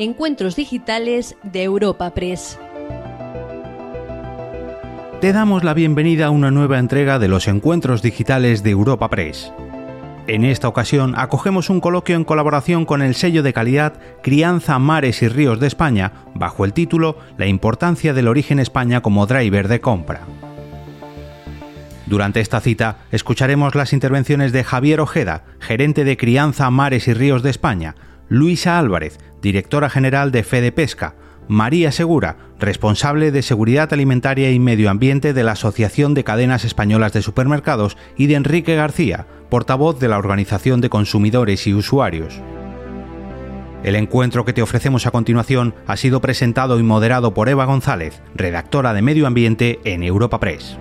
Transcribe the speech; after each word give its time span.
Encuentros 0.00 0.56
Digitales 0.56 1.36
de 1.44 1.62
Europa 1.62 2.10
Press. 2.14 2.58
Te 5.20 5.32
damos 5.32 5.62
la 5.62 5.72
bienvenida 5.72 6.26
a 6.26 6.30
una 6.30 6.50
nueva 6.50 6.80
entrega 6.80 7.20
de 7.20 7.28
los 7.28 7.46
Encuentros 7.46 8.02
Digitales 8.02 8.64
de 8.64 8.70
Europa 8.70 9.08
Press. 9.08 9.52
En 10.26 10.44
esta 10.44 10.66
ocasión 10.66 11.14
acogemos 11.16 11.70
un 11.70 11.80
coloquio 11.80 12.16
en 12.16 12.24
colaboración 12.24 12.86
con 12.86 13.02
el 13.02 13.14
sello 13.14 13.44
de 13.44 13.52
calidad 13.52 13.92
Crianza 14.20 14.80
Mares 14.80 15.22
y 15.22 15.28
Ríos 15.28 15.60
de 15.60 15.68
España, 15.68 16.10
bajo 16.34 16.64
el 16.64 16.72
título 16.72 17.16
La 17.38 17.46
importancia 17.46 18.12
del 18.12 18.26
origen 18.26 18.58
España 18.58 19.00
como 19.00 19.26
driver 19.26 19.68
de 19.68 19.80
compra. 19.80 20.22
Durante 22.06 22.40
esta 22.40 22.60
cita 22.60 22.98
escucharemos 23.12 23.76
las 23.76 23.92
intervenciones 23.92 24.50
de 24.50 24.64
Javier 24.64 25.00
Ojeda, 25.00 25.44
gerente 25.60 26.02
de 26.02 26.16
Crianza 26.16 26.68
Mares 26.70 27.06
y 27.06 27.14
Ríos 27.14 27.44
de 27.44 27.50
España, 27.50 27.94
Luisa 28.28 28.78
Álvarez, 28.78 29.18
directora 29.42 29.90
general 29.90 30.32
de 30.32 30.42
Fede 30.42 30.72
Pesca, 30.72 31.16
María 31.48 31.92
Segura, 31.92 32.38
responsable 32.58 33.30
de 33.30 33.42
Seguridad 33.42 33.92
Alimentaria 33.92 34.50
y 34.50 34.58
Medio 34.58 34.88
Ambiente 34.88 35.34
de 35.34 35.44
la 35.44 35.52
Asociación 35.52 36.14
de 36.14 36.24
Cadenas 36.24 36.64
Españolas 36.64 37.12
de 37.12 37.22
Supermercados, 37.22 37.98
y 38.16 38.26
de 38.26 38.34
Enrique 38.34 38.74
García, 38.74 39.26
portavoz 39.50 40.00
de 40.00 40.08
la 40.08 40.18
Organización 40.18 40.80
de 40.80 40.88
Consumidores 40.88 41.66
y 41.66 41.74
Usuarios. 41.74 42.40
El 43.82 43.96
encuentro 43.96 44.46
que 44.46 44.54
te 44.54 44.62
ofrecemos 44.62 45.06
a 45.06 45.10
continuación 45.10 45.74
ha 45.86 45.98
sido 45.98 46.22
presentado 46.22 46.80
y 46.80 46.82
moderado 46.82 47.34
por 47.34 47.50
Eva 47.50 47.66
González, 47.66 48.22
redactora 48.34 48.94
de 48.94 49.02
Medio 49.02 49.26
Ambiente 49.26 49.80
en 49.84 50.02
Europa 50.02 50.40
Press. 50.40 50.78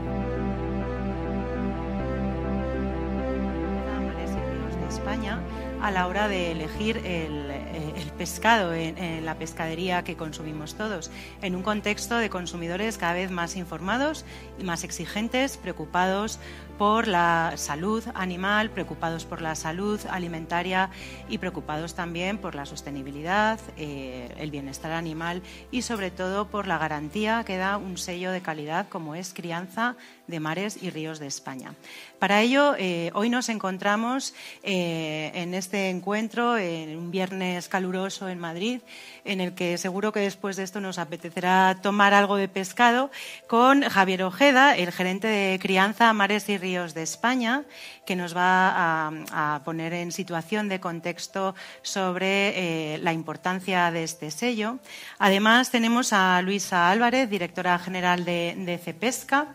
A 5.84 5.92
la 5.92 6.08
hora 6.08 6.30
de 6.30 6.54
elegir 6.54 6.96
el, 7.00 7.52
eh, 7.52 8.12
pescado 8.18 8.74
en, 8.74 9.26
la 9.26 9.36
pescadería 9.36 10.06
que 10.06 10.16
consumimos 10.16 10.76
todos, 10.76 11.12
en 11.42 11.58
un 11.58 11.62
contexto 11.62 12.18
de 12.18 12.30
consumidores 12.30 12.98
cada 12.98 13.12
vez 13.12 13.32
más 13.32 13.58
informados 13.58 14.24
y 14.58 14.64
más 14.64 14.86
exigentes, 14.86 15.58
preocupados 15.58 16.40
por 16.78 17.08
la 17.08 17.54
salud 17.56 18.04
animal, 18.16 18.70
preocupados 18.70 19.26
por 19.26 19.42
la 19.42 19.56
salud 19.56 20.00
alimentaria 20.10 20.90
y 21.30 21.38
preocupados 21.38 21.94
también 21.94 22.38
por 22.38 22.56
la 22.56 22.66
sostenibilidad, 22.66 23.60
eh, 23.78 24.34
el 24.38 24.52
bienestar 24.52 24.92
animal 24.92 25.42
y 25.72 25.84
sobre 25.84 26.12
todo 26.12 26.48
por 26.48 26.68
la 26.68 26.78
garantía 26.78 27.44
que 27.46 27.58
da 27.58 27.78
un 27.78 27.98
sello 27.98 28.32
de 28.32 28.42
calidad 28.42 28.88
como 28.90 29.16
es 29.16 29.34
Crianza 29.34 29.96
de 30.28 30.40
Mares 30.40 30.82
y 30.82 30.90
Ríos 30.90 31.20
de 31.20 31.28
España. 31.28 31.74
Para 32.18 32.42
ello, 32.42 32.76
eh, 32.78 33.12
hoy 33.14 33.30
nos 33.30 33.50
encontramos 33.50 34.34
eh, 34.64 35.32
en 35.36 35.54
este 35.54 35.90
encuentro, 35.90 36.58
en 36.58 36.98
un 36.98 37.12
viernes 37.12 37.68
caluroso 37.68 38.30
en 38.30 38.40
Madrid, 38.40 38.82
en 39.26 39.42
el 39.42 39.54
que 39.54 39.78
seguro 39.78 40.14
que 40.14 40.22
después 40.22 40.56
de 40.56 40.64
esto 40.64 40.80
nos 40.80 40.98
apetecerá 40.98 41.80
tomar 41.82 42.14
algo 42.14 42.38
de 42.38 42.48
pescado, 42.48 43.12
con 43.48 43.84
Javier 43.84 44.24
Ojeda, 44.24 44.76
el 44.78 44.92
gerente 44.92 45.28
de 45.28 45.60
Crianza, 45.60 46.14
Mares 46.14 46.48
y 46.48 46.58
Ríos 46.64 46.94
de 46.94 47.04
España, 47.04 47.64
que 48.06 48.16
nos 48.16 48.32
va 48.36 48.72
a, 48.72 49.62
poner 49.66 49.92
en 49.92 50.12
situación 50.14 50.70
de 50.70 50.80
contexto 50.80 51.56
sobre 51.82 52.56
eh, 52.56 52.98
la 53.00 53.12
importancia 53.12 53.92
de 53.92 54.04
este 54.04 54.32
sello. 54.32 54.80
Además, 55.20 55.72
tenemos 55.72 56.14
a 56.14 56.42
Luisa 56.42 56.90
Álvarez, 56.90 57.30
directora 57.30 57.78
general 57.80 58.24
de, 58.24 58.56
de 58.58 58.78
CEPESCA. 58.78 59.48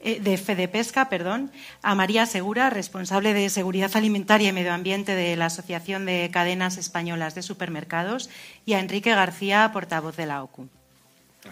Eh, 0.00 0.20
de 0.20 0.38
Fede 0.38 0.68
Pesca, 0.68 1.08
perdón, 1.08 1.50
a 1.82 1.96
María 1.96 2.24
Segura, 2.24 2.70
responsable 2.70 3.34
de 3.34 3.50
Seguridad 3.50 3.90
Alimentaria 3.96 4.50
y 4.50 4.52
Medio 4.52 4.72
Ambiente 4.72 5.16
de 5.16 5.34
la 5.34 5.46
Asociación 5.46 6.06
de 6.06 6.30
Cadenas 6.32 6.76
Españolas 6.76 7.34
de 7.34 7.42
Supermercados, 7.42 8.30
y 8.64 8.74
a 8.74 8.78
Enrique 8.78 9.10
García, 9.10 9.68
portavoz 9.72 10.16
de 10.16 10.26
la 10.26 10.44
OCU. 10.44 10.68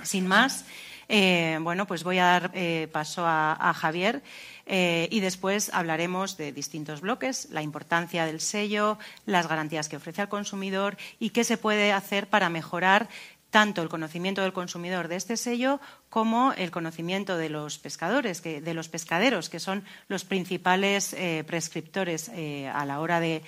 Sin 0.04 0.28
más, 0.28 0.64
eh, 1.08 1.58
bueno, 1.60 1.86
pues 1.86 2.04
voy 2.04 2.18
a 2.18 2.24
dar 2.24 2.50
eh, 2.54 2.88
paso 2.92 3.24
a, 3.26 3.72
Javier 3.74 4.22
y 4.68 5.20
después 5.20 5.70
hablaremos 5.72 6.36
de 6.36 6.50
distintos 6.50 7.00
bloques, 7.00 7.48
la 7.52 7.62
importancia 7.62 8.26
del 8.26 8.40
sello, 8.40 8.98
las 9.24 9.46
garantías 9.46 9.88
que 9.88 9.96
ofrece 9.96 10.22
al 10.22 10.28
consumidor 10.28 10.96
y 11.20 11.30
qué 11.30 11.44
se 11.44 11.56
puede 11.56 11.92
hacer 11.92 12.26
para 12.26 12.50
mejorar 12.50 13.08
tanto 13.56 13.80
el 13.80 13.88
conocimiento 13.88 14.42
del 14.42 14.52
consumidor 14.52 15.08
de 15.08 15.16
este 15.16 15.38
sello 15.38 15.80
como 16.10 16.52
el 16.52 16.70
conocimiento 16.70 17.38
de 17.38 17.48
los 17.48 17.78
pescadores, 17.78 18.42
de 18.42 18.74
los 18.74 18.88
pescaderos, 18.90 19.48
que 19.48 19.60
son 19.60 19.82
los 20.08 20.24
principales 20.24 21.14
eh, 21.14 21.42
prescriptores 21.46 22.30
eh, 22.34 22.68
a 22.68 22.84
la 22.84 23.00
hora 23.00 23.18
de, 23.18 23.42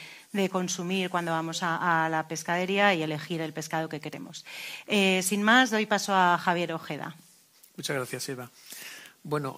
consumir 0.50 1.10
cuando 1.10 1.32
vamos 1.32 1.60
a, 1.62 2.08
la 2.10 2.28
pescadería 2.28 2.94
y 2.94 3.02
elegir 3.02 3.42
el 3.42 3.52
pescado 3.52 3.90
que 3.90 4.00
queremos. 4.00 4.46
Eh, 4.86 5.20
sin 5.22 5.42
más, 5.42 5.70
doy 5.70 5.84
paso 5.84 6.14
a 6.14 6.38
Javier 6.38 6.72
Ojeda. 6.72 7.14
Muchas 7.78 7.94
gracias, 7.94 8.28
Eva. 8.28 8.50
Bueno, 9.22 9.56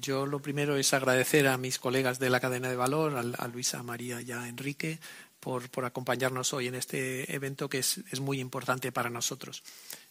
yo 0.00 0.26
lo 0.26 0.40
primero 0.40 0.76
es 0.76 0.94
agradecer 0.94 1.48
a 1.48 1.58
mis 1.58 1.80
colegas 1.80 2.20
de 2.20 2.30
la 2.30 2.38
cadena 2.38 2.68
de 2.68 2.76
valor, 2.76 3.16
a, 3.16 3.42
a 3.42 3.48
Luisa, 3.48 3.82
María 3.82 4.20
y 4.20 4.30
a 4.30 4.46
Enrique, 4.46 5.00
por, 5.70 5.84
acompañarnos 5.84 6.52
hoy 6.54 6.66
en 6.66 6.74
este 6.74 7.32
evento 7.32 7.68
que 7.68 7.78
es, 7.78 8.20
muy 8.20 8.40
importante 8.40 8.90
para 8.90 9.10
nosotros. 9.10 9.62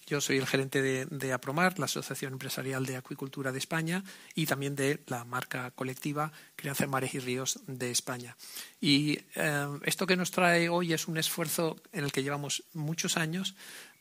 Yo 0.08 0.22
soy 0.22 0.38
el 0.38 0.48
gerente 0.48 0.82
de, 0.82 1.34
APROMAR, 1.34 1.78
la 1.78 1.86
Asociación 1.86 2.34
Empresarial 2.34 2.86
de 2.86 2.96
Acuicultura 2.96 3.52
de 3.52 3.58
España, 3.58 4.06
y 4.34 4.46
también 4.46 4.76
de 4.76 5.02
la 5.08 5.26
marca 5.26 5.72
colectiva 5.72 6.32
Crianza 6.56 6.88
Mares 6.88 7.16
y 7.16 7.20
Ríos 7.20 7.60
de 7.68 7.92
España. 7.92 8.38
Y 8.80 9.20
eh, 9.36 9.68
esto 9.84 10.08
que 10.08 10.16
nos 10.16 10.32
trae 10.32 10.70
hoy 10.70 10.94
es 10.94 11.10
un 11.10 11.18
esfuerzo 11.18 11.76
en 11.92 12.06
el 12.06 12.14
que 12.14 12.24
llevamos 12.24 12.64
muchos 12.74 13.18
años 13.18 13.56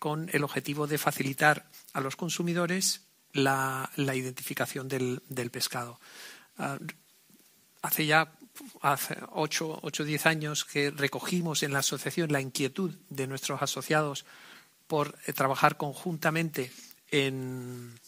con 0.04 0.28
el 0.34 0.44
objetivo 0.44 0.86
de 0.86 0.98
facilitar 0.98 1.64
a 1.94 2.02
los 2.02 2.14
consumidores 2.14 3.06
la, 3.32 3.90
identificación 3.96 4.86
del, 4.86 5.50
pescado. 5.50 5.98
Ah, 6.58 6.76
hace 7.80 8.04
ya 8.04 8.30
hace 8.82 9.16
ocho 9.32 9.80
o 9.80 10.04
diez 10.04 10.26
años 10.26 10.66
que 10.66 10.90
recogimos 10.90 11.62
en 11.62 11.72
la 11.72 11.78
asociación 11.78 12.30
la 12.30 12.42
inquietud 12.42 12.94
de 13.08 13.26
nuestros 13.26 13.62
asociados 13.62 14.26
por 14.86 15.16
eh, 15.26 15.32
trabajar 15.32 15.78
conjuntamente 15.78 16.70
en, 17.10 17.98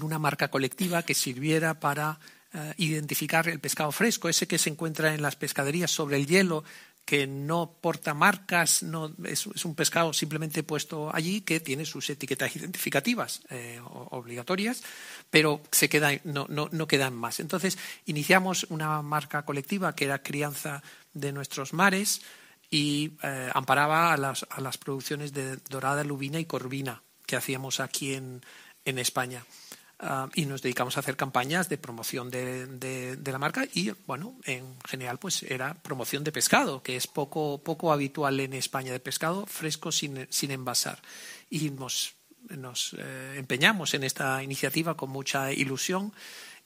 una 0.00 0.20
marca 0.20 0.52
colectiva 0.52 1.02
que 1.02 1.14
sirviera 1.14 1.80
para 1.80 2.20
eh, 2.52 2.74
identificar 2.76 3.48
el 3.48 3.58
pescado 3.58 3.90
fresco, 3.90 4.28
ese 4.28 4.46
que 4.46 4.58
se 4.58 4.70
encuentra 4.70 5.12
en 5.12 5.22
las 5.22 5.34
pescaderías 5.34 5.90
sobre 5.90 6.16
el 6.16 6.28
hielo, 6.28 6.62
que 7.08 7.26
no 7.26 7.72
porta 7.80 8.12
marcas, 8.12 8.82
no, 8.82 9.14
es, 9.24 9.46
un 9.46 9.74
pescado 9.74 10.12
simplemente 10.12 10.62
puesto 10.62 11.08
allí 11.10 11.40
que 11.40 11.58
tiene 11.58 11.86
sus 11.86 12.10
etiquetas 12.10 12.54
identificativas 12.54 13.40
eh, 13.48 13.80
obligatorias, 14.10 14.82
pero 15.30 15.62
se 15.72 15.88
queda, 15.88 16.10
no, 16.24 16.44
no, 16.50 16.68
no 16.70 16.86
quedan 16.86 17.16
más. 17.16 17.40
Entonces, 17.40 17.78
iniciamos 18.04 18.66
una 18.68 19.00
marca 19.00 19.46
colectiva 19.46 19.94
que 19.94 20.04
era 20.04 20.22
crianza 20.22 20.82
de 21.14 21.32
nuestros 21.32 21.72
mares 21.72 22.20
y 22.70 23.12
eh, 23.22 23.48
amparaba 23.54 24.12
a 24.12 24.18
las, 24.18 24.46
a 24.50 24.60
las, 24.60 24.76
producciones 24.76 25.32
de 25.32 25.56
dorada, 25.70 26.04
lubina 26.04 26.38
y 26.38 26.44
corvina 26.44 27.02
que 27.24 27.36
hacíamos 27.36 27.80
aquí 27.80 28.12
en, 28.12 28.42
en 28.84 28.98
España. 28.98 29.46
Ah, 30.00 30.28
y 30.34 30.46
nos 30.46 30.62
dedicamos 30.62 30.96
a 30.96 31.00
hacer 31.00 31.16
campañas 31.16 31.68
de 31.68 31.76
promoción 31.76 32.30
de, 32.30 33.18
la 33.24 33.38
marca 33.38 33.66
y, 33.74 33.90
bueno, 34.06 34.36
en 34.44 34.76
general, 34.86 35.18
pues 35.18 35.42
era 35.42 35.74
promoción 35.74 36.22
de 36.22 36.30
pescado, 36.30 36.84
que 36.84 36.94
es 36.94 37.08
poco, 37.08 37.60
poco 37.64 37.92
habitual 37.92 38.38
en 38.38 38.52
España, 38.52 38.92
de 38.92 39.00
pescado 39.00 39.44
fresco 39.46 39.90
sin, 39.90 40.28
sin 40.30 40.52
envasar. 40.52 41.02
Y 41.50 41.70
nos, 41.70 42.14
nos 42.48 42.94
eh, 42.96 43.34
empeñamos 43.38 43.92
en 43.94 44.04
esta 44.04 44.40
iniciativa 44.40 44.96
con 44.96 45.10
mucha 45.10 45.52
ilusión 45.52 46.12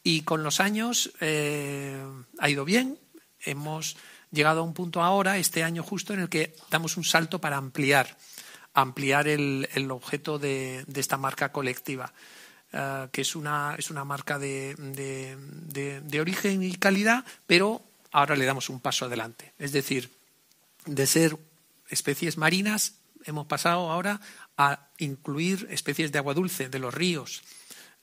y 0.02 0.22
con 0.22 0.42
los 0.42 0.60
años 0.60 1.12
eh, 1.20 2.04
ha 2.38 2.50
ido 2.50 2.66
bien. 2.66 2.98
Hemos 3.40 3.96
llegado 4.30 4.60
a 4.60 4.64
un 4.64 4.74
punto 4.74 5.02
ahora, 5.02 5.38
este 5.38 5.64
año 5.64 5.82
justo, 5.82 6.12
en 6.12 6.20
el 6.20 6.28
que 6.28 6.54
damos 6.70 6.98
un 6.98 7.04
salto 7.04 7.40
para 7.40 7.56
ampliar, 7.56 8.14
ampliar 8.74 9.26
el, 9.26 9.70
el 9.72 9.90
objeto 9.90 10.38
de, 10.38 10.84
de 10.86 11.00
esta 11.00 11.16
marca 11.16 11.50
colectiva. 11.50 12.12
Eh, 12.74 13.08
que 13.12 13.20
es 13.20 13.36
una, 13.36 13.74
es 13.78 13.90
una 13.90 14.02
marca 14.04 14.38
de, 14.38 14.74
de, 14.76 16.20
origen 16.20 16.62
y 16.62 16.74
calidad, 16.76 17.22
pero 17.46 17.82
ahora 18.12 18.34
le 18.34 18.46
damos 18.46 18.70
un 18.70 18.80
paso 18.80 19.04
adelante. 19.04 19.52
Es 19.58 19.72
decir, 19.72 20.10
de 20.86 21.06
ser 21.06 21.36
especies 21.90 22.38
marinas, 22.38 22.94
hemos 23.26 23.46
pasado 23.46 23.90
ahora 23.90 24.22
a 24.56 24.88
incluir 24.96 25.68
especies 25.70 26.12
de 26.12 26.18
agua 26.18 26.32
dulce, 26.32 26.70
de 26.70 26.78
los 26.78 26.94
ríos. 26.94 27.42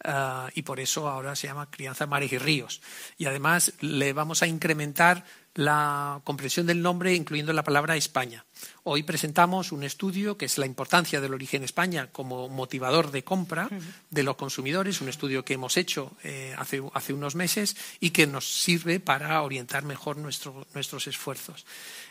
Eh, 0.04 0.48
y 0.54 0.62
por 0.62 0.80
eso 0.80 1.10
ahora 1.10 1.36
se 1.36 1.48
llama 1.48 1.72
crianza 1.72 2.06
mares 2.06 2.32
y 2.32 2.38
ríos. 2.38 2.82
Y 3.18 3.26
además 3.26 3.74
le 3.80 4.14
vamos 4.14 4.44
a 4.44 4.48
incrementar 4.48 5.26
la 5.60 6.22
comprensión 6.24 6.66
del 6.66 6.82
nombre 6.82 7.14
incluyendo 7.14 7.52
la 7.52 7.66
palabra 7.66 7.98
España. 7.98 8.46
Hoy 8.84 9.04
presentamos 9.04 9.74
un 9.74 9.84
estudio 9.84 10.38
que 10.38 10.46
es 10.46 10.58
la 10.58 10.66
importancia 10.66 11.20
del 11.20 11.34
origen 11.34 11.64
España 11.64 12.08
como 12.14 12.48
motivador 12.48 13.12
de 13.12 13.26
compra 13.26 13.70
de 14.10 14.24
los 14.24 14.38
consumidores, 14.38 15.02
un 15.02 15.10
estudio 15.10 15.44
que 15.44 15.56
hemos 15.56 15.76
hecho 15.76 16.14
eh, 16.24 16.56
hace, 16.58 16.82
hace, 16.94 17.12
unos 17.12 17.36
meses 17.36 17.76
y 18.00 18.12
que 18.12 18.26
nos 18.26 18.62
sirve 18.62 19.02
para 19.02 19.42
orientar 19.42 19.84
mejor 19.84 20.16
nuestros 20.18 21.08
esfuerzos. 21.08 21.66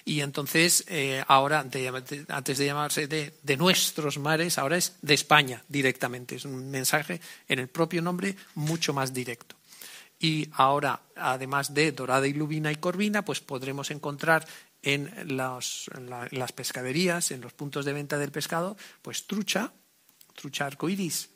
Y 0.05 0.21
entonces, 0.21 0.85
eh, 0.89 1.25
ahora, 1.27 1.61
antes 1.61 2.59
de 2.59 2.67
llamarse 2.67 3.07
de, 3.09 3.33
de, 3.43 3.57
nuestros 3.57 4.19
mares, 4.19 4.59
ahora 4.59 4.77
es 4.77 4.97
de 5.01 5.15
España 5.15 5.65
directamente. 5.69 6.37
Es 6.37 6.45
un 6.45 6.71
mensaje 6.71 7.21
en 7.49 7.61
el 7.61 7.69
propio 7.69 8.03
nombre 8.03 8.37
mucho 8.55 8.93
más 8.93 9.15
directo. 9.15 9.58
Y 10.21 10.49
ahora, 10.53 11.01
además 11.15 11.75
de 11.75 11.93
dorada 11.93 12.27
y 12.27 12.33
lubina 12.33 12.73
y 12.73 12.77
corvina, 12.77 13.25
pues 13.25 13.41
podremos 13.41 13.91
encontrar 13.91 14.47
en, 14.83 15.11
las 15.39 16.53
pescaderías, 16.55 17.31
en 17.31 17.41
los 17.41 17.53
puntos 17.53 17.85
de 17.85 17.93
venta 17.93 18.19
del 18.19 18.33
pescado, 18.33 18.77
pues 19.03 19.27
trucha, 19.27 19.73
trucha 20.35 20.67
arcoiris, 20.67 21.31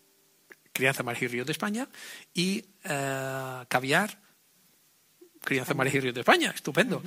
crianza 0.73 1.03
mar 1.03 1.17
y 1.21 1.27
río 1.27 1.45
de 1.45 1.53
España, 1.53 1.89
y 2.35 2.65
eh, 2.85 3.65
caviar, 3.69 4.19
crianza 5.41 5.75
mar 5.75 5.89
y 5.89 6.01
río 6.01 6.13
de 6.13 6.21
España, 6.21 6.51
estupendo. 6.55 7.03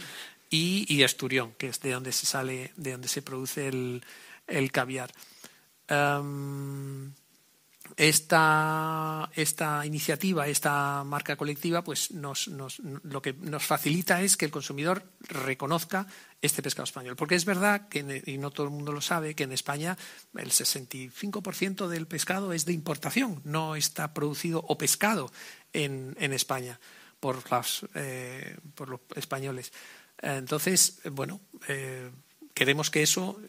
Y, 0.50 0.86
y, 0.88 1.04
esturión, 1.04 1.54
que 1.57 1.69
es 1.69 1.81
de 1.81 1.92
donde 1.92 2.12
se 2.12 2.25
sale, 2.25 2.71
de 2.78 2.92
donde 2.92 3.07
se 3.07 3.21
produce 3.21 3.68
el, 3.68 4.04
el 4.48 4.71
caviar. 4.71 5.12
Em, 5.88 7.12
esta, 7.97 9.29
esta 9.35 9.85
iniciativa, 9.85 10.47
esta 10.47 11.03
marca 11.03 11.35
colectiva, 11.35 11.83
pues 11.83 12.11
nos, 12.11 12.47
nos, 12.47 12.79
lo 12.79 13.21
que 13.21 13.33
nos 13.33 13.63
facilita 13.63 14.21
es 14.21 14.37
que 14.37 14.45
el 14.45 14.51
consumidor 14.51 15.03
reconozca 15.21 16.07
este 16.41 16.61
pescado 16.61 16.83
español. 16.83 17.15
Porque 17.15 17.35
es 17.35 17.45
verdad, 17.45 17.87
que, 17.87 18.23
y 18.25 18.37
no 18.37 18.51
todo 18.51 18.67
el 18.67 18.73
mundo 18.73 18.91
lo 18.91 19.01
sabe, 19.01 19.35
que 19.35 19.43
en 19.43 19.51
España 19.51 19.97
el 20.35 20.51
65% 20.51 21.87
del 21.87 22.07
pescado 22.07 22.53
es 22.53 22.65
de 22.65 22.73
importación, 22.73 23.41
no 23.43 23.75
está 23.75 24.13
producido 24.13 24.63
o 24.67 24.77
pescado 24.77 25.31
en, 25.73 26.15
en 26.19 26.33
España 26.33 26.79
por, 27.19 27.49
las, 27.49 27.85
eh, 27.95 28.57
por 28.75 28.89
los 28.89 28.99
españoles. 29.15 29.71
Entonces, 30.21 31.01
bueno, 31.11 31.41
eh, 31.67 32.09
queremos 32.53 32.89
que 32.89 33.03
eso, 33.03 33.39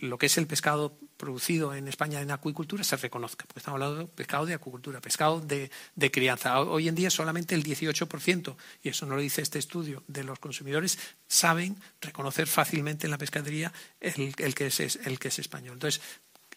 lo 0.00 0.18
que 0.18 0.26
es 0.26 0.38
el 0.38 0.46
pescado 0.46 0.98
producido 1.18 1.74
en 1.74 1.88
España 1.88 2.22
en 2.22 2.30
acuicultura, 2.30 2.82
se 2.82 2.96
reconozca, 2.96 3.44
porque 3.46 3.58
estamos 3.58 3.82
hablando 3.82 3.98
de 3.98 4.06
pescado 4.06 4.46
de 4.46 4.54
acuicultura, 4.54 5.00
pescado 5.00 5.40
de, 5.40 5.70
crianza. 6.10 6.60
Hoy 6.60 6.88
en 6.88 6.94
día 6.94 7.10
solamente 7.10 7.54
el 7.54 7.62
18%, 7.62 8.56
y 8.82 8.88
eso 8.88 9.04
no 9.04 9.16
lo 9.16 9.20
dice 9.20 9.42
este 9.42 9.58
estudio, 9.58 10.02
de 10.06 10.24
los 10.24 10.38
consumidores 10.38 10.98
saben 11.26 11.76
reconocer 12.00 12.46
fácilmente 12.46 13.06
en 13.06 13.10
la 13.10 13.18
pescadería 13.18 13.72
el, 14.00 14.54
que, 14.54 14.66
es, 14.66 14.80
el 14.80 15.18
que 15.18 15.28
es 15.28 15.38
español. 15.38 15.74
Entonces, 15.74 16.00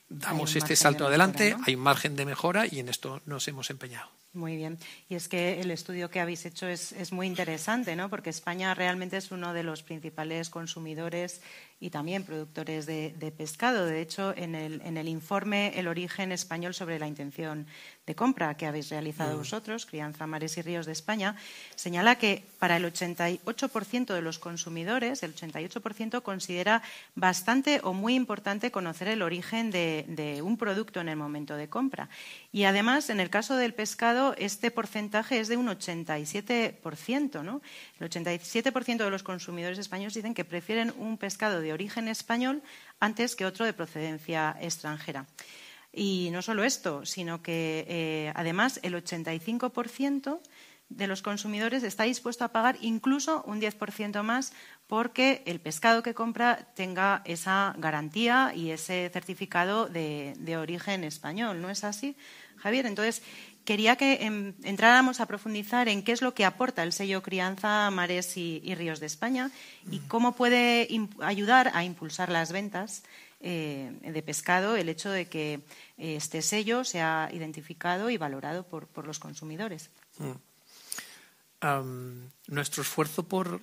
damos 0.08 0.56
este 0.56 0.76
salto 0.76 1.08
adelante, 1.08 1.58
hay 1.66 1.76
un 1.76 1.82
margen 1.82 2.16
de 2.16 2.26
mejora 2.26 2.66
y 2.70 2.80
en 2.80 2.88
esto 2.88 3.22
nos 3.26 3.48
hemos 3.48 3.70
empeñado. 3.70 4.21
Muy 4.34 4.56
bien. 4.56 4.78
Y 5.10 5.16
es 5.16 5.28
que 5.28 5.60
el 5.60 5.72
estudio 5.72 6.10
que 6.10 6.22
habéis 6.22 6.46
hecho 6.46 6.66
es, 6.66 6.94
es, 6.94 7.12
muy 7.12 7.28
interesante, 7.28 7.98
¿no? 7.98 8.10
Porque 8.10 8.30
España 8.30 8.74
realmente 8.74 9.18
es 9.18 9.30
uno 9.32 9.54
de 9.54 9.64
los 9.64 9.84
principales 9.84 10.50
consumidores 10.50 11.42
y 11.82 11.90
también 11.90 12.24
productores 12.24 12.86
de, 12.86 13.34
pescado. 13.36 13.86
De 13.86 14.02
hecho, 14.02 14.34
en 14.38 14.54
el, 14.54 14.82
en 14.86 14.98
el, 14.98 15.08
informe 15.08 15.78
El 15.80 15.88
origen 15.88 16.32
español 16.32 16.76
sobre 16.76 17.00
la 17.00 17.08
intención 17.08 17.66
de 18.06 18.14
compra 18.14 18.56
que 18.56 18.68
habéis 18.68 18.90
realizado 18.90 19.34
mm. 19.34 19.38
vosotros, 19.40 19.88
Crianza, 19.88 20.28
Mares 20.28 20.58
y 20.58 20.62
Ríos 20.62 20.86
de 20.86 20.92
España, 20.92 21.36
señala 21.76 22.20
que 22.20 22.46
para 22.60 22.78
el 22.78 22.86
88% 22.86 24.14
de 24.14 24.22
los 24.22 24.38
consumidores, 24.38 25.24
el 25.24 25.36
88% 25.36 26.22
considera 26.22 26.84
bastante 27.16 27.82
o 27.84 27.94
muy 27.94 28.14
importante 28.14 28.70
conocer 28.70 29.08
el 29.08 29.24
origen 29.24 29.72
de, 29.72 30.06
de 30.08 30.44
un 30.44 30.58
producto 30.58 31.02
en 31.02 31.10
el 31.10 31.18
momento 31.18 31.56
de 31.56 31.68
compra. 31.68 32.10
Y 32.54 32.66
además, 32.66 33.10
en 33.10 33.22
el 33.22 33.30
caso 33.30 33.56
del 33.56 33.74
pescado, 33.74 34.36
este 34.38 34.72
porcentaje 34.72 35.40
es 35.40 35.48
de 35.48 35.56
un 35.56 35.68
87%. 35.68 37.44
¿no? 37.44 37.62
El 38.00 38.10
87% 38.10 38.98
de 38.98 39.10
los 39.10 39.24
consumidores 39.24 39.80
españoles 39.80 40.14
dicen 40.14 40.34
que 40.34 40.44
prefieren 40.44 40.94
un 40.98 41.18
pescado 41.18 41.62
de 41.62 41.72
origen 41.72 42.10
español 42.10 42.62
antes 43.00 43.38
que 43.38 43.46
otro 43.46 43.66
de 43.66 43.74
procedencia 43.74 44.58
extranjera. 44.60 45.28
Y 45.94 46.30
no 46.32 46.42
solo 46.42 46.64
esto, 46.64 47.06
sino 47.06 47.42
que 47.42 47.86
eh, 47.88 48.32
además 48.36 48.80
el 48.84 48.96
85% 48.96 50.40
de 50.90 51.08
los 51.08 51.22
consumidores 51.22 51.84
está 51.84 52.04
dispuesto 52.04 52.44
a 52.44 52.50
pagar 52.50 52.78
incluso 52.82 53.44
un 53.46 53.62
10% 53.62 54.24
más 54.24 54.54
porque 54.88 55.42
el 55.46 55.62
pescado 55.62 56.04
que 56.04 56.14
compra 56.14 56.68
tenga 56.76 57.22
esa 57.24 57.74
garantía 57.78 58.52
y 58.54 58.72
ese 58.72 59.10
certificado 59.12 59.88
de, 59.88 60.34
de 60.38 60.58
origen 60.58 61.06
español. 61.06 61.62
¿No 61.62 61.70
es 61.70 61.86
así, 61.86 62.18
Javier? 62.62 62.86
Entonces, 62.86 63.22
quería 63.66 63.96
que 63.96 64.24
entráramos 64.64 65.20
a 65.20 65.26
profundizar 65.26 65.88
en 65.88 66.04
qué 66.04 66.12
es 66.12 66.22
lo 66.22 66.34
que 66.34 66.46
aporta 66.46 66.84
el 66.84 66.94
sello 66.94 67.22
Crianza, 67.22 67.90
Mares 67.92 68.38
y, 68.38 68.74
Ríos 68.76 69.00
de 69.00 69.06
España 69.06 69.52
y 69.90 70.00
cómo 70.00 70.36
puede 70.36 70.88
ayudar 71.22 71.72
a 71.74 71.84
impulsar 71.84 72.30
las 72.30 72.52
ventas 72.52 73.04
eh, 73.40 73.92
de 74.02 74.22
pescado 74.22 74.76
el 74.76 74.90
hecho 74.90 75.10
de 75.10 75.28
que 75.28 75.54
eh, 75.98 76.16
este 76.16 76.42
sello 76.42 76.84
sea 76.84 77.30
identificado 77.34 78.10
y 78.10 78.18
valorado 78.18 78.64
por, 78.64 78.88
los 79.06 79.20
consumidores. 79.20 79.90
Mm. 80.18 80.34
nuestro 82.48 82.82
esfuerzo 82.84 83.24
por 83.24 83.62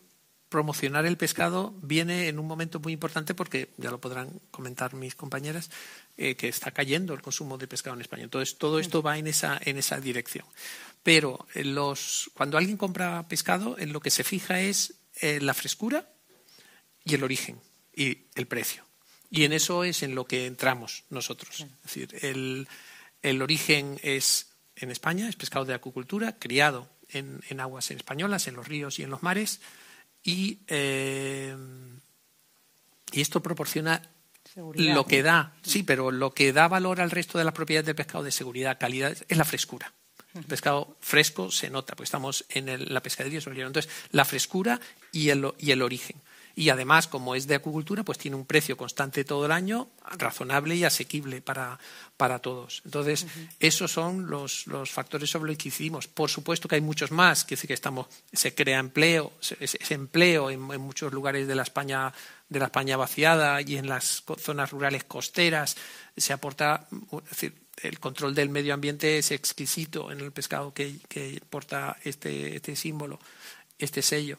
promocionar 0.49 1.05
el 1.07 1.17
pescado 1.17 1.75
viene 1.83 2.29
en 2.29 2.39
un 2.39 2.47
momento 2.47 2.81
muy 2.81 2.93
importante 2.93 3.35
porque, 3.35 3.71
ya 3.77 3.91
lo 3.91 4.01
podrán 4.01 4.41
comentar 4.51 4.95
mis 4.95 5.15
compañeras, 5.15 5.71
eh, 6.17 6.37
que 6.37 6.49
está 6.49 6.71
cayendo 6.71 7.15
el 7.15 7.23
consumo 7.23 7.59
de 7.59 7.69
pescado 7.69 7.95
en 7.95 8.01
España. 8.01 8.25
Entonces, 8.25 8.57
todo 8.57 8.79
esto 8.79 9.03
va 9.03 9.19
en 9.19 9.27
esa, 9.27 9.61
en 9.63 9.79
esa 9.79 10.01
dirección. 10.01 10.47
Pero 11.03 11.47
eh, 11.55 11.65
los, 11.65 12.31
cuando 12.35 12.57
alguien 12.57 12.77
compra 12.77 13.29
pescado, 13.29 13.79
en 13.79 13.93
lo 13.93 14.01
que 14.01 14.11
se 14.11 14.25
fija 14.25 14.61
es 14.61 14.95
eh, 15.21 15.41
la 15.41 15.55
frescura 15.55 16.09
y 17.05 17.15
el 17.15 17.25
origen 17.25 17.61
y 17.95 18.27
el 18.35 18.47
precio. 18.47 18.85
Y 19.31 19.45
en 19.45 19.53
eso 19.53 19.85
es 19.85 20.03
en 20.03 20.15
lo 20.15 20.25
que 20.27 20.47
entramos 20.47 21.05
nosotros. 21.11 21.61
Es 21.61 21.83
decir, 21.83 22.17
el, 22.23 22.67
el 23.23 23.43
origen 23.43 24.01
es 24.03 24.53
en 24.77 24.91
España, 24.91 25.29
es 25.29 25.37
pescado 25.37 25.67
de 25.67 25.75
acuicultura, 25.75 26.39
criado 26.39 26.89
en, 27.11 27.43
en 27.51 27.61
aguas 27.61 27.91
españolas, 27.91 28.49
en 28.49 28.55
los 28.55 28.67
ríos 28.67 28.99
y 28.99 29.03
en 29.03 29.11
los 29.11 29.23
mares 29.23 29.61
eh, 30.67 31.57
y, 33.13 33.21
esto 33.21 33.43
proporciona 33.43 34.03
lo 34.55 35.07
que 35.07 35.23
da, 35.23 35.55
sí, 35.63 35.83
pero 35.83 36.11
lo 36.11 36.33
que 36.33 36.53
da 36.53 36.69
valor 36.69 37.01
al 37.01 37.11
resto 37.11 37.39
de 37.39 37.45
las 37.45 37.55
propiedades 37.55 37.87
del 37.87 37.95
pescado 37.95 38.25
de 38.25 38.33
seguridad, 38.33 38.79
calidad, 38.79 39.17
es 39.29 39.39
la 39.39 39.45
frescura. 39.45 39.93
El 40.35 40.45
pescado 40.45 40.97
fresco 41.01 41.51
se 41.51 41.71
nota, 41.71 41.97
porque 41.97 42.05
estamos 42.05 42.45
en 42.51 42.93
la 42.93 43.03
pescadería. 43.03 43.41
Entonces, 43.45 43.91
la 44.13 44.25
frescura 44.25 44.81
y 45.11 45.31
el, 45.31 45.53
y 45.59 45.71
el 45.71 45.83
origen 45.83 46.21
y 46.59 46.71
además, 46.71 47.07
como 47.07 47.37
es 47.37 47.47
de 47.47 47.55
acuicultura, 47.55 48.03
pues 48.03 48.19
tiene 48.19 48.37
un 48.37 48.45
precio 48.45 48.77
constante 48.77 49.25
todo 49.25 49.47
el 49.47 49.53
año, 49.53 49.91
razonable 50.17 50.75
y 50.75 50.83
asequible 50.83 51.41
para, 51.41 51.79
para 52.17 52.41
todos. 52.41 52.83
Entonces, 52.85 53.29
esos 53.61 53.93
son 53.93 54.29
los, 54.29 54.67
los, 54.67 54.91
factores 54.91 55.31
sobre 55.31 55.53
los 55.53 55.57
que 55.57 55.69
hicimos. 55.69 56.09
Por 56.09 56.29
supuesto 56.29 56.67
que 56.67 56.75
hay 56.75 56.81
muchos 56.81 57.13
más, 57.13 57.45
que 57.45 57.55
decir 57.55 57.69
que 57.69 57.75
estamos, 57.75 58.09
se 58.33 58.57
crea 58.57 58.81
empleo, 58.81 59.35
ese 59.61 59.95
empleo 59.95 60.51
en, 60.51 60.61
muchos 60.61 61.13
lugares 61.13 61.47
de 61.47 61.55
la 61.55 61.63
España 61.63 62.13
de 62.49 62.59
la 62.59 62.65
España 62.65 62.97
vaciada 62.97 63.63
y 63.63 63.77
en 63.77 63.89
las 63.89 64.25
zonas 64.39 64.73
rurales 64.73 65.05
costeras 65.05 65.77
se 66.17 66.33
aporta, 66.33 66.89
es 67.23 67.31
decir, 67.31 67.55
el 67.83 68.01
control 68.01 68.35
del 68.35 68.49
medio 68.49 68.75
ambiente 68.75 69.19
es 69.19 69.31
exquisito 69.31 70.11
en 70.11 70.19
el 70.19 70.33
pescado 70.33 70.75
que, 70.75 70.97
que 71.09 71.41
porta 71.49 71.97
este, 72.03 72.57
este 72.57 72.75
símbolo, 72.75 73.21
este 73.79 74.03
sello. 74.03 74.39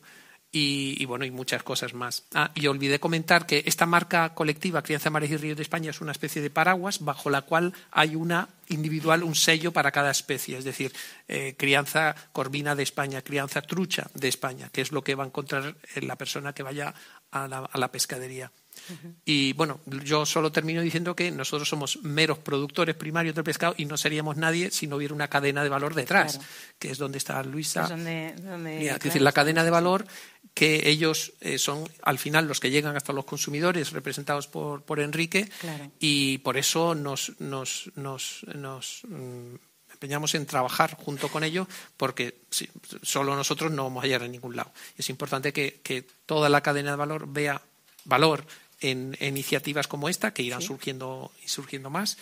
Y, 0.51 1.05
bueno, 1.05 1.25
y 1.25 1.31
muchas 1.31 1.61
cosas 1.61 1.93
más. 1.93 2.23
Ah, 2.33 2.51
y 2.55 2.65
olvidé 2.65 2.99
comentar 2.99 3.45
que 3.45 3.61
esta 3.67 3.85
marca 3.85 4.33
colectiva, 4.33 4.81
Crianza 4.81 5.11
Mares 5.11 5.29
y 5.29 5.37
Ríos 5.37 5.57
de 5.57 5.61
España, 5.61 5.91
es 5.91 6.01
una 6.01 6.11
especie 6.11 6.41
de 6.41 6.49
paraguas 6.49 7.01
bajo 7.01 7.29
la 7.29 7.43
cual 7.43 7.71
hay 7.91 8.15
una 8.15 8.49
individual, 8.67 9.23
un 9.23 9.35
sello 9.35 9.71
para 9.71 9.91
cada 9.91 10.09
especie, 10.09 10.57
es 10.57 10.63
decir, 10.63 10.91
eh, 11.27 11.53
crianza 11.55 12.15
corvina 12.31 12.75
de 12.75 12.81
España, 12.81 13.21
crianza 13.21 13.61
trucha 13.61 14.09
de 14.15 14.27
España, 14.27 14.69
que 14.71 14.81
es 14.81 14.91
lo 14.91 15.03
que 15.03 15.13
va 15.13 15.23
a 15.23 15.27
encontrar 15.27 15.75
la 16.01 16.15
persona 16.15 16.53
que 16.53 16.63
vaya 16.63 16.95
a 17.31 17.47
la 17.47 17.91
pescadería. 17.91 18.51
Y 19.25 19.53
bueno, 19.53 19.79
yo 20.03 20.25
solo 20.25 20.51
termino 20.51 20.81
diciendo 20.81 21.15
que 21.15 21.31
nosotros 21.31 21.69
somos 21.69 21.99
meros 22.03 22.39
productores 22.39 22.95
primarios 22.95 23.35
del 23.35 23.43
pescado 23.43 23.75
y 23.77 23.85
no 23.85 23.97
seríamos 23.97 24.37
nadie 24.37 24.71
si 24.71 24.87
no 24.87 24.95
hubiera 24.95 25.13
una 25.13 25.27
cadena 25.27 25.63
de 25.63 25.69
valor 25.69 25.93
detrás, 25.93 26.39
que 26.79 26.91
es 26.91 26.97
donde 26.97 27.17
está 27.17 27.41
Luisa. 27.43 27.83
Es, 27.83 28.99
decir, 28.99 29.21
la 29.21 29.31
cadena 29.31 29.63
de 29.63 29.69
valor 29.69 30.05
que 30.53 30.89
ellos 30.89 31.33
eh, 31.41 31.57
son 31.57 31.89
al 32.01 32.19
final 32.19 32.47
los 32.47 32.59
que 32.59 32.71
llegan 32.71 32.95
hasta 32.95 33.13
los 33.13 33.25
consumidores 33.25 33.91
representados 33.91 34.47
por, 34.47 34.83
por 34.83 34.99
Enrique 34.99 35.49
y 35.99 36.39
por 36.39 36.57
eso 36.57 36.95
nos, 36.95 37.39
nos, 37.39 37.91
nos, 37.95 38.45
nos 38.55 39.01
mm, 39.07 39.55
empeñamos 39.99 40.33
en 40.35 40.45
trabajar 40.45 40.95
junto 40.95 41.27
con 41.27 41.43
ellos 41.43 41.67
porque 41.97 42.39
solo 43.01 43.35
nosotros 43.35 43.71
no 43.71 43.83
vamos 43.83 44.03
a 44.03 44.07
llegar 44.07 44.23
a 44.23 44.27
ningún 44.27 44.55
lado. 44.55 44.71
Es 44.97 45.09
importante 45.09 45.51
que, 45.51 46.07
toda 46.25 46.47
la 46.47 46.61
cadena 46.61 46.91
de 46.91 46.97
valor 46.97 47.27
vea 47.27 47.61
valor 48.05 48.45
en, 48.79 49.17
iniciativas 49.19 49.87
como 49.87 50.07
esta, 50.07 50.33
que 50.33 50.43
irán 50.43 50.61
surgiendo 50.61 51.31
y 51.43 51.49
surgiendo 51.49 51.89
más, 51.89 52.17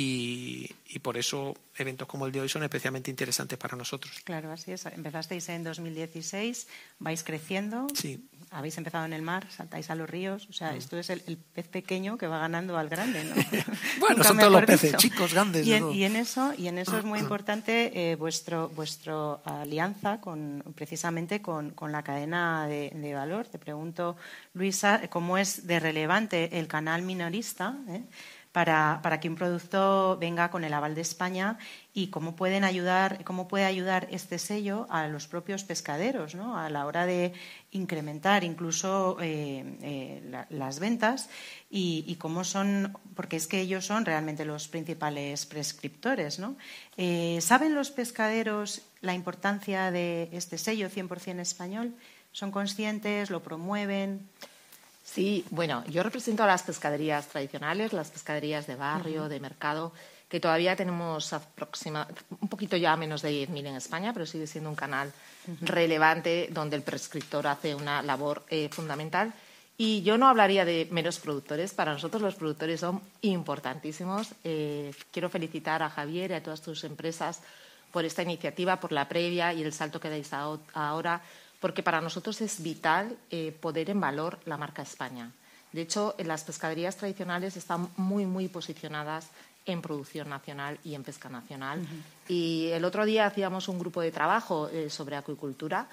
y, 0.00 0.98
por 1.02 1.16
eso 1.16 1.56
eventos 1.76 2.06
como 2.06 2.26
el 2.26 2.32
de 2.32 2.40
hoy 2.40 2.48
son 2.48 2.62
especialmente 2.62 3.10
interesantes 3.10 3.58
para 3.58 3.76
nosotros. 3.76 4.20
Claro, 4.22 4.52
así 4.52 4.70
es. 4.70 4.86
Empezasteis 4.86 5.48
en 5.48 5.64
2016, 5.64 6.68
vais 7.00 7.24
creciendo. 7.24 7.88
Sí. 7.94 8.24
Habéis 8.50 8.78
empezado 8.78 9.04
en 9.06 9.12
el 9.12 9.22
mar, 9.22 9.46
saltáis 9.50 9.90
a 9.90 9.96
los 9.96 10.08
ríos. 10.08 10.46
O 10.50 10.52
sea, 10.52 10.72
mm. 10.72 10.76
esto 10.76 10.98
es 10.98 11.10
el, 11.10 11.36
pez 11.36 11.66
pequeño 11.66 12.16
que 12.16 12.28
va 12.28 12.38
ganando 12.38 12.78
al 12.78 12.88
grande, 12.88 13.24
¿no? 13.24 13.34
bueno, 14.00 14.22
son 14.22 14.38
todos 14.38 14.52
los 14.52 14.64
peces, 14.64 14.96
chicos, 14.96 15.34
grandes. 15.34 15.66
Y 15.66 15.72
en, 15.72 15.90
y 15.90 16.04
en, 16.04 16.14
eso, 16.14 16.52
y 16.56 16.68
en 16.68 16.78
eso 16.78 16.96
es 16.96 17.04
muy 17.04 17.18
importante 17.26 18.12
eh, 18.12 18.14
vuestro, 18.14 18.68
vuestro 18.68 19.42
alianza 19.44 20.20
con, 20.20 20.62
precisamente 20.76 21.42
con, 21.42 21.70
con 21.70 21.90
la 21.90 22.04
cadena 22.04 22.68
de, 22.68 22.90
de, 22.94 23.14
valor. 23.14 23.48
Te 23.48 23.58
pregunto, 23.58 24.16
Luisa, 24.54 25.08
¿cómo 25.10 25.38
es 25.38 25.66
de 25.66 25.80
relevante 25.80 26.58
el 26.58 26.68
canal 26.68 27.02
minorista? 27.02 27.76
Eh? 27.88 28.02
Para, 28.52 29.00
para, 29.02 29.20
que 29.20 29.28
un 29.28 29.34
producto 29.34 30.16
venga 30.18 30.50
con 30.50 30.64
el 30.64 30.72
aval 30.72 30.94
de 30.94 31.02
España 31.02 31.58
y 31.92 32.08
cómo 32.08 32.36
pueden 32.36 32.64
ayudar, 32.64 33.24
cómo 33.24 33.48
puede 33.48 33.64
ayudar 33.64 34.08
este 34.10 34.38
sello 34.38 34.86
a 34.90 35.08
los 35.08 35.26
propios 35.26 35.64
pescaderos, 35.64 36.34
¿no? 36.34 36.58
a 36.58 36.70
la 36.70 36.86
hora 36.86 37.06
de 37.06 37.32
incrementar 37.72 38.44
incluso 38.44 39.18
eh, 39.20 39.64
eh, 39.82 40.44
las 40.50 40.78
ventas 40.78 41.28
y, 41.70 42.16
cómo 42.18 42.44
son, 42.44 42.96
porque 43.14 43.36
es 43.36 43.46
que 43.46 43.60
ellos 43.60 43.84
son 43.84 44.04
realmente 44.04 44.44
los 44.44 44.68
principales 44.68 45.44
prescriptores. 45.46 46.38
¿no? 46.38 46.56
Eh, 46.96 47.38
¿Saben 47.40 47.74
los 47.74 47.90
pescaderos 47.90 48.82
la 49.00 49.14
importancia 49.14 49.90
de 49.90 50.28
este 50.32 50.56
sello 50.56 50.88
100% 50.88 51.40
español? 51.40 51.94
¿Son 52.32 52.50
conscientes? 52.50 53.30
¿Lo 53.30 53.42
promueven? 53.42 54.28
Sí, 55.18 55.44
bueno, 55.50 55.82
yo 55.88 56.04
represento 56.04 56.44
a 56.44 56.46
las 56.46 56.62
pescaderías 56.62 57.26
tradicionales, 57.26 57.92
las 57.92 58.08
pescaderías 58.08 58.68
de 58.68 58.76
barrio, 58.76 59.28
de 59.28 59.40
mercado, 59.40 59.90
que 60.28 60.38
todavía 60.38 60.76
tenemos 60.76 61.34
un 62.40 62.48
poquito 62.48 62.76
ya 62.76 62.96
menos 62.96 63.22
de 63.22 63.48
10.000 63.48 63.66
en 63.66 63.74
España, 63.74 64.12
pero 64.12 64.26
sigue 64.26 64.46
siendo 64.46 64.70
un 64.70 64.76
canal 64.76 65.12
relevante 65.62 66.48
donde 66.52 66.76
el 66.76 66.82
prescriptor 66.82 67.48
hace 67.48 67.74
una 67.74 68.00
labor 68.00 68.44
eh, 68.48 68.68
fundamental. 68.70 69.34
Y 69.76 70.02
yo 70.02 70.18
no 70.18 70.28
hablaría 70.28 70.64
de 70.64 70.86
menos 70.92 71.18
productores. 71.18 71.74
Para 71.74 71.94
nosotros 71.94 72.22
los 72.22 72.36
productores 72.36 72.78
son 72.78 73.02
importantísimos. 73.22 74.28
Eh, 74.44 74.94
quiero 75.10 75.28
felicitar 75.28 75.82
a 75.82 75.90
Javier 75.90 76.30
y 76.30 76.34
a 76.34 76.42
todas 76.44 76.62
tus 76.62 76.84
empresas 76.84 77.40
por 77.90 78.04
esta 78.04 78.22
iniciativa, 78.22 78.78
por 78.78 78.92
la 78.92 79.08
previa 79.08 79.52
y 79.52 79.64
el 79.64 79.72
salto 79.72 79.98
que 79.98 80.10
dais 80.10 80.30
ahora 80.32 81.22
porque 81.60 81.82
para 81.82 82.00
nosotros 82.00 82.40
es 82.40 82.62
vital 82.62 83.16
eh, 83.30 83.56
poder 83.60 83.90
en 83.90 84.00
valor 84.00 84.38
la 84.44 84.56
marca 84.56 84.82
España. 84.82 85.32
De 85.72 85.82
hecho, 85.82 86.14
las 86.18 86.44
pescaderías 86.44 86.96
tradicionales 86.96 87.56
están 87.56 87.90
muy, 87.96 88.26
muy 88.26 88.48
posicionadas 88.48 89.28
en 89.66 89.82
producción 89.82 90.30
nacional 90.30 90.78
y 90.82 90.94
en 90.94 91.04
pesca 91.04 91.28
nacional. 91.28 91.86
Y 92.26 92.68
el 92.68 92.84
otro 92.86 93.04
día 93.04 93.26
hacíamos 93.26 93.68
un 93.68 93.78
grupo 93.78 94.00
de 94.00 94.10
trabajo 94.10 94.68
eh, 94.68 94.88
sobre 94.88 95.16
acuicultura 95.16 95.86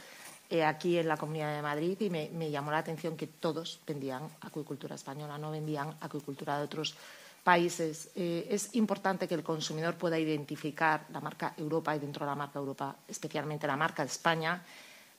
eh, 0.49 0.63
aquí 0.63 0.97
en 0.97 1.09
la 1.09 1.17
Comunidad 1.17 1.53
de 1.53 1.61
Madrid 1.61 1.97
y 1.99 2.09
me, 2.09 2.29
me, 2.29 2.49
llamó 2.49 2.71
la 2.71 2.77
atención 2.77 3.17
que 3.17 3.27
todos 3.27 3.81
vendían 3.85 4.23
acuicultura 4.41 4.95
española, 4.95 5.37
no 5.37 5.51
vendían 5.51 5.93
acuicultura 5.99 6.57
de 6.57 6.63
otros 6.63 6.95
países. 7.43 8.09
es 8.15 8.73
importante 8.73 9.27
que 9.27 9.35
el 9.35 9.43
consumidor 9.43 9.93
pueda 9.95 10.17
identificar 10.17 11.05
la 11.11 11.19
marca 11.19 11.53
Europa 11.57 11.95
y 11.95 11.99
dentro 11.99 12.25
de 12.25 12.31
la 12.31 12.35
marca 12.35 12.57
Europa, 12.57 12.95
especialmente 13.07 13.67
la 13.67 13.77
marca 13.77 14.01
España, 14.01 14.63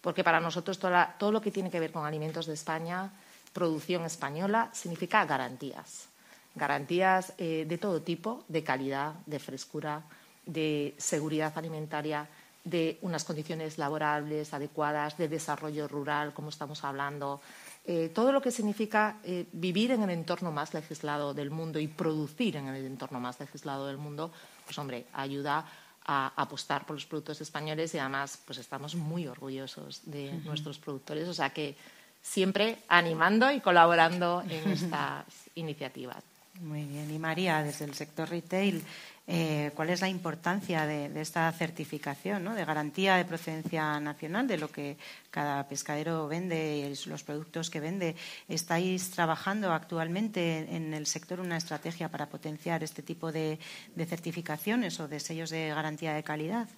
porque 0.06 0.22
para 0.22 0.38
nosotros 0.38 0.78
todo, 0.78 1.32
lo 1.32 1.40
que 1.40 1.50
tiene 1.50 1.68
que 1.68 1.80
ver 1.80 1.90
con 1.90 2.06
alimentos 2.06 2.46
de 2.46 2.54
España, 2.54 3.10
producción 3.52 4.04
española, 4.04 4.70
significa 4.72 5.25
garantías. 5.25 6.06
Garantías 6.54 7.32
eh, 7.38 7.66
de 7.66 7.76
todo 7.76 8.00
tipo, 8.00 8.44
de 8.46 8.62
calidad, 8.62 9.14
de 9.26 9.40
frescura, 9.40 10.04
de 10.46 10.94
seguridad 10.96 11.52
alimentaria, 11.58 12.28
de 12.62 12.98
unas 13.02 13.25
condiciones 13.25 13.78
laborables 13.78 14.54
adecuadas, 14.54 15.18
de 15.18 15.26
desarrollo 15.26 15.88
rural, 15.88 16.32
como 16.32 16.50
estamos 16.50 16.84
hablando. 16.84 17.40
Eh, 17.84 18.12
todo 18.14 18.30
lo 18.30 18.40
que 18.40 18.52
significa 18.52 19.18
eh, 19.25 19.46
vivir 19.50 19.90
en 19.90 20.04
el 20.04 20.10
entorno 20.10 20.52
más 20.52 20.72
legislado 20.72 21.34
del 21.34 21.50
mundo 21.50 21.80
y 21.80 21.88
producir 21.88 22.54
en 22.54 22.68
el 22.68 22.86
entorno 22.86 23.18
más 23.18 23.40
legislado 23.40 23.88
del 23.88 23.98
mundo, 23.98 24.30
pues 24.66 24.78
hombre, 24.78 25.06
ayuda 25.12 25.66
a 26.06 26.32
apostar 26.36 26.86
por 26.86 26.94
los 26.94 27.06
productos 27.06 27.40
españoles 27.40 27.94
y 27.94 27.98
además 27.98 28.38
pues 28.44 28.58
estamos 28.58 28.94
muy 28.94 29.26
orgullosos 29.26 30.02
de 30.04 30.32
nuestros 30.44 30.78
productores, 30.78 31.28
o 31.28 31.34
sea 31.34 31.50
que 31.50 31.75
siempre 32.22 32.78
animando 32.88 33.50
y 33.50 33.60
colaborando 33.60 34.42
en 34.48 34.70
estas 34.72 35.25
iniciativas. 35.54 36.22
Muy 36.60 36.84
bien. 36.84 37.12
Y 37.12 37.18
María, 37.18 37.62
desde 37.62 37.84
el 37.84 37.94
sector 37.94 38.28
retail, 38.28 38.82
eh, 39.28 39.73
¿cuál 39.75 39.90
es 39.90 40.00
la 40.00 40.09
importancia 40.09 40.87
de, 40.87 41.21
esta 41.21 41.50
certificación, 41.52 42.54
de 42.54 42.64
garantía 42.64 43.16
de 43.16 43.25
procedencia 43.25 43.99
nacional 43.99 44.47
de 44.47 44.59
lo 44.59 44.71
que 44.71 44.97
cada 45.30 45.66
pescadero 45.66 46.28
vende 46.28 46.78
y 46.78 47.09
los 47.09 47.25
productos 47.25 47.68
que 47.68 47.80
vende? 47.80 48.14
¿Estáis 48.49 49.11
trabajando 49.11 49.73
actualmente 49.73 50.76
en 50.76 50.95
el 50.95 51.06
sector 51.06 51.40
una 51.40 51.56
estrategia 51.56 52.09
para 52.09 52.28
potenciar 52.28 52.85
este 52.85 53.02
tipo 53.02 53.33
de 53.33 53.59
certificaciones 54.06 55.00
o 55.00 55.09
de 55.09 55.18
sellos 55.18 55.50
de 55.50 55.68
garantía 55.68 56.14
de 56.14 56.23
calidad? 56.23 56.68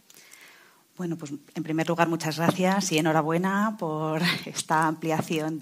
Bueno, 0.98 1.16
pues 1.16 1.32
en 1.54 1.62
primer 1.62 1.88
lugar, 1.88 2.08
muchas 2.08 2.38
gracias 2.38 2.90
y 2.90 2.98
enhorabuena 2.98 3.76
por 3.78 4.20
esta 4.46 4.88
ampliación 4.88 5.60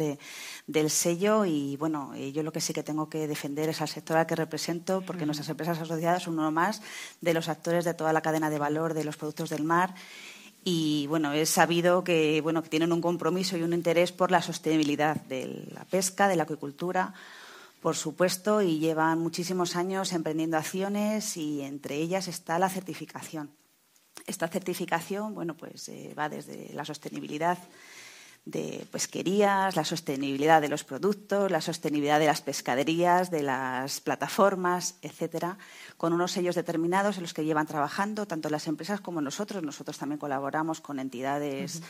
del 0.66 0.88
sello. 0.88 1.44
Y 1.44 1.76
bueno, 1.76 2.14
eh, 2.14 2.32
yo 2.32 2.42
lo 2.42 2.52
que 2.52 2.62
sí 2.62 2.72
que 2.72 2.82
tengo 2.82 3.10
que 3.10 3.28
defender 3.28 3.68
es 3.68 3.82
al 3.82 3.88
sector 3.88 4.16
al 4.16 4.26
que 4.26 4.34
represento, 4.34 5.02
porque 5.02 5.26
nuestras 5.26 5.50
empresas 5.50 5.78
asociadas 5.78 6.22
son 6.22 6.38
uno 6.38 6.50
más 6.50 6.80
de 7.20 7.34
los 7.34 7.50
actores 7.50 7.84
de 7.84 7.92
toda 7.92 8.14
la 8.14 8.22
cadena 8.22 8.48
de 8.48 8.58
valor 8.58 8.94
de 8.94 9.04
los 9.04 9.18
productos 9.18 9.50
del 9.50 9.62
mar. 9.62 9.94
Y 10.64 11.06
bueno, 11.08 11.32
es 11.32 11.50
sabido 11.50 12.02
que, 12.02 12.40
bueno, 12.40 12.62
que 12.62 12.70
tienen 12.70 12.90
un 12.90 13.02
compromiso 13.02 13.58
y 13.58 13.62
un 13.62 13.74
interés 13.74 14.12
por 14.12 14.30
la 14.30 14.40
sostenibilidad 14.40 15.16
de 15.16 15.68
la 15.70 15.84
pesca, 15.84 16.28
de 16.28 16.36
la 16.36 16.44
acuicultura, 16.44 17.12
por 17.82 17.94
supuesto, 17.94 18.62
y 18.62 18.78
llevan 18.78 19.18
muchísimos 19.18 19.76
años 19.76 20.14
emprendiendo 20.14 20.56
acciones 20.56 21.36
y 21.36 21.60
entre 21.60 21.96
ellas 21.96 22.26
está 22.26 22.58
la 22.58 22.70
certificación. 22.70 23.50
Esta 24.26 24.48
certificación 24.48 25.34
bueno, 25.34 25.54
pues, 25.54 25.88
eh, 25.88 26.14
va 26.18 26.28
desde 26.28 26.72
la 26.74 26.84
sostenibilidad 26.84 27.58
de 28.46 28.86
pesquerías, 28.92 29.74
la 29.74 29.84
sostenibilidad 29.84 30.62
de 30.62 30.68
los 30.68 30.84
productos, 30.84 31.50
la 31.50 31.60
sostenibilidad 31.60 32.20
de 32.20 32.26
las 32.26 32.42
pescaderías, 32.42 33.28
de 33.32 33.42
las 33.42 34.00
plataformas, 34.00 34.94
etcétera, 35.02 35.58
con 35.96 36.12
unos 36.12 36.30
sellos 36.30 36.54
determinados 36.54 37.16
en 37.16 37.22
los 37.22 37.34
que 37.34 37.44
llevan 37.44 37.66
trabajando 37.66 38.24
tanto 38.26 38.48
las 38.48 38.68
empresas 38.68 39.00
como 39.00 39.20
nosotros. 39.20 39.64
Nosotros 39.64 39.98
también 39.98 40.20
colaboramos 40.20 40.80
con 40.80 41.00
entidades, 41.00 41.82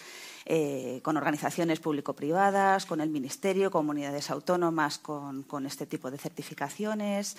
eh, 0.47 1.01
con 1.03 1.19
organizaciones 1.19 1.79
público-privadas, 1.79 2.87
con 2.87 3.03
el 3.03 3.11
Ministerio, 3.11 3.71
comunidades 3.71 4.31
autónomas 4.31 4.97
con, 4.97 5.43
con 5.43 5.67
este 5.67 5.85
tipo 5.85 6.11
de 6.11 6.17
certificaciones. 6.17 7.37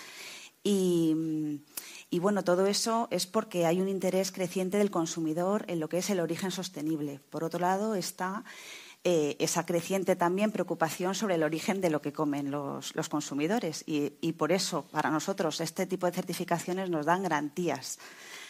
Y, 0.63 1.61
y 2.09 2.19
bueno, 2.19 2.43
todo 2.43 2.67
eso 2.67 3.07
es 3.11 3.25
porque 3.27 3.65
hay 3.65 3.81
un 3.81 3.89
interés 3.89 4.31
creciente 4.31 4.77
del 4.77 4.91
consumidor 4.91 5.65
en 5.67 5.79
lo 5.79 5.89
que 5.89 5.99
es 5.99 6.09
el 6.09 6.19
origen 6.19 6.51
sostenible. 6.51 7.19
Por 7.29 7.43
otro 7.43 7.59
lado, 7.59 7.95
está 7.95 8.43
eh, 9.03 9.37
esa 9.39 9.65
creciente 9.65 10.15
también 10.15 10.51
preocupación 10.51 11.15
sobre 11.15 11.35
el 11.35 11.43
origen 11.43 11.79
de 11.79 11.89
lo 11.89 12.01
que 12.01 12.11
comen 12.11 12.51
los, 12.51 12.93
consumidores. 13.09 13.83
Y, 13.85 14.13
y, 14.19 14.33
por 14.33 14.51
eso, 14.51 14.85
para 14.91 15.11
nosotros, 15.11 15.61
este 15.61 15.85
tipo 15.85 16.07
de 16.07 16.11
certificaciones 16.11 16.89
nos 16.89 17.05
dan 17.05 17.23
garantías 17.23 17.99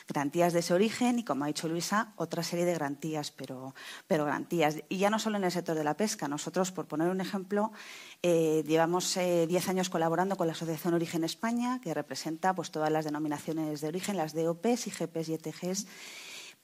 garantías 0.08 0.54
de 0.54 0.60
ese 0.60 0.74
origen 0.74 1.20
y, 1.20 1.24
como 1.24 1.44
ha 1.44 1.48
dicho 1.48 1.68
Luisa, 1.68 2.14
otra 2.16 2.44
serie 2.44 2.66
de 2.66 2.74
garantías, 2.74 3.32
pero, 3.32 3.76
pero 4.08 4.26
garantías. 4.26 4.78
Y 4.90 4.98
ya 4.98 5.10
no 5.10 5.20
solo 5.20 5.38
en 5.38 5.44
el 5.44 5.52
sector 5.52 5.76
de 5.76 5.84
la 5.84 5.98
pesca. 5.98 6.28
Nosotros, 6.28 6.72
por 6.72 6.88
poner 6.88 7.10
un 7.10 7.22
ejemplo, 7.22 7.72
eh, 8.24 8.64
llevamos 8.66 9.18
eh, 9.18 9.46
diez 9.48 9.68
años 9.70 9.90
colaborando 9.90 10.38
con 10.38 10.48
la 10.48 10.54
Asociación 10.54 10.94
Origen 10.94 11.24
España, 11.24 11.82
que 11.82 11.94
representa 11.94 12.56
pues, 12.56 12.72
todas 12.72 12.92
las 12.92 13.06
denominaciones 13.06 13.82
de 13.82 13.88
origen, 13.88 14.18
las 14.18 14.34
DOPs, 14.34 14.88
IGPs 14.88 15.30
y 15.30 15.34
ETGs 15.34 15.88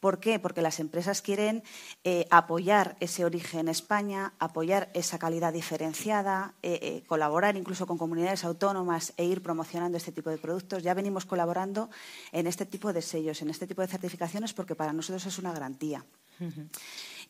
¿Por 0.03 0.19
qué? 0.19 0.38
Porque 0.38 0.62
las 0.62 0.81
empresas 0.81 1.22
quieren 1.22 1.63
eh, 2.03 2.27
apoyar 2.29 2.98
ese 3.00 3.24
origen 3.24 3.62
en 3.62 3.67
España, 3.69 4.33
apoyar 4.38 4.91
esa 4.93 5.17
calidad 5.17 5.53
diferenciada, 5.53 6.55
eh, 6.62 6.77
eh, 6.81 7.03
colaborar 7.07 7.55
incluso 7.55 7.88
con 7.88 7.98
comunidades 7.98 8.43
autónomas 8.43 9.13
e 9.15 9.24
ir 9.24 9.41
promocionando 9.41 9.95
este 9.95 10.12
tipo 10.12 10.29
de 10.29 10.38
productos. 10.38 10.83
Ya 10.83 10.93
venimos 10.93 11.24
colaborando 11.24 11.89
en 12.33 12.48
este 12.48 12.65
tipo 12.65 12.91
de 12.91 13.01
sellos, 13.01 13.41
en 13.41 13.50
este 13.50 13.65
tipo 13.65 13.81
de 13.81 13.88
certificaciones, 13.88 14.51
porque 14.51 14.75
para 14.75 14.91
nosotros 14.91 15.25
es 15.25 15.39
una 15.39 15.53
garantía. 15.53 16.03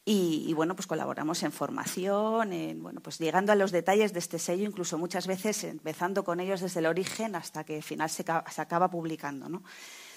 Y, 0.04 0.52
bueno, 0.56 0.76
pues 0.76 0.88
colaboramos 0.88 1.44
en 1.44 1.52
formación, 1.52 2.54
en, 2.54 2.82
bueno, 2.82 3.02
pues 3.02 3.20
llegando 3.20 3.52
a 3.52 3.56
los 3.56 3.72
detalles 3.72 4.14
de 4.14 4.20
este 4.20 4.40
sello, 4.40 4.66
incluso 4.66 4.98
muchas 4.98 5.28
veces 5.28 5.64
empezando 5.64 6.24
con 6.24 6.40
ellos 6.40 6.60
desde 6.60 6.80
el 6.80 6.88
origen 6.88 7.36
hasta 7.36 7.64
que 7.66 7.76
al 7.76 7.84
final 7.84 8.10
se, 8.10 8.26
se 8.26 8.62
acaba 8.62 8.90
publicando. 8.90 9.48
¿no? 9.48 9.62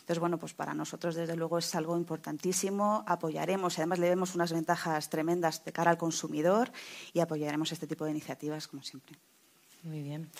Entonces, 0.06 0.20
bueno, 0.20 0.38
pues 0.38 0.54
para 0.54 0.72
nosotros 0.72 1.16
desde 1.16 1.34
luego 1.34 1.58
es 1.58 1.74
algo 1.74 1.96
importantísimo. 1.96 3.02
Apoyaremos, 3.08 3.76
además 3.80 3.98
le 3.98 4.08
vemos 4.08 4.36
unas 4.36 4.52
ventajas 4.52 5.10
tremendas 5.10 5.64
de 5.64 5.72
cara 5.72 5.90
al 5.90 5.98
consumidor 5.98 6.70
y 7.12 7.18
apoyaremos 7.18 7.72
este 7.72 7.88
tipo 7.88 8.04
de 8.04 8.12
iniciativas 8.12 8.68
como 8.68 8.84
siempre. 8.84 9.16
Muy 9.82 10.04
bien. 10.04 10.30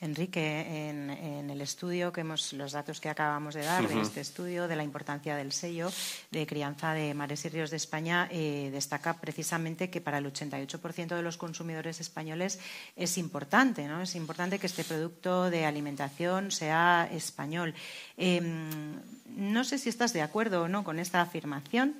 Enrique, 0.00 0.88
en, 0.88 1.50
el 1.50 1.60
estudio 1.60 2.12
que 2.12 2.22
hemos, 2.22 2.54
los 2.54 2.72
datos 2.72 3.00
que 3.00 3.10
acabamos 3.10 3.54
de 3.54 3.62
dar 3.62 3.86
de 3.86 4.00
este 4.00 4.20
estudio 4.20 4.66
de 4.66 4.76
la 4.76 4.82
importancia 4.82 5.36
del 5.36 5.52
sello 5.52 5.90
de 6.30 6.46
crianza 6.46 6.94
de 6.94 7.12
mares 7.12 7.44
y 7.44 7.50
ríos 7.50 7.70
de 7.70 7.76
España, 7.76 8.26
eh, 8.30 8.70
destaca 8.72 9.20
precisamente 9.20 9.90
que 9.90 10.00
para 10.00 10.18
el 10.18 10.26
88% 10.26 11.16
de 11.16 11.22
los 11.22 11.36
consumidores 11.36 12.00
españoles 12.00 12.60
es 12.96 13.18
importante, 13.18 13.86
¿no? 13.88 14.00
Es 14.00 14.14
importante 14.14 14.58
que 14.58 14.66
este 14.66 14.84
producto 14.84 15.50
de 15.50 15.66
alimentación 15.66 16.50
sea 16.50 17.06
español. 17.12 17.74
Em, 18.16 19.00
no 19.36 19.64
sé 19.64 19.78
si 19.78 19.88
estás 19.88 20.12
de 20.12 20.22
acuerdo 20.22 20.62
o 20.62 20.68
no 20.68 20.82
con 20.82 20.98
esta 20.98 21.20
afirmación. 21.20 21.96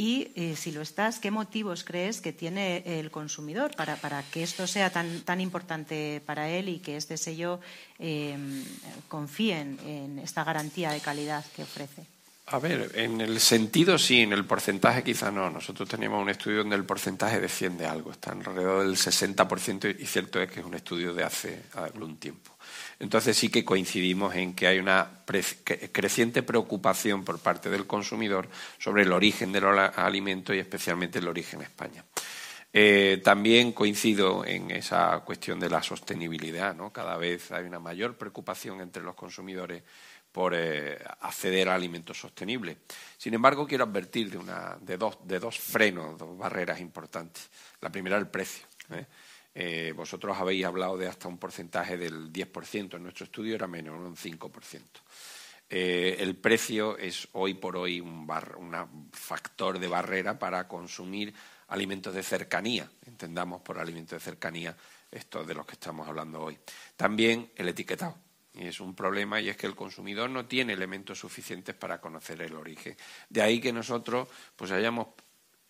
Y 0.00 0.32
eh, 0.34 0.56
si 0.56 0.72
lo 0.72 0.80
estás, 0.80 1.18
¿qué 1.18 1.30
motivos 1.30 1.84
crees 1.84 2.22
que 2.22 2.32
tiene 2.32 2.82
el 2.86 3.10
consumidor 3.10 3.76
para, 3.76 4.22
que 4.32 4.42
esto 4.42 4.66
sea 4.66 4.88
tan, 4.88 5.20
tan, 5.24 5.42
importante 5.42 6.22
para 6.24 6.48
él 6.48 6.70
y 6.70 6.78
que 6.78 6.96
este 6.96 7.18
sello 7.18 7.60
eh, 7.98 8.34
confíen 9.08 9.78
en 9.84 10.18
esta 10.18 10.42
garantía 10.42 10.90
de 10.92 11.00
calidad 11.00 11.44
que 11.54 11.64
ofrece? 11.64 12.06
A 12.46 12.58
ver, 12.58 12.92
en 12.94 13.20
el 13.20 13.40
sentido 13.40 13.98
sí, 13.98 14.22
en 14.22 14.32
el 14.32 14.46
porcentaje 14.46 15.04
quizá 15.04 15.30
no. 15.30 15.50
Nosotros 15.50 15.86
teníamos 15.86 16.22
un 16.22 16.30
estudio 16.30 16.60
donde 16.60 16.76
el 16.76 16.84
porcentaje 16.86 17.38
defiende 17.38 17.84
algo, 17.84 18.10
está 18.10 18.32
alrededor 18.32 18.86
del 18.86 18.96
60% 18.96 19.96
y 20.00 20.06
cierto 20.06 20.40
es 20.40 20.50
que 20.50 20.60
es 20.60 20.66
un 20.66 20.74
estudio 20.76 21.12
de 21.12 21.24
hace 21.24 21.64
algún 21.74 22.16
tiempo. 22.16 22.52
Entonces 23.00 23.34
sí 23.36 23.48
que 23.48 23.64
coincidimos 23.64 24.34
en 24.36 24.54
que 24.54 24.66
hay 24.66 24.78
una 24.78 25.22
creciente 25.24 26.42
preocupación 26.42 27.24
por 27.24 27.38
parte 27.38 27.70
del 27.70 27.86
consumidor 27.86 28.48
sobre 28.78 29.04
el 29.04 29.12
origen 29.12 29.52
de 29.52 29.62
los 29.62 29.98
alimentos 29.98 30.54
y 30.54 30.58
especialmente 30.58 31.18
el 31.18 31.26
origen 31.26 31.60
en 31.60 31.66
España. 31.66 32.04
Eh, 32.72 33.20
también 33.24 33.72
coincido 33.72 34.44
en 34.44 34.70
esa 34.70 35.18
cuestión 35.20 35.58
de 35.58 35.70
la 35.70 35.82
sostenibilidad. 35.82 36.74
¿no? 36.76 36.92
Cada 36.92 37.16
vez 37.16 37.50
hay 37.52 37.64
una 37.64 37.80
mayor 37.80 38.16
preocupación 38.16 38.82
entre 38.82 39.02
los 39.02 39.14
consumidores 39.14 39.82
por 40.30 40.54
eh, 40.54 40.98
acceder 41.20 41.70
a 41.70 41.74
alimentos 41.74 42.20
sostenibles. 42.20 42.76
Sin 43.16 43.32
embargo, 43.32 43.66
quiero 43.66 43.84
advertir 43.84 44.30
de, 44.30 44.36
una, 44.36 44.76
de, 44.78 44.98
dos, 44.98 45.18
de 45.24 45.38
dos 45.40 45.58
frenos, 45.58 46.18
dos 46.18 46.36
barreras 46.36 46.80
importantes. 46.80 47.48
La 47.80 47.90
primera, 47.90 48.18
el 48.18 48.28
precio. 48.28 48.66
¿eh? 48.90 49.06
Eh, 49.54 49.92
vosotros 49.96 50.36
habéis 50.38 50.64
hablado 50.64 50.96
de 50.96 51.08
hasta 51.08 51.28
un 51.28 51.38
porcentaje 51.38 51.96
del 51.96 52.32
10%, 52.32 52.96
en 52.96 53.02
nuestro 53.02 53.24
estudio 53.24 53.54
era 53.54 53.66
menos, 53.66 53.98
un 53.98 54.16
5%. 54.16 54.82
Eh, 55.72 56.16
el 56.18 56.36
precio 56.36 56.98
es 56.98 57.28
hoy 57.32 57.54
por 57.54 57.76
hoy 57.76 58.00
un, 58.00 58.28
factor 59.12 59.78
de 59.78 59.86
barrera 59.86 60.38
para 60.38 60.66
consumir 60.66 61.32
alimentos 61.68 62.12
de 62.12 62.24
cercanía, 62.24 62.90
entendamos 63.06 63.62
por 63.62 63.78
alimentos 63.78 64.18
de 64.18 64.24
cercanía 64.24 64.76
esto 65.10 65.44
de 65.44 65.54
los 65.54 65.66
que 65.66 65.74
estamos 65.74 66.08
hablando 66.08 66.40
hoy. 66.42 66.58
También 66.96 67.50
el 67.56 67.68
etiquetado. 67.68 68.16
Es 68.52 68.80
un 68.80 68.96
problema 68.96 69.40
y 69.40 69.48
es 69.48 69.56
que 69.56 69.68
el 69.68 69.76
consumidor 69.76 70.28
no 70.28 70.46
tiene 70.46 70.72
elementos 70.72 71.20
suficientes 71.20 71.74
para 71.76 72.00
conocer 72.00 72.42
el 72.42 72.54
origen. 72.54 72.96
De 73.28 73.42
ahí 73.42 73.60
que 73.60 73.72
nosotros 73.72 74.28
pues 74.56 74.72
hayamos 74.72 75.08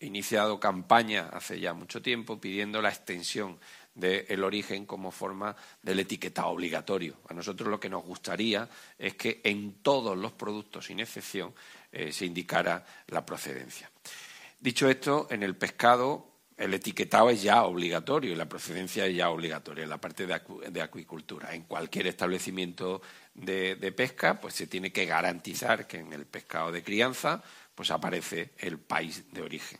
iniciado 0.01 0.59
campaña 0.59 1.29
hace 1.31 1.59
ya 1.59 1.73
mucho 1.73 2.01
tiempo 2.01 2.39
pidiendo 2.39 2.81
la 2.81 2.89
extensión 2.89 3.59
del 3.93 4.43
origen 4.43 4.85
como 4.85 5.11
forma 5.11 5.55
del 5.81 5.99
etiquetado 5.99 6.49
obligatorio. 6.49 7.17
A 7.29 7.33
nosotros 7.33 7.69
lo 7.69 7.79
que 7.79 7.89
nos 7.89 8.03
gustaría 8.03 8.69
es 8.97 9.15
que 9.15 9.41
en 9.43 9.81
todos 9.81 10.17
los 10.17 10.31
productos, 10.31 10.85
sin 10.85 10.99
excepción, 10.99 11.53
eh, 11.91 12.11
se 12.11 12.25
indicara 12.25 12.85
la 13.07 13.25
procedencia. 13.25 13.91
Dicho 14.59 14.89
esto, 14.89 15.27
en 15.29 15.43
el 15.43 15.55
pescado 15.55 16.31
el 16.61 16.75
etiquetado 16.75 17.31
es 17.31 17.41
ya 17.41 17.63
obligatorio 17.63 18.33
y 18.33 18.35
la 18.35 18.47
procedencia 18.47 19.07
es 19.07 19.15
ya 19.15 19.31
obligatoria 19.31 19.83
en 19.83 19.89
la 19.89 19.97
parte 19.97 20.27
de, 20.27 20.81
acuicultura. 20.81 21.55
En 21.55 21.63
cualquier 21.63 22.05
establecimiento 22.05 23.01
de, 23.33 23.77
de, 23.77 23.91
pesca, 23.91 24.39
pues 24.39 24.53
se 24.53 24.67
tiene 24.67 24.91
que 24.91 25.07
garantizar 25.07 25.87
que 25.87 25.97
en 25.97 26.13
el 26.13 26.27
pescado 26.27 26.71
de 26.71 26.83
crianza 26.83 27.41
pues 27.73 27.89
aparece 27.89 28.51
el 28.59 28.77
país 28.77 29.33
de 29.33 29.41
origen. 29.41 29.79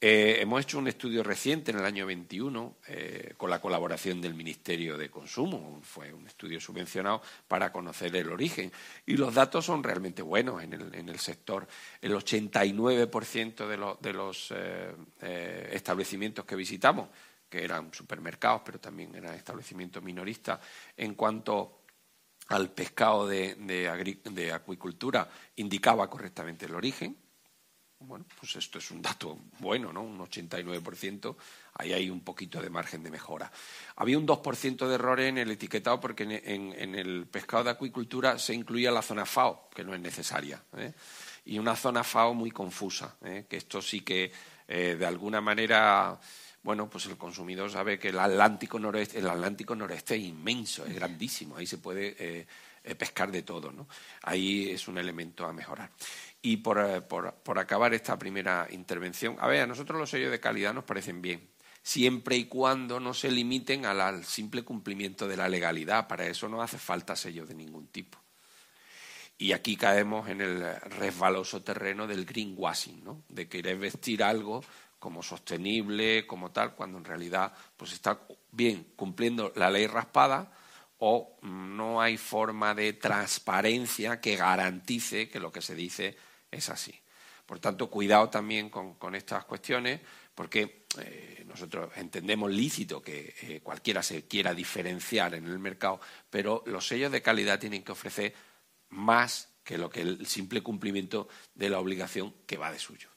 Eh, 0.00 0.38
hemos 0.40 0.60
hecho 0.60 0.78
un 0.78 0.86
estudio 0.86 1.24
reciente 1.24 1.72
en 1.72 1.78
el 1.78 1.84
año 1.84 2.06
21 2.06 2.76
eh, 2.86 3.34
con 3.36 3.50
la 3.50 3.60
colaboración 3.60 4.20
del 4.20 4.32
Ministerio 4.32 4.96
de 4.96 5.10
Consumo. 5.10 5.80
Fue 5.82 6.12
un 6.12 6.24
estudio 6.24 6.60
subvencionado 6.60 7.20
para 7.48 7.72
conocer 7.72 8.14
el 8.14 8.30
origen. 8.30 8.70
Y 9.06 9.16
los 9.16 9.34
datos 9.34 9.64
son 9.64 9.82
realmente 9.82 10.22
buenos 10.22 10.62
en 10.62 10.72
el, 10.72 11.18
sector. 11.18 11.66
El 12.00 12.12
89% 12.12 13.66
de, 13.66 13.96
de 14.00 14.12
los 14.12 14.54
eh, 14.54 15.68
establecimientos 15.72 16.44
que 16.44 16.54
visitamos, 16.54 17.08
que 17.48 17.64
eran 17.64 17.92
supermercados, 17.92 18.62
pero 18.64 18.78
también 18.78 19.16
eran 19.16 19.34
establecimientos 19.34 20.00
minoristas, 20.00 20.60
en 20.96 21.14
cuanto 21.14 21.80
al 22.48 22.70
pescado 22.70 23.26
de 23.26 24.52
acuicultura, 24.54 25.28
indicaba 25.56 26.08
correctamente 26.08 26.66
el 26.66 26.76
origen 26.76 27.16
bueno, 28.00 28.24
pues 28.38 28.54
esto 28.56 28.78
es 28.78 28.90
un 28.90 29.02
dato 29.02 29.38
bueno, 29.58 29.92
¿no? 29.92 30.02
Un 30.02 30.18
89%, 30.20 31.36
ahí 31.74 31.92
hay 31.92 32.10
un 32.10 32.20
poquito 32.20 32.62
de 32.62 32.70
margen 32.70 33.02
de 33.02 33.10
mejora. 33.10 33.50
Había 33.96 34.18
un 34.18 34.26
2% 34.26 34.86
de 34.86 34.94
errores 34.94 35.28
en 35.28 35.38
el 35.38 35.50
etiquetado 35.50 35.98
porque 35.98 36.22
en, 36.22 36.94
el 36.94 37.26
pescado 37.26 37.64
de 37.64 37.70
acuicultura 37.70 38.38
se 38.38 38.54
incluía 38.54 38.92
la 38.92 39.02
zona 39.02 39.26
FAO, 39.26 39.68
que 39.74 39.82
no 39.82 39.94
es 39.94 40.00
necesaria, 40.00 40.62
¿eh? 40.76 40.92
y 41.46 41.58
una 41.58 41.74
zona 41.74 42.04
FAO 42.04 42.34
muy 42.34 42.52
confusa, 42.52 43.16
¿eh? 43.24 43.46
que 43.48 43.56
esto 43.56 43.82
sí 43.82 44.02
que 44.02 44.30
eh, 44.68 44.96
de 44.98 45.06
alguna 45.06 45.40
manera 45.40 46.20
bueno, 46.62 46.90
pues 46.90 47.06
el 47.06 47.16
consumidor 47.16 47.70
sabe 47.70 47.98
que 47.98 48.08
el 48.08 48.18
Atlántico 48.18 48.78
noreste, 48.78 49.18
el 49.18 49.28
Atlántico 49.28 49.74
noreste 49.74 50.16
es 50.16 50.22
inmenso, 50.22 50.84
es 50.84 50.94
grandísimo, 50.94 51.56
ahí 51.56 51.66
se 51.66 51.78
puede 51.78 52.46
pescar 52.98 53.30
de 53.30 53.42
todo, 53.42 53.70
¿no? 53.70 53.86
Ahí 54.22 54.70
es 54.70 54.88
un 54.88 54.98
elemento 54.98 55.46
a 55.46 55.52
mejorar. 55.52 55.90
Y 56.40 56.62
eh, 56.64 57.00
por, 57.02 57.58
acabar 57.58 57.94
esta 57.94 58.18
primera 58.18 58.66
intervención, 58.70 59.36
a 59.40 59.48
ver, 59.48 59.62
a 59.62 59.66
nosotros 59.66 59.98
los 59.98 60.10
sellos 60.10 60.30
de 60.30 60.40
calidad 60.40 60.72
nos 60.72 60.84
parecen 60.84 61.20
bien, 61.20 61.48
siempre 61.82 62.36
y 62.36 62.44
cuando 62.44 63.00
no 63.00 63.12
se 63.12 63.30
limiten 63.30 63.86
al, 63.86 64.24
simple 64.24 64.62
cumplimiento 64.62 65.26
de 65.26 65.36
la 65.36 65.48
legalidad. 65.48 66.06
Para 66.06 66.26
eso 66.26 66.48
no 66.48 66.62
hace 66.62 66.78
falta 66.78 67.16
sellos 67.16 67.48
de 67.48 67.54
ningún 67.54 67.88
tipo. 67.88 68.18
Y 69.36 69.52
aquí 69.52 69.76
caemos 69.76 70.28
en 70.28 70.40
el 70.40 70.80
resbaloso 70.80 71.62
terreno 71.62 72.06
del 72.06 72.24
greenwashing, 72.24 73.04
¿no? 73.04 73.22
de 73.28 73.48
querer 73.48 73.78
vestir 73.78 74.22
algo 74.22 74.64
como 74.98 75.22
sostenible, 75.22 76.26
como 76.26 76.50
tal, 76.50 76.74
cuando 76.74 76.98
en 76.98 77.04
realidad 77.04 77.52
pues 77.76 77.92
está 77.92 78.20
bien 78.50 78.92
cumpliendo 78.96 79.52
la 79.54 79.70
ley 79.70 79.86
raspada, 79.86 80.52
o 80.98 81.38
no 81.42 82.00
hay 82.00 82.16
forma 82.16 82.74
de 82.74 82.92
transparencia 82.94 84.20
que 84.20 84.34
garantice 84.34 85.28
que 85.28 85.38
lo 85.38 85.52
que 85.52 85.62
se 85.62 85.76
dice 85.76 86.16
es 86.50 86.68
así. 86.68 86.94
Por 87.46 87.60
tanto, 87.60 87.88
cuidado 87.88 88.28
también 88.28 88.68
con, 88.68 89.14
estas 89.14 89.46
cuestiones, 89.46 90.00
porque 90.34 90.84
eh, 90.98 91.44
nosotros 91.46 91.90
entendemos 91.96 92.50
lícito 92.52 93.00
que 93.00 93.34
eh, 93.40 93.60
cualquiera 93.62 94.02
se 94.02 94.26
quiera 94.26 94.52
diferenciar 94.52 95.34
en 95.34 95.46
el 95.46 95.58
mercado, 95.58 95.98
pero 96.28 96.62
los 96.66 96.86
sellos 96.86 97.10
de 97.10 97.22
calidad 97.22 97.58
tienen 97.58 97.82
que 97.82 97.92
ofrecer 97.92 98.34
más 98.90 99.48
que 99.64 99.78
lo 99.78 99.88
que 99.88 100.02
el 100.02 100.26
simple 100.26 100.62
cumplimiento 100.62 101.28
de 101.54 101.70
la 101.70 101.78
obligación 101.78 102.34
que 102.46 102.58
va 102.58 102.70
de 102.70 102.78
suyo. 102.78 103.08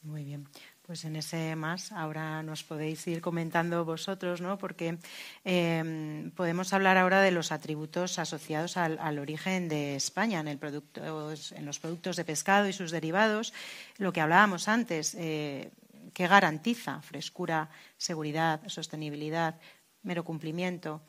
Muy 0.00 0.24
bien. 0.24 0.48
Pues 0.92 1.06
en 1.06 1.16
ese 1.16 1.56
más 1.56 1.90
ahora 1.90 2.42
nos 2.42 2.64
podéis 2.64 3.06
ir 3.06 3.22
comentando 3.22 3.82
vosotros, 3.82 4.42
¿no? 4.42 4.58
Porque 4.58 4.98
em, 5.42 6.30
podemos 6.32 6.74
hablar 6.74 6.98
ahora 6.98 7.22
de 7.22 7.30
los 7.30 7.50
atributos 7.50 8.18
asociados 8.18 8.76
al, 8.76 9.18
origen 9.18 9.70
de 9.70 9.96
España 9.96 10.40
en, 10.40 11.64
los 11.64 11.78
productos 11.80 12.16
de 12.16 12.24
pescado 12.26 12.68
y 12.68 12.74
sus 12.74 12.90
derivados. 12.90 13.54
Lo 13.96 14.12
que 14.12 14.20
hablábamos 14.20 14.68
antes, 14.68 15.14
eh, 15.14 15.70
¿qué 16.12 16.28
garantiza 16.28 17.00
frescura, 17.00 17.70
seguridad, 17.96 18.60
sostenibilidad, 18.66 19.54
mero 20.02 20.24
cumplimiento. 20.24 21.00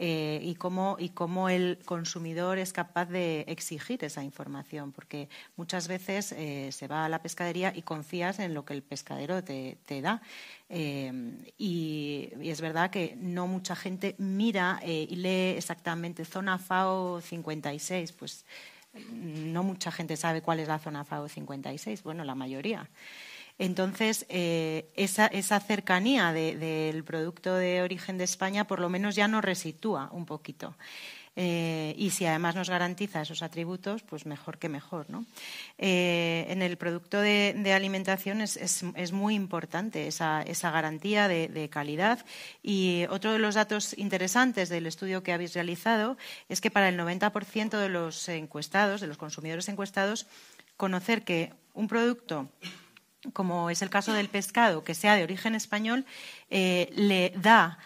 Eh, 0.00 0.40
y, 0.44 0.54
cómo, 0.54 0.96
y 1.00 1.08
cómo 1.08 1.48
el 1.48 1.80
consumidor 1.84 2.58
es 2.58 2.72
capaz 2.72 3.06
de 3.06 3.40
exigir 3.48 4.04
esa 4.04 4.22
información, 4.22 4.92
porque 4.92 5.28
muchas 5.56 5.88
veces 5.88 6.30
eh, 6.30 6.70
se 6.70 6.86
va 6.86 7.04
a 7.04 7.08
la 7.08 7.20
pescadería 7.20 7.72
y 7.74 7.82
confías 7.82 8.38
en 8.38 8.54
lo 8.54 8.64
que 8.64 8.74
el 8.74 8.82
pescadero 8.82 9.42
te, 9.42 9.76
da. 10.00 10.22
Eh, 10.68 11.12
y, 11.58 12.30
es 12.40 12.60
verdad 12.60 12.90
que 12.90 13.16
no 13.20 13.48
mucha 13.48 13.74
gente 13.74 14.14
mira 14.18 14.80
y 14.84 15.16
lee 15.16 15.56
exactamente 15.56 16.24
zona 16.24 16.58
FAO 16.58 17.20
56, 17.20 18.12
pues 18.12 18.46
no 19.12 19.64
mucha 19.64 19.90
gente 19.90 20.16
sabe 20.16 20.42
cuál 20.42 20.60
es 20.60 20.68
la 20.68 20.78
zona 20.78 21.04
FAO 21.04 21.28
56, 21.28 22.04
bueno, 22.04 22.22
la 22.22 22.36
mayoría. 22.36 22.88
Entonces, 23.58 24.24
eh, 24.28 24.88
esa, 24.94 25.60
cercanía 25.60 26.32
del 26.32 27.04
producto 27.04 27.54
de 27.54 27.82
origen 27.82 28.18
de 28.18 28.24
España 28.24 28.66
por 28.66 28.78
lo 28.78 28.88
menos 28.88 29.16
ya 29.16 29.28
nos 29.28 29.44
resitúa 29.44 30.08
un 30.12 30.26
poquito. 30.26 30.74
Eh, 31.40 31.94
y 31.96 32.10
si 32.10 32.26
además 32.26 32.56
nos 32.56 32.68
garantiza 32.68 33.22
esos 33.22 33.44
atributos, 33.44 34.02
pues 34.02 34.26
mejor 34.26 34.58
que 34.58 34.68
mejor. 34.68 35.06
Eh, 35.78 36.46
en 36.48 36.62
el 36.62 36.76
producto 36.76 37.20
de, 37.20 37.72
alimentación 37.72 38.40
es, 38.40 39.12
muy 39.12 39.36
importante 39.36 40.08
esa, 40.08 40.42
garantía 40.62 41.28
de, 41.28 41.68
calidad. 41.70 42.26
Y 42.60 43.04
otro 43.08 43.32
de 43.32 43.38
los 43.38 43.54
datos 43.54 43.96
interesantes 43.96 44.68
del 44.68 44.88
estudio 44.88 45.22
que 45.22 45.32
habéis 45.32 45.54
realizado 45.54 46.16
es 46.48 46.60
que 46.60 46.72
para 46.72 46.88
el 46.88 46.98
90% 46.98 47.78
de 47.78 47.88
los 47.88 48.28
encuestados, 48.28 49.00
de 49.00 49.06
los 49.06 49.16
consumidores 49.16 49.68
encuestados, 49.68 50.26
conocer 50.76 51.22
que 51.22 51.52
un 51.72 51.86
producto 51.86 52.48
como 53.32 53.70
es 53.70 53.82
el 53.82 53.90
caso 53.90 54.12
del 54.12 54.28
pescado, 54.28 54.84
que 54.84 54.94
sea 54.94 55.16
de 55.16 55.24
origen 55.24 55.54
español, 55.54 56.06
eh, 56.50 56.90
le 56.94 57.32
da 57.36 57.78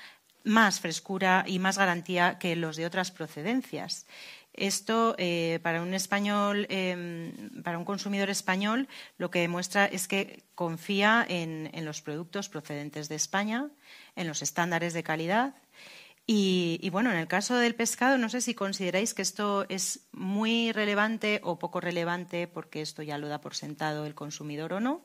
más 0.44 0.80
frescura 0.80 1.44
y 1.46 1.58
más 1.58 1.78
garantía 1.78 2.38
que 2.38 2.56
los 2.56 2.76
de 2.76 2.86
otras 2.86 3.10
procedencias. 3.10 4.06
Esto 4.52 5.14
eh, 5.16 5.60
para 5.62 5.80
un 5.80 5.94
español, 5.94 6.66
em, 6.68 7.62
para 7.62 7.78
un 7.78 7.86
consumidor 7.86 8.28
español, 8.28 8.86
lo 9.16 9.30
que 9.30 9.40
demuestra 9.40 9.86
es 9.86 10.08
que 10.08 10.44
confía 10.54 11.24
en, 11.26 11.70
los 11.84 12.02
productos 12.02 12.50
procedentes 12.50 13.08
de 13.08 13.14
España, 13.14 13.70
en 14.14 14.28
los 14.28 14.42
estándares 14.42 14.92
de 14.92 15.02
calidad. 15.02 15.54
Y, 16.24 16.88
bueno, 16.90 17.10
en 17.10 17.18
el 17.18 17.26
caso 17.26 17.56
del 17.56 17.74
pescado, 17.74 18.16
no 18.16 18.28
sé 18.28 18.40
si 18.40 18.54
consideráis 18.54 19.12
que 19.12 19.22
esto 19.22 19.66
es 19.68 20.06
muy 20.12 20.70
relevante 20.70 21.40
o 21.42 21.58
poco 21.58 21.80
relevante, 21.80 22.46
porque 22.46 22.80
esto 22.80 23.02
ya 23.02 23.18
lo 23.18 23.26
da 23.26 23.40
por 23.40 23.56
sentado 23.56 24.06
el 24.06 24.14
consumidor 24.14 24.74
o 24.74 24.80
no. 24.80 25.04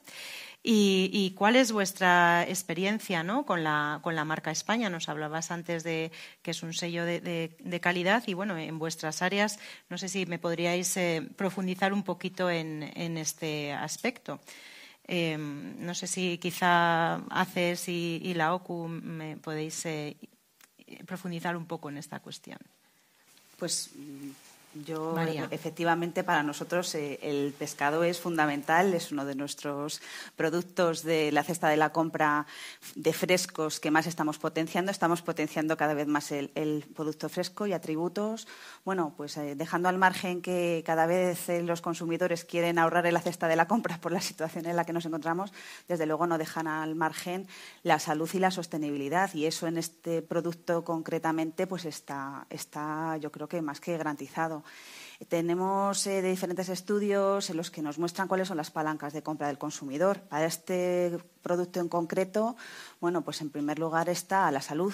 ¿Y, 0.62 1.34
cuál 1.36 1.56
es 1.56 1.72
vuestra 1.72 2.44
experiencia 2.48 3.26
con, 3.46 3.64
la, 3.64 4.00
marca 4.26 4.52
España? 4.52 4.90
Nos 4.90 5.10
hablabas 5.10 5.50
antes 5.50 5.84
de 5.84 6.12
que 6.44 6.52
es 6.52 6.62
un 6.62 6.74
sello 6.74 7.04
de, 7.06 7.80
calidad 7.82 8.24
y, 8.28 8.34
bueno, 8.34 8.58
en 8.58 8.78
vuestras 8.78 9.22
áreas, 9.22 9.60
no 9.90 9.98
sé 9.98 10.10
si 10.10 10.26
me 10.28 10.40
podríais 10.40 10.96
eh, 10.98 11.28
profundizar 11.36 11.94
un 11.94 12.04
poquito 12.04 12.50
en, 12.50 12.84
este 13.18 13.74
aspecto. 13.74 14.40
Em, 15.06 15.80
no 15.80 15.96
sé 15.96 16.06
si 16.06 16.38
quizá 16.38 17.16
ACES 17.30 17.90
y, 17.90 18.34
la 18.36 18.54
OCU 18.54 18.88
me 18.88 19.38
podéis 19.38 19.86
eh, 19.86 20.18
profundizar 21.06 21.56
un 21.56 21.66
poco 21.66 21.90
en 21.90 21.98
esta 21.98 22.20
cuestión. 22.20 22.60
Pues 23.58 23.92
yo, 24.86 25.16
efectivamente, 25.52 26.24
para 26.24 26.44
nosotros 26.44 26.94
eh, 26.96 27.20
el 27.22 27.54
pescado 27.58 28.04
es 28.04 28.20
fundamental, 28.20 28.94
es 28.94 29.12
uno 29.12 29.26
de 29.26 29.36
nuestros 29.36 30.02
productos 30.36 31.04
de 31.04 31.32
la 31.32 31.44
cesta 31.44 31.70
de 31.70 31.78
la 31.78 31.92
compra 31.92 32.46
de 32.96 33.14
frescos 33.14 33.80
que 33.80 33.92
más 33.92 34.08
estamos 34.08 34.38
potenciando. 34.38 34.92
Estamos 34.92 35.22
potenciando 35.22 35.78
cada 35.78 35.94
vez 35.94 36.08
más 36.08 36.32
el, 36.32 36.86
producto 36.96 37.30
fresco 37.30 37.68
y 37.68 37.74
atributos. 37.74 38.48
Bueno, 38.84 39.14
pues 39.16 39.38
eh, 39.38 39.56
dejando 39.56 39.90
al 39.90 39.98
margen 39.98 40.42
que 40.42 40.84
cada 40.86 41.06
vez 41.06 41.50
eh, 41.50 41.62
los 41.62 41.82
consumidores 41.82 42.46
quieren 42.46 42.80
ahorrar 42.80 43.06
en 43.06 43.14
la 43.14 43.22
cesta 43.22 43.48
de 43.48 43.56
la 43.56 43.68
compra 43.68 44.00
por 44.00 44.12
la 44.12 44.22
situación 44.22 44.66
en 44.66 44.76
la 44.76 44.86
que 44.86 44.94
nos 44.94 45.06
encontramos, 45.06 45.54
desde 45.88 46.06
luego 46.06 46.28
no 46.28 46.38
dejan 46.38 46.68
al 46.68 46.96
margen 46.96 47.48
la 47.84 48.00
salud 48.00 48.30
y 48.34 48.40
la 48.40 48.52
sostenibilidad. 48.52 49.34
Y 49.34 49.46
eso 49.46 49.68
en 49.68 49.78
este 49.78 50.22
producto 50.22 50.84
concretamente, 50.84 51.68
pues 51.68 51.86
está, 51.86 52.46
está 52.50 53.18
yo 53.18 53.32
creo 53.32 53.48
que 53.48 53.62
más 53.62 53.80
que 53.80 53.98
garantizado. 53.98 54.64
Tenemos 55.30 56.06
eh, 56.06 56.22
diferentes 56.22 56.70
estudios 56.70 57.50
en 57.50 57.58
los 57.58 57.72
que 57.72 57.82
nos 57.82 57.98
muestran 57.98 58.28
cuáles 58.28 58.48
son 58.48 58.58
las 58.58 58.70
palancas 58.70 59.14
de 59.14 59.24
compra 59.24 59.48
del 59.48 59.58
consumidor. 59.58 60.20
Para 60.22 60.46
este 60.46 61.18
producto 61.42 61.80
en 61.80 61.90
concreto, 61.90 62.56
bueno, 63.02 63.24
pues 63.24 63.42
en 63.42 63.50
primer 63.50 63.80
lugar 63.80 64.10
está 64.10 64.52
la 64.52 64.62
salud, 64.62 64.94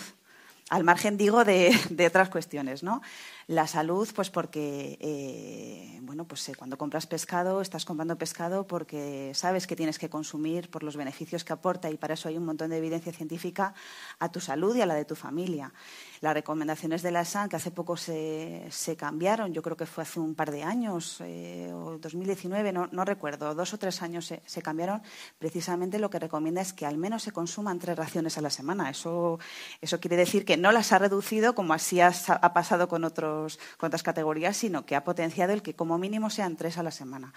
al 0.69 0.83
margen, 0.83 1.17
digo, 1.17 1.43
de, 1.43 1.71
otras 2.07 2.29
cuestiones, 2.29 2.83
¿no? 2.83 3.01
La 3.47 3.67
salud, 3.67 4.07
pues 4.15 4.29
porque, 4.29 4.97
eh, 5.01 5.99
bueno, 6.01 6.25
pues 6.25 6.47
eh, 6.47 6.55
cuando 6.55 6.77
compras 6.77 7.07
pescado, 7.07 7.59
estás 7.59 7.83
comprando 7.83 8.17
pescado 8.17 8.65
porque 8.65 9.31
sabes 9.33 9.67
que 9.67 9.75
tienes 9.75 9.99
que 9.99 10.09
consumir 10.09 10.69
por 10.69 10.83
los 10.83 10.95
beneficios 10.95 11.43
que 11.43 11.51
aporta 11.51 11.89
y 11.89 11.97
para 11.97 12.13
eso 12.13 12.29
hay 12.29 12.37
un 12.37 12.45
montón 12.45 12.69
de 12.69 12.77
evidencia 12.77 13.11
científica 13.11 13.73
a 14.19 14.31
tu 14.31 14.39
salud 14.39 14.75
y 14.75 14.81
a 14.81 14.85
la 14.85 14.95
de 14.95 15.03
tu 15.03 15.15
familia. 15.15 15.73
Las 16.21 16.33
recomendaciones 16.33 17.01
de 17.01 17.11
la 17.11 17.25
SAN, 17.25 17.49
que 17.49 17.57
hace 17.57 17.71
poco 17.71 17.97
se, 17.97 18.69
cambiaron, 18.97 19.53
yo 19.53 19.61
creo 19.61 19.75
que 19.75 19.85
fue 19.85 20.03
hace 20.03 20.21
un 20.21 20.35
par 20.35 20.49
de 20.49 20.63
años, 20.63 21.17
eh, 21.19 21.69
o 21.73 21.97
2019, 21.97 22.71
no, 22.71 22.87
no, 22.93 23.03
recuerdo, 23.03 23.53
dos 23.55 23.73
o 23.73 23.77
tres 23.77 24.01
años 24.01 24.25
se, 24.25 24.41
se, 24.45 24.61
cambiaron, 24.61 25.01
precisamente 25.37 25.99
lo 25.99 26.09
que 26.09 26.19
recomienda 26.19 26.61
es 26.61 26.71
que 26.71 26.85
al 26.85 26.97
menos 26.97 27.23
se 27.23 27.33
consuman 27.33 27.79
tres 27.79 27.97
raciones 27.97 28.37
a 28.37 28.41
la 28.41 28.49
semana. 28.49 28.89
Eso, 28.89 29.39
eso 29.81 29.99
quiere 29.99 30.15
decir 30.15 30.45
que 30.45 30.55
no 30.55 30.71
las 30.71 30.93
ha 30.93 30.99
reducido 30.99 31.55
como 31.55 31.73
así 31.73 31.99
ha 31.99 32.11
pasado 32.53 32.87
con, 32.87 33.03
otros, 33.03 33.32
categorías, 34.03 34.57
sino 34.57 34.85
que 34.85 34.95
ha 34.95 35.03
potenciado 35.03 35.53
el 35.53 35.61
que 35.61 35.75
como 35.75 35.97
mínimo 35.97 36.29
sean 36.29 36.55
tres 36.55 36.77
a 36.77 36.83
la 36.83 36.91
semana. 36.91 37.33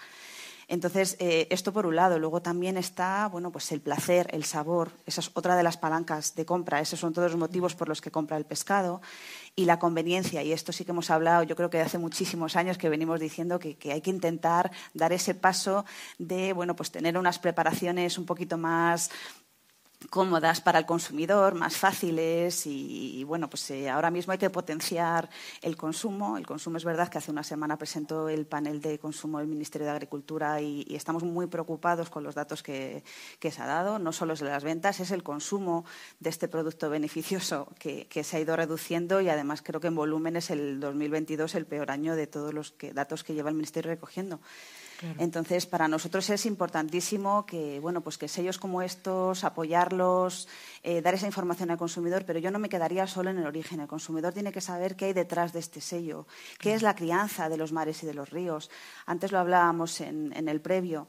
Entonces, 0.69 1.15
eh, 1.19 1.47
esto 1.49 1.71
por 1.71 1.85
un 1.85 1.95
lado. 1.95 2.19
Luego 2.19 2.41
también 2.41 2.75
está, 2.75 3.27
bueno, 3.29 3.51
pues 3.51 3.71
el 3.71 3.79
placer, 3.79 4.27
el 4.31 4.43
sabor. 4.43 4.91
Esa 5.05 5.21
es 5.21 5.31
otra 5.33 5.55
de 5.55 5.63
las 5.63 5.77
palancas 5.77 6.35
de 6.35 6.45
compra. 6.45 6.81
Esos 6.81 6.99
son 6.99 7.13
todos 7.13 7.31
los 7.31 7.39
motivos 7.39 7.73
por 7.73 7.87
los 7.87 8.01
que 8.01 8.11
compra 8.11 8.35
el 8.35 8.45
pescado. 8.45 9.01
Y 9.55 9.63
la 9.63 9.79
conveniencia. 9.79 10.43
Y 10.43 10.51
esto 10.51 10.73
sí 10.73 10.83
que 10.83 10.91
hemos 10.91 11.09
hablado, 11.09 11.43
yo 11.43 11.55
creo 11.55 11.69
que 11.69 11.79
hace 11.79 11.97
muchísimos 11.97 12.57
años 12.57 12.77
que 12.77 12.89
venimos 12.89 13.19
diciendo 13.21 13.59
que, 13.59 13.77
hay 13.91 14.01
que 14.01 14.09
intentar 14.09 14.71
dar 14.93 15.13
ese 15.13 15.33
paso 15.33 15.85
de, 16.17 16.51
bueno, 16.51 16.75
pues 16.75 16.91
tener 16.91 17.17
unas 17.17 17.39
preparaciones 17.39 18.17
un 18.17 18.25
poquito 18.25 18.57
más 18.57 19.09
cómodas 20.09 20.61
para 20.61 20.79
el 20.79 20.85
consumidor, 20.85 21.55
más 21.55 21.75
fáciles 21.75 22.67
y, 22.67 23.23
bueno, 23.23 23.49
pues 23.49 23.69
eh, 23.71 23.89
ahora 23.89 24.11
mismo 24.11 24.31
hay 24.31 24.37
que 24.37 24.49
potenciar 24.49 25.29
el 25.61 25.75
consumo. 25.75 26.37
El 26.37 26.45
consumo 26.45 26.77
es 26.77 26.85
verdad 26.85 27.09
que 27.09 27.17
hace 27.17 27.31
una 27.31 27.43
semana 27.43 27.77
presentó 27.77 28.29
el 28.29 28.45
panel 28.45 28.79
de 28.79 28.99
consumo 28.99 29.39
del 29.39 29.47
Ministerio 29.47 29.85
de 29.87 29.91
Agricultura 29.91 30.61
y, 30.61 30.85
estamos 30.95 31.23
muy 31.23 31.47
preocupados 31.47 32.09
con 32.09 32.23
los 32.23 32.35
datos 32.35 32.63
que, 32.63 33.03
se 33.41 33.61
ha 33.61 33.65
dado. 33.65 33.97
No 33.97 34.11
solo 34.11 34.33
es 34.33 34.41
las 34.41 34.63
ventas, 34.63 34.99
es 34.99 35.11
el 35.11 35.23
consumo 35.23 35.85
de 36.19 36.29
este 36.29 36.47
producto 36.47 36.89
beneficioso 36.89 37.67
que, 37.79 38.07
se 38.23 38.37
ha 38.37 38.39
ido 38.39 38.55
reduciendo 38.55 39.21
y 39.21 39.29
además 39.29 39.61
creo 39.61 39.79
que 39.79 39.87
en 39.87 39.95
volumen 39.95 40.35
es 40.35 40.49
el 40.49 40.79
2022 40.79 41.55
el 41.55 41.65
peor 41.65 41.91
año 41.91 42.15
de 42.15 42.27
todos 42.27 42.53
los 42.53 42.75
datos 42.93 43.23
que 43.23 43.33
lleva 43.33 43.49
el 43.49 43.55
Ministerio 43.55 43.91
recogiendo. 43.91 44.41
Entonces, 45.17 45.65
para 45.65 45.87
nosotros 45.87 46.29
es 46.29 46.45
importantísimo 46.45 47.45
que, 47.45 47.79
bueno, 47.79 48.01
pues 48.01 48.17
que 48.17 48.27
sellos 48.27 48.57
como 48.57 48.81
estos, 48.81 49.43
apoyarlos, 49.43 50.47
eh, 50.83 51.01
dar 51.01 51.13
esa 51.13 51.27
información 51.27 51.71
al 51.71 51.77
consumidor, 51.77 52.25
pero 52.25 52.39
yo 52.39 52.51
no 52.51 52.59
me 52.59 52.69
quedaría 52.69 53.05
solo 53.07 53.29
en 53.29 53.37
el 53.37 53.45
origen. 53.45 53.79
El 53.79 53.87
consumidor 53.87 54.33
tiene 54.33 54.51
que 54.51 54.61
saber 54.61 54.95
qué 54.95 55.05
hay 55.05 55.13
detrás 55.13 55.53
de 55.53 55.59
este 55.59 55.81
sello, 55.81 56.27
qué 56.59 56.73
es 56.73 56.81
la 56.81 56.95
crianza 56.95 57.49
de 57.49 57.57
los 57.57 57.71
mares 57.71 58.01
y 58.03 58.05
de 58.05 58.13
los 58.13 58.29
ríos. 58.29 58.69
Antes 59.05 59.31
lo 59.31 59.39
hablábamos 59.39 60.01
en, 60.01 60.47
el 60.47 60.61
previo. 60.61 61.07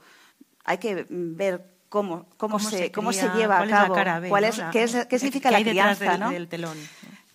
Hay 0.64 0.78
que 0.78 1.06
ver 1.08 1.64
cómo, 1.88 2.26
cómo, 2.36 2.58
se, 2.58 2.92
cómo 2.92 3.12
se 3.12 3.28
lleva 3.30 3.60
a 3.60 3.66
cabo, 3.66 3.94
cuál 4.28 4.44
es, 4.44 4.60
qué, 4.72 4.86
significa 4.86 5.50
la 5.50 5.62
crianza, 5.62 6.30
del 6.30 6.48
telón 6.48 6.76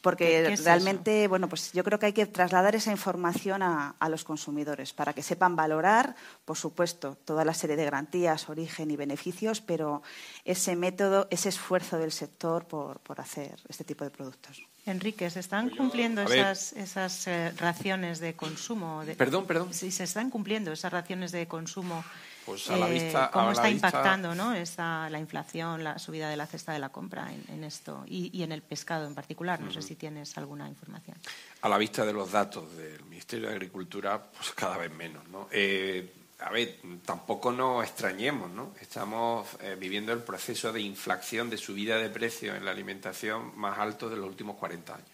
porque 0.04 0.54
realmente, 0.62 1.30
bueno, 1.30 1.48
pues 1.48 1.72
yo 1.72 1.82
creo 1.82 1.98
que 1.98 2.08
hay 2.08 2.14
que 2.14 2.26
trasladar 2.26 2.76
esa 2.76 2.92
información 2.92 3.64
a, 3.64 3.96
los 4.10 4.26
consumidores 4.26 4.92
para 4.92 5.14
que 5.14 5.24
sepan 5.24 5.56
valorar, 5.56 6.14
por 6.44 6.58
supuesto, 6.58 7.18
toda 7.24 7.46
la 7.46 7.54
serie 7.54 7.78
de 7.78 7.86
garantías, 7.86 8.50
origen 8.50 8.92
y 8.92 8.98
beneficios, 8.98 9.62
pero 9.62 10.04
ese 10.44 10.76
método, 10.76 11.28
ese 11.32 11.48
esfuerzo 11.48 11.98
del 11.98 12.12
sector 12.12 12.66
por, 12.66 13.00
hacer 13.18 13.56
este 13.70 13.86
tipo 13.86 14.04
de 14.04 14.12
productos. 14.12 14.62
Enrique, 14.86 15.30
¿se 15.30 15.40
están 15.40 15.70
pues 15.70 15.78
cumpliendo 15.78 16.22
esas, 16.24 16.74
esas 16.74 17.26
eh, 17.28 17.54
raciones 17.58 18.20
de 18.20 18.34
consumo? 18.34 19.04
perdón, 19.18 19.46
perdón. 19.46 19.74
Sí, 19.74 19.90
se 19.90 20.04
están 20.04 20.30
cumpliendo 20.30 20.74
esas 20.74 20.92
raciones 20.92 21.32
de 21.32 21.48
consumo 21.48 22.04
pues 22.46 22.70
a 22.70 22.78
la 22.78 22.90
eh, 22.90 22.94
vista, 22.94 23.30
¿Cómo 23.32 23.52
está 23.52 23.70
impactando 23.70 24.36
¿no? 24.36 24.54
la 24.54 25.20
inflación, 25.20 25.84
la 25.84 26.00
subida 26.00 26.30
de 26.30 26.38
la 26.38 26.46
cesta 26.48 26.74
de 26.74 26.80
la 26.80 26.90
compra 26.90 27.32
en, 27.50 27.64
esto 27.64 28.04
y, 28.08 28.44
en 28.44 28.52
el 28.52 28.62
pescado 28.62 29.08
en 29.08 29.16
particular? 29.16 29.60
No 29.60 29.72
sé 29.72 29.82
si 29.82 29.96
tienes 29.96 30.38
alguna 30.38 30.68
información. 30.68 31.18
A 31.62 31.70
la 31.70 31.78
vista 31.78 32.06
de 32.06 32.14
los 32.14 32.32
datos 32.32 32.76
del 32.76 33.04
Ministerio 33.06 33.48
de 33.48 33.54
Agricultura, 33.54 34.22
pues 34.22 34.52
cada 34.52 34.78
vez 34.78 34.92
menos. 34.92 35.28
¿no? 35.30 35.48
Eh, 35.52 36.12
a 36.40 36.52
ver, 36.52 36.80
tampoco 37.06 37.52
nos 37.52 37.84
extrañemos, 37.86 38.52
¿no? 38.52 38.74
Estamos 38.82 39.48
eh, 39.62 39.78
viviendo 39.80 40.12
el 40.12 40.20
proceso 40.20 40.74
de 40.74 40.82
inflación, 40.82 41.50
de 41.50 41.58
subida 41.58 41.98
de 41.98 42.10
precios 42.10 42.58
en 42.58 42.66
la 42.66 42.72
alimentación 42.72 43.58
más 43.58 43.80
alto 43.80 44.10
de 44.10 44.18
los 44.18 44.28
últimos 44.28 44.58
40 44.58 44.94
años. 44.94 45.13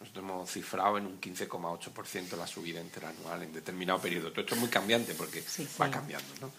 Nosotros 0.00 0.24
hemos 0.24 0.50
cifrado 0.50 0.98
en 0.98 1.06
un 1.06 1.20
15,8% 1.20 2.36
la 2.36 2.46
subida 2.46 2.80
interanual 2.80 3.42
en 3.42 3.52
determinado 3.52 4.00
periodo. 4.00 4.30
Todo 4.30 4.42
esto 4.42 4.54
es 4.54 4.60
muy 4.60 4.68
cambiante 4.68 5.14
porque 5.14 5.42
va 5.80 5.90
cambiando. 5.90 6.28
¿no? 6.40 6.52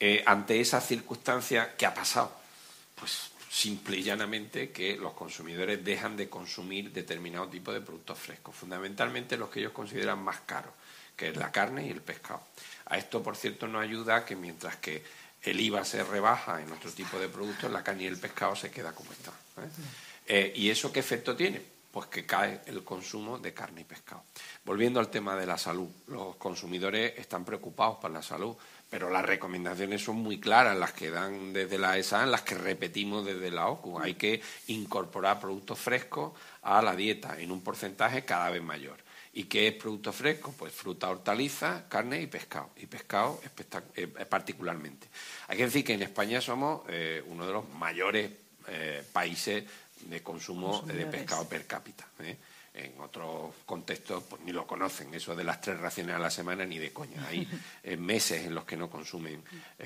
Eh, 0.00 0.22
ante 0.26 0.60
esa 0.60 0.80
circunstancia, 0.80 1.76
¿qué 1.76 1.86
ha 1.86 1.94
pasado? 1.94 2.32
Pues 2.96 3.30
simple 3.52 3.98
y 3.98 4.02
llanamente 4.02 4.70
que 4.70 4.96
los 4.96 5.12
consumidores 5.12 5.84
dejan 5.84 6.16
de 6.16 6.28
consumir 6.28 6.90
determinado 6.90 7.48
tipo 7.48 7.70
de 7.70 7.82
productos 7.82 8.18
frescos, 8.18 8.54
fundamentalmente 8.56 9.36
los 9.36 9.50
que 9.50 9.60
ellos 9.60 9.72
consideran 9.72 10.20
más 10.20 10.40
caros, 10.40 10.72
que 11.14 11.28
es 11.28 11.36
la 11.36 11.52
carne 11.52 11.86
y 11.86 11.90
el 11.90 12.00
pescado. 12.00 12.42
A 12.86 12.96
esto, 12.96 13.22
por 13.22 13.36
cierto, 13.36 13.68
nos 13.68 13.82
ayuda 13.82 14.24
que 14.24 14.36
mientras 14.36 14.76
que 14.76 15.04
el 15.42 15.60
IVA 15.60 15.84
se 15.84 16.02
rebaja 16.02 16.62
en 16.62 16.72
otro 16.72 16.90
tipo 16.92 17.18
de 17.18 17.28
productos, 17.28 17.70
la 17.70 17.84
carne 17.84 18.04
y 18.04 18.06
el 18.06 18.18
pescado 18.18 18.56
se 18.56 18.70
queda 18.70 18.94
como 18.94 19.12
está. 19.12 19.30
¿eh? 19.30 19.68
Eh, 20.26 20.52
¿Y 20.56 20.70
eso 20.70 20.90
qué 20.90 21.00
efecto 21.00 21.36
tiene? 21.36 21.60
Pues 21.92 22.06
que 22.06 22.24
cae 22.24 22.62
el 22.66 22.82
consumo 22.82 23.38
de 23.38 23.52
carne 23.52 23.82
y 23.82 23.84
pescado. 23.84 24.24
Volviendo 24.64 24.98
al 24.98 25.10
tema 25.10 25.36
de 25.36 25.46
la 25.46 25.58
salud, 25.58 25.88
los 26.08 26.36
consumidores 26.36 27.18
están 27.18 27.44
preocupados 27.44 27.98
por 27.98 28.10
la 28.10 28.22
salud, 28.22 28.56
pero 28.88 29.10
las 29.10 29.24
recomendaciones 29.24 30.02
son 30.02 30.16
muy 30.16 30.40
claras, 30.40 30.76
las 30.76 30.92
que 30.92 31.10
dan 31.10 31.52
desde 31.52 31.78
la 31.78 31.98
ESA, 31.98 32.24
las 32.26 32.42
que 32.42 32.54
repetimos 32.54 33.24
desde 33.24 33.50
la 33.50 33.68
OCU. 33.68 33.98
Hay 34.00 34.14
que 34.14 34.40
incorporar 34.68 35.38
productos 35.38 35.78
frescos 35.78 36.32
a 36.62 36.80
la 36.80 36.96
dieta 36.96 37.38
en 37.38 37.52
un 37.52 37.62
porcentaje 37.62 38.24
cada 38.24 38.48
vez 38.48 38.62
mayor. 38.62 38.96
¿Y 39.34 39.44
qué 39.44 39.68
es 39.68 39.74
producto 39.74 40.12
fresco? 40.12 40.54
Pues 40.58 40.72
fruta, 40.72 41.08
hortaliza, 41.08 41.88
carne 41.88 42.20
y 42.20 42.26
pescado. 42.26 42.70
Y 42.76 42.86
pescado 42.86 43.40
eh, 43.96 44.06
particularmente. 44.06 45.08
Hay 45.48 45.56
que 45.56 45.64
decir 45.64 45.84
que 45.84 45.94
en 45.94 46.02
España 46.02 46.40
somos 46.40 46.82
eh, 46.88 47.22
uno 47.26 47.46
de 47.46 47.52
los 47.52 47.68
mayores 47.70 48.30
eh, 48.68 49.02
países 49.12 49.64
de 50.04 50.22
consumo 50.22 50.82
de 50.82 51.06
pescado 51.06 51.48
per 51.48 51.66
cápita. 51.66 52.06
En 52.74 52.98
otros 53.00 53.54
contextos 53.66 54.22
pues, 54.24 54.40
ni 54.42 54.52
lo 54.52 54.66
conocen, 54.66 55.12
eso 55.12 55.36
de 55.36 55.44
las 55.44 55.60
tres 55.60 55.78
raciones 55.78 56.16
a 56.16 56.18
la 56.18 56.30
semana 56.30 56.64
ni 56.64 56.78
de 56.78 56.90
coña. 56.90 57.26
Hay 57.26 57.46
meses 57.98 58.46
en 58.46 58.54
los 58.54 58.64
que 58.64 58.76
no 58.76 58.88
consumen 58.88 59.42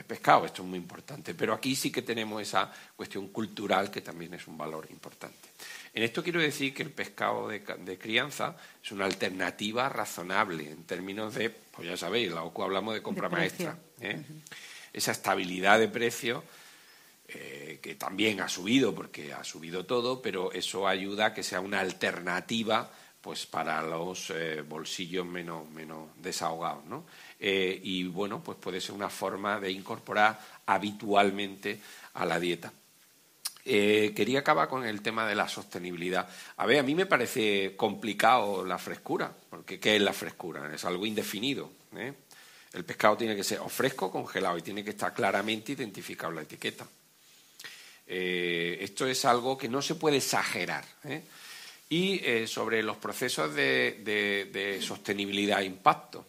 pescado, 0.07 0.46
esto 0.46 0.62
es 0.62 0.68
muy 0.68 0.79
importante. 0.79 1.35
Pero 1.35 1.52
aquí 1.52 1.74
sí 1.74 1.90
que 1.90 2.02
tenemos 2.02 2.40
esa 2.40 2.72
cuestión 2.94 3.29
cultural 3.29 3.90
que 3.90 4.02
también 4.02 4.35
es 4.35 4.46
un 4.46 4.57
valor 4.57 4.87
importante. 4.90 5.48
En 5.96 6.02
esto 6.02 6.22
quiero 6.22 6.42
decir 6.42 6.74
que 6.74 6.83
el 6.83 6.90
pescado 6.90 7.48
de, 7.48 7.98
crianza 7.98 8.55
es 8.85 8.92
una 8.92 9.07
alternativa 9.07 9.88
razonable 9.88 10.70
en 10.70 10.85
términos 10.85 11.35
de, 11.35 11.48
pues 11.48 11.88
ya 11.88 11.96
sabéis, 11.96 12.31
la 12.31 12.42
OCU 12.42 12.64
hablamos 12.64 12.92
de 12.92 13.00
compra 13.00 13.31
maestra. 13.31 13.79
¿eh? 14.02 14.22
Esa 14.92 15.12
estabilidad 15.12 15.79
de 15.79 15.88
precio 15.88 16.44
eh, 17.28 17.80
que 17.82 17.94
también 17.94 18.40
ha 18.40 18.48
subido 18.48 18.94
porque 18.94 19.32
ha 19.32 19.44
subido 19.44 19.86
todo, 19.86 20.22
pero 20.22 20.52
eso 20.52 20.86
ayuda 20.86 21.26
a 21.26 21.34
que 21.34 21.42
sea 21.42 21.60
una 21.60 21.80
alternativa 21.80 22.90
pues 23.20 23.46
para 23.46 23.82
los 23.82 24.30
eh, 24.30 24.62
bolsillos 24.62 25.26
menos, 25.26 25.68
menos 25.70 26.10
desahogados. 26.16 26.84
¿no? 26.86 27.04
y 27.38 28.04
bueno, 28.04 28.42
pues 28.42 28.56
puede 28.56 28.80
ser 28.80 28.94
una 28.94 29.10
forma 29.10 29.60
de 29.60 29.70
incorporar 29.70 30.40
habitualmente 30.64 31.80
a 32.14 32.24
la 32.24 32.40
dieta. 32.40 32.72
Eh, 33.68 34.12
quería 34.14 34.38
acabar 34.38 34.68
con 34.68 34.84
el 34.84 35.02
tema 35.02 35.26
de 35.26 35.34
la 35.34 35.48
sostenibilidad. 35.48 36.28
A 36.58 36.66
ver, 36.66 36.78
a 36.78 36.82
mí 36.84 36.94
me 36.94 37.04
parece 37.04 37.74
complicado 37.76 38.64
la 38.64 38.78
frescura, 38.78 39.32
porque 39.50 39.80
¿qué 39.80 39.96
es 39.96 40.02
la 40.02 40.12
frescura? 40.12 40.72
Es 40.72 40.84
algo 40.84 41.04
indefinido. 41.04 41.72
¿eh? 41.96 42.14
El 42.72 42.84
pescado 42.84 43.16
tiene 43.16 43.34
que 43.34 43.42
ser 43.42 43.58
o 43.58 43.68
fresco 43.68 44.06
o 44.06 44.12
congelado 44.12 44.56
y 44.56 44.62
tiene 44.62 44.84
que 44.84 44.90
estar 44.90 45.12
claramente 45.12 45.72
identificado 45.72 46.30
en 46.30 46.36
la 46.36 46.42
etiqueta. 46.42 46.86
Eh, 48.07 48.79
esto 48.81 49.07
es 49.07 49.25
algo 49.25 49.59
que 49.59 49.69
no 49.69 49.83
se 49.83 49.97
puede 49.97 50.19
exagerar. 50.19 50.85
Y 51.88 52.21
sobre 52.47 52.83
los 52.83 52.97
procesos 52.97 53.55
de 53.55 54.79
sostenibilidad 54.83 55.61
e 55.61 55.66
impacto, 55.66 56.27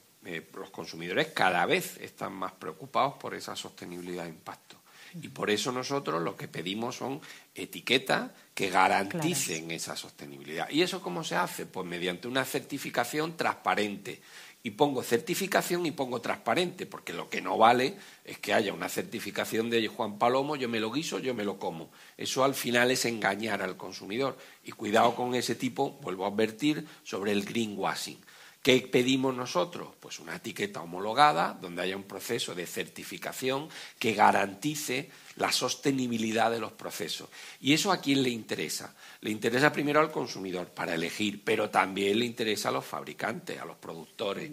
los 0.53 0.69
consumidores 0.69 1.27
cada 1.27 1.65
vez 1.65 1.97
están 1.97 2.33
más 2.33 2.51
preocupados 2.53 3.15
por 3.15 3.33
esa 3.33 3.55
sostenibilidad 3.55 4.25
e 4.25 4.29
impacto. 4.29 4.77
Y 5.21 5.29
por 5.29 5.49
eso 5.49 5.71
nosotros 5.71 6.21
lo 6.21 6.35
que 6.35 6.47
pedimos 6.47 6.97
son 6.97 7.21
etiquetas 7.55 8.29
que 8.53 8.69
garanticen 8.69 9.71
esa 9.71 9.95
sostenibilidad. 9.95 10.69
¿Y 10.69 10.81
eso 10.81 11.01
cómo 11.01 11.23
se 11.23 11.35
hace? 11.35 11.65
Pues 11.65 11.87
mediante 11.87 12.27
una 12.27 12.45
certificación 12.45 13.37
transparente. 13.37 14.21
Y 14.67 14.71
pongo 14.71 15.01
certificación 15.01 15.85
y 15.85 15.91
pongo 15.91 16.19
transparente, 16.19 16.85
porque 16.85 17.13
lo 17.13 17.29
que 17.29 17.41
no 17.41 17.57
vale 17.57 17.95
es 18.25 18.37
que 18.37 18.53
haya 18.53 18.73
una 18.73 18.89
certificación 18.89 19.69
de 19.69 19.87
Juan 19.87 20.19
Palomo, 20.19 20.57
yo 20.57 20.67
me 20.67 20.81
lo 20.81 20.91
guiso, 20.91 21.19
yo 21.19 21.33
me 21.33 21.45
lo 21.45 21.57
como. 21.57 21.89
Eso 22.17 22.43
al 22.43 22.53
final 22.53 22.91
es 22.91 23.05
engañar 23.05 23.61
al 23.61 23.77
consumidor. 23.77 24.37
Y 24.65 24.73
cuidado 24.73 25.15
con 25.15 25.35
ese 25.35 25.55
tipo, 25.55 25.91
vuelvo 26.01 26.25
a 26.25 26.27
advertir, 26.27 26.85
sobre 27.03 27.31
el 27.31 27.45
greenwashing. 27.45 28.17
¿Qué 28.61 28.81
pedimos 28.81 29.35
nosotros? 29.35 29.89
Pues 29.99 30.19
una 30.19 30.35
etiqueta 30.35 30.81
homologada 30.81 31.57
donde 31.61 31.83
haya 31.83 31.95
un 31.95 32.03
proceso 32.03 32.53
de 32.53 32.65
certificación 32.65 33.69
que 33.97 34.13
garantice 34.13 35.09
la 35.37 35.51
sostenibilidad 35.51 36.51
de 36.51 36.59
los 36.59 36.73
procesos. 36.73 37.29
¿Y 37.61 37.73
eso 37.73 37.91
a 37.91 38.01
quién 38.01 38.23
le 38.23 38.29
interesa? 38.29 38.93
Le 39.21 39.31
interesa 39.31 39.71
primero 39.71 39.99
al 39.99 40.11
consumidor 40.11 40.67
para 40.67 40.95
elegir, 40.95 41.41
pero 41.43 41.69
también 41.69 42.19
le 42.19 42.25
interesa 42.25 42.69
a 42.69 42.73
los 42.73 42.85
fabricantes, 42.85 43.59
a 43.59 43.65
los 43.65 43.77
productores, 43.77 44.51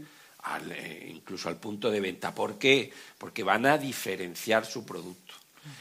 eh, 0.70 1.10
incluso 1.10 1.48
al 1.48 1.56
punto 1.56 1.90
de 1.90 2.00
venta. 2.00 2.34
¿Por 2.34 2.58
qué? 2.58 2.92
Porque 3.18 3.42
van 3.42 3.66
a 3.66 3.78
diferenciar 3.78 4.64
su 4.66 4.84
producto. 4.84 5.34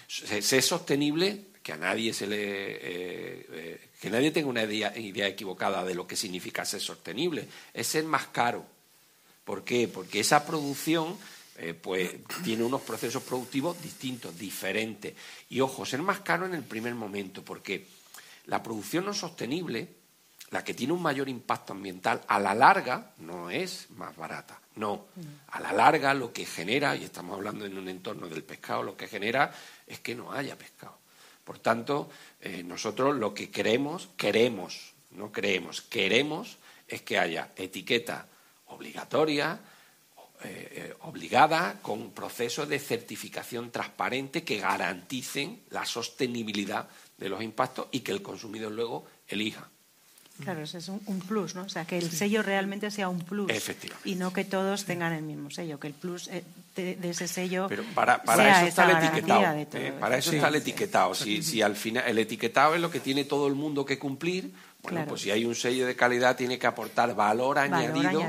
Ser 0.08 0.64
sostenible 0.64 1.54
que 1.62 1.74
a 1.74 1.78
nadie 1.78 2.14
se 2.14 2.28
le 2.28 2.38
eh, 2.38 3.48
eh, 3.52 3.82
que 4.04 4.10
nadie 4.10 4.32
tenga 4.32 4.50
una 4.50 4.64
idea, 4.64 4.92
equivocada 5.30 5.82
de 5.86 5.96
lo 5.96 6.06
que 6.06 6.18
significa 6.18 6.66
ser 6.66 6.82
sostenible, 6.82 7.48
es 7.74 7.88
ser 7.88 8.04
más 8.04 8.28
caro. 8.28 8.66
¿Por 9.46 9.64
qué? 9.64 9.88
Porque 9.88 10.20
esa 10.20 10.46
producción 10.46 11.18
eh, 11.56 11.74
pues 11.74 12.12
tiene 12.44 12.66
unos 12.66 12.82
procesos 12.82 13.24
productivos 13.24 13.82
distintos, 13.82 14.38
diferentes. 14.38 15.14
Y 15.48 15.62
ojo, 15.62 15.86
ser 15.86 16.02
más 16.02 16.20
caro 16.20 16.46
en 16.46 16.54
el 16.54 16.64
primer 16.64 16.96
momento, 16.96 17.46
porque 17.46 17.88
la 18.48 18.62
producción 18.62 19.06
no 19.06 19.14
sostenible, 19.14 19.88
la 20.52 20.66
que 20.66 20.74
tiene 20.74 20.92
un 20.92 21.02
mayor 21.02 21.30
impacto 21.30 21.72
ambiental, 21.72 22.24
a 22.28 22.42
la 22.42 22.54
larga 22.54 23.14
no 23.20 23.50
es 23.50 23.88
más 23.92 24.18
barata. 24.18 24.60
No, 24.76 25.06
a 25.48 25.62
la 25.62 25.72
larga 25.72 26.14
lo 26.14 26.34
que 26.34 26.46
genera, 26.46 26.94
y 26.98 27.06
estamos 27.06 27.38
hablando 27.38 27.64
en 27.66 27.78
un 27.78 27.88
entorno 27.88 28.28
del 28.28 28.44
pescado, 28.44 28.84
lo 28.84 28.98
que 28.98 29.08
genera 29.08 29.54
es 29.88 30.00
que 30.00 30.14
no 30.14 30.34
haya 30.34 30.58
pescado. 30.58 31.03
Por 31.44 31.60
tanto, 31.60 32.10
eh, 32.40 32.64
nosotros 32.64 33.16
lo 33.16 33.34
que 33.34 33.50
queremos, 33.50 34.10
queremos, 34.16 34.94
no 35.12 35.32
creemos, 35.32 35.82
queremos 35.82 36.58
es 36.88 37.02
que 37.02 37.18
haya 37.18 37.52
etiqueta 37.56 38.28
obligatoria, 38.68 39.60
eh, 40.44 40.70
eh, 40.72 40.94
obligada, 41.02 41.80
con 41.82 42.12
procesos 42.12 42.68
de 42.68 42.80
certificación 42.80 43.72
transparente 43.72 44.44
que 44.44 44.60
garanticen 44.60 45.64
la 45.70 45.86
sostenibilidad 45.86 46.90
de 47.18 47.30
los 47.30 47.42
impactos 47.42 47.88
y 47.92 48.02
que 48.02 48.12
el 48.12 48.22
consumidor 48.22 48.72
luego 48.72 49.06
elija. 49.28 49.70
Claro, 50.42 50.64
ese 50.64 50.80
es 50.80 50.90
un, 50.90 51.00
plus, 51.28 51.54
¿no? 51.54 51.64
O 51.64 51.70
sea, 51.70 51.86
que 51.86 51.98
el 51.98 52.10
sello 52.10 52.42
realmente 52.42 52.90
sea 52.90 53.08
un 53.08 53.20
plus. 53.20 53.52
Y 54.04 54.16
no 54.16 54.34
que 54.34 54.44
todos 54.44 54.86
tengan 54.86 55.14
el 55.14 55.22
mismo 55.22 55.52
sello, 55.52 55.80
que 55.80 55.88
el 55.88 55.94
plus 55.94 56.28
eh, 56.30 56.44
de, 56.76 56.98
ese 57.04 57.28
sello. 57.28 57.68
Pero 57.70 57.84
para, 57.94 58.16
eso 58.16 58.66
está 58.66 58.90
el 58.90 58.98
etiquetado. 58.98 59.58
¿eh? 59.60 59.94
para 60.00 60.18
eso 60.18 60.32
está 60.32 60.48
el 60.48 60.56
etiquetado. 60.56 61.14
Si, 61.14 61.44
si 61.44 61.62
al 61.62 61.76
final 61.76 62.06
el 62.08 62.18
etiquetado 62.18 62.74
es 62.74 62.82
lo 62.82 62.90
que 62.90 63.00
tiene 63.00 63.26
todo 63.26 63.48
el 63.48 63.54
mundo 63.54 63.86
que 63.86 64.00
cumplir, 64.00 64.52
bueno, 64.82 65.06
pues 65.08 65.22
si 65.22 65.32
hay 65.32 65.46
un 65.46 65.56
sello 65.56 65.86
de 65.86 65.96
calidad 65.96 66.36
tiene 66.36 66.58
que 66.58 66.68
aportar 66.68 67.16
valor, 67.16 67.60
añadido, 67.60 68.22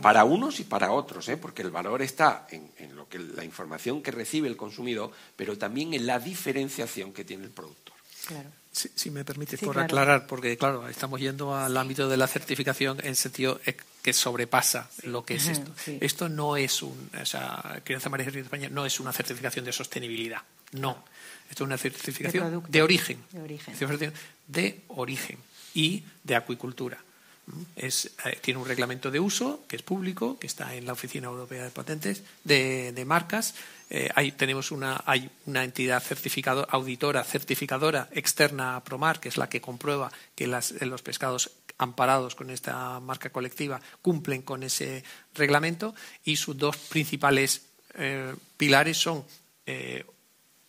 para 0.00 0.24
unos 0.24 0.58
y 0.60 0.64
para 0.64 0.90
otros, 0.92 1.28
¿eh? 1.28 1.36
porque 1.36 1.62
el 1.62 1.70
valor 1.70 2.00
está 2.00 2.46
en, 2.50 2.70
en, 2.78 2.96
lo 2.96 3.06
que 3.06 3.18
la 3.18 3.44
información 3.44 4.02
que 4.02 4.10
recibe 4.10 4.48
el 4.48 4.56
consumidor, 4.56 5.12
pero 5.36 5.56
también 5.56 5.94
en 5.94 6.06
la 6.06 6.18
diferenciación 6.18 7.12
que 7.12 7.24
tiene 7.24 7.44
el 7.44 7.50
productor. 7.50 7.94
Claro. 8.26 8.50
Si, 8.94 9.10
me 9.10 9.24
permite, 9.24 9.58
por 9.58 9.78
aclarar, 9.78 10.28
porque 10.28 10.56
claro, 10.56 10.88
estamos 10.88 11.20
yendo 11.20 11.56
al 11.56 11.76
ámbito 11.76 12.08
de 12.08 12.16
la 12.16 12.28
certificación 12.28 12.98
en 13.02 13.16
sentido 13.16 13.60
que 14.02 14.12
sobrepasa 14.12 14.88
lo 15.02 15.24
que 15.24 15.34
es 15.34 15.48
esto. 15.48 15.72
Esto 16.00 16.28
no 16.28 16.56
es 16.56 16.82
un, 16.82 17.10
o 17.20 17.26
sea, 17.26 17.80
Crianza 17.82 18.08
María 18.08 18.30
de 18.30 18.40
España 18.40 18.68
no 18.70 18.86
es 18.86 19.00
una 19.00 19.12
certificación 19.12 19.64
de 19.64 19.72
sostenibilidad, 19.72 20.42
no. 20.72 21.04
Esto 21.50 21.64
es 21.64 21.66
una 21.66 21.78
certificación 21.78 22.62
de, 22.68 22.82
origen, 22.82 23.18
de 23.32 23.40
origen, 23.40 24.12
de 24.46 24.80
origen 24.88 25.38
y 25.74 26.04
de 26.22 26.36
acuicultura. 26.36 26.98
Eh, 27.76 27.90
tiene 28.40 28.60
un 28.60 28.66
reglamento 28.66 29.10
de 29.10 29.20
uso 29.20 29.64
que 29.68 29.76
es 29.76 29.82
público, 29.82 30.38
que 30.38 30.46
está 30.46 30.74
en 30.74 30.86
la 30.86 30.92
Oficina 30.92 31.28
Europea 31.28 31.64
de 31.64 31.70
Patentes, 31.70 32.22
de, 32.44 33.04
marcas, 33.06 33.54
eh, 33.90 34.10
hay, 34.14 34.32
tenemos 34.32 34.70
una, 34.70 35.02
hay 35.06 35.30
una 35.46 35.64
entidad 35.64 36.02
certificadora, 36.02 36.68
auditora 36.70 37.24
certificadora 37.24 38.08
externa 38.12 38.76
a 38.76 38.84
Promar, 38.84 39.18
que 39.18 39.28
es 39.28 39.38
la 39.38 39.48
que 39.48 39.60
comprueba 39.60 40.12
que 40.34 40.46
los 40.46 41.02
pescados 41.02 41.50
amparados 41.78 42.34
con 42.34 42.50
esta 42.50 43.00
marca 43.00 43.30
colectiva 43.30 43.80
cumplen 44.02 44.42
con 44.42 44.62
ese 44.62 45.04
reglamento 45.34 45.94
y 46.24 46.36
sus 46.36 46.58
dos 46.58 46.76
principales 46.76 47.62
eh, 47.94 48.34
pilares 48.56 48.98
son 48.98 49.24
eh, 49.64 50.04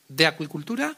de 0.07 0.25
acuicultura 0.27 0.95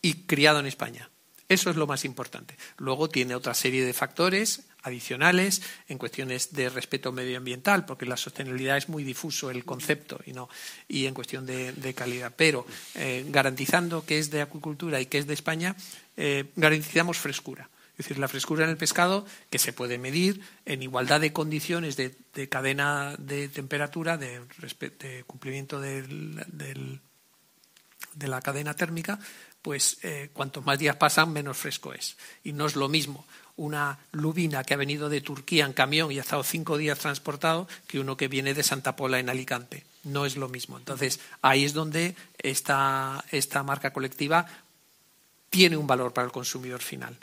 y 0.00 0.14
criado 0.24 0.60
en 0.60 0.66
España. 0.66 1.10
Eso 1.48 1.68
es 1.68 1.76
lo 1.76 1.88
más 1.88 2.04
importante. 2.04 2.56
Luego 2.78 3.08
tiene 3.08 3.34
otra 3.34 3.54
serie 3.54 3.84
de 3.84 3.92
factores 3.92 4.62
adicionales 4.82 5.62
en 5.88 5.98
cuestiones 5.98 6.52
de 6.52 6.68
respeto 6.68 7.12
medioambiental, 7.12 7.84
porque 7.84 8.06
la 8.06 8.16
sostenibilidad 8.16 8.76
es 8.76 8.88
muy 8.88 9.04
difuso 9.04 9.50
el 9.50 9.64
concepto 9.64 10.20
y 10.26 10.32
no 10.32 10.48
y 10.88 11.06
en 11.06 11.14
cuestión 11.14 11.46
de, 11.46 11.94
calidad. 11.94 12.32
Pero 12.36 12.66
eh, 12.94 13.24
garantizando 13.28 14.04
que 14.04 14.18
es 14.18 14.30
de 14.30 14.42
acuicultura 14.42 15.00
y 15.00 15.06
que 15.06 15.18
es 15.18 15.26
de 15.26 15.34
España, 15.34 15.76
eh, 16.16 16.50
garantizamos 16.56 17.18
frescura. 17.18 17.68
Es 17.92 18.06
decir, 18.06 18.18
la 18.18 18.28
frescura 18.28 18.64
en 18.64 18.70
el 18.70 18.78
pescado 18.78 19.26
que 19.50 19.58
se 19.58 19.74
puede 19.74 19.98
medir 19.98 20.40
en 20.64 20.82
igualdad 20.82 21.20
de 21.20 21.34
condiciones 21.34 21.96
de, 21.96 22.14
cadena 22.48 23.14
de 23.18 23.48
temperatura, 23.48 24.16
de, 24.16 24.40
cumplimiento 25.26 25.80
de 25.80 26.98
la 28.16 28.40
cadena 28.40 28.74
térmica, 28.74 29.18
pues 29.62 29.98
eh, 30.02 30.30
cuantos 30.32 30.64
más 30.64 30.78
días 30.78 30.96
pasan, 30.96 31.32
menos 31.32 31.58
fresco 31.58 31.92
es. 31.92 32.16
Y 32.42 32.52
no 32.52 32.66
es 32.66 32.76
lo 32.76 32.88
mismo 32.88 33.26
una 33.60 33.98
lubina 34.12 34.64
que 34.64 34.72
ha 34.72 34.78
venido 34.78 35.10
de 35.10 35.20
Turquía 35.20 35.66
en 35.66 35.74
camión 35.74 36.10
y 36.10 36.18
ha 36.18 36.22
estado 36.22 36.42
cinco 36.42 36.78
días 36.78 36.98
transportado 36.98 37.68
que 37.86 38.00
uno 38.00 38.16
que 38.16 38.26
viene 38.26 38.54
de 38.54 38.62
Santa 38.62 38.96
Pola 38.96 39.18
en 39.18 39.28
Alicante. 39.28 39.84
No 40.02 40.24
es 40.24 40.36
lo 40.36 40.48
mismo. 40.48 40.78
Entonces, 40.78 41.20
ahí 41.42 41.64
es 41.64 41.74
donde 41.74 42.16
esta, 42.38 43.22
esta 43.30 43.62
marca 43.62 43.92
colectiva 43.92 44.46
tiene 45.50 45.76
un 45.76 45.86
valor 45.86 46.14
para 46.14 46.24
el 46.24 46.32
consumidor 46.32 46.80
final. 46.80 47.18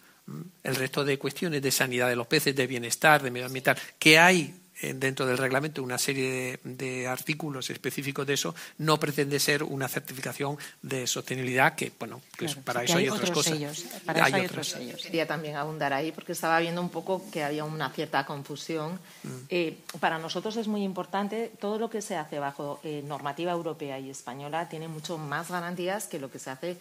El 0.63 0.75
resto 0.75 1.03
de 1.03 1.17
cuestiones 1.17 1.63
de 1.63 1.71
sanidad 1.71 2.07
de 2.07 2.15
los 2.15 2.27
peces, 2.27 2.55
de 2.55 2.67
bienestar, 2.67 3.23
de 3.23 3.31
medioambiental, 3.31 3.77
que 3.97 4.19
hay 4.19 4.53
dentro 4.81 5.25
del 5.25 5.37
reglamento 5.37 5.81
una 5.81 5.97
serie 5.97 6.59
de, 6.63 7.07
artículos 7.07 7.69
específicos 7.69 8.27
de 8.27 8.33
eso, 8.33 8.55
no 8.79 8.99
pretende 8.99 9.39
ser 9.39 9.63
una 9.63 9.87
certificación 9.87 10.57
de 10.81 11.07
sostenibilidad 11.07 11.75
que, 11.75 11.91
bueno, 11.97 12.21
para 12.63 12.83
eso 12.83 12.97
hay, 12.97 13.09
otras 13.09 13.31
cosas. 13.31 13.57
para 14.05 14.27
eso 14.27 14.35
hay 14.35 14.45
otros 14.45 14.67
sellos. 14.67 15.03
Quería 15.03 15.27
también 15.27 15.55
abundar 15.55 15.93
ahí 15.93 16.11
porque 16.11 16.33
estaba 16.33 16.59
viendo 16.59 16.81
un 16.81 16.89
poco 16.89 17.23
que 17.31 17.43
había 17.43 17.63
una 17.63 17.89
cierta 17.89 18.25
confusión. 18.25 18.99
Mm. 19.23 19.29
Eh, 19.49 19.77
para 19.99 20.17
nosotros 20.19 20.55
es 20.57 20.67
muy 20.67 20.83
importante 20.83 21.51
todo 21.59 21.79
lo 21.79 21.89
que 21.89 22.01
se 22.01 22.15
hace 22.15 22.39
bajo 22.39 22.79
eh, 22.83 23.03
normativa 23.05 23.51
europea 23.51 23.99
y 23.99 24.09
española 24.09 24.69
tiene 24.69 24.87
mucho 24.87 25.17
más 25.17 25.49
garantías 25.49 26.07
que 26.07 26.19
lo 26.19 26.29
que 26.31 26.39
se 26.39 26.49
hace 26.49 26.71
eh, 26.71 26.77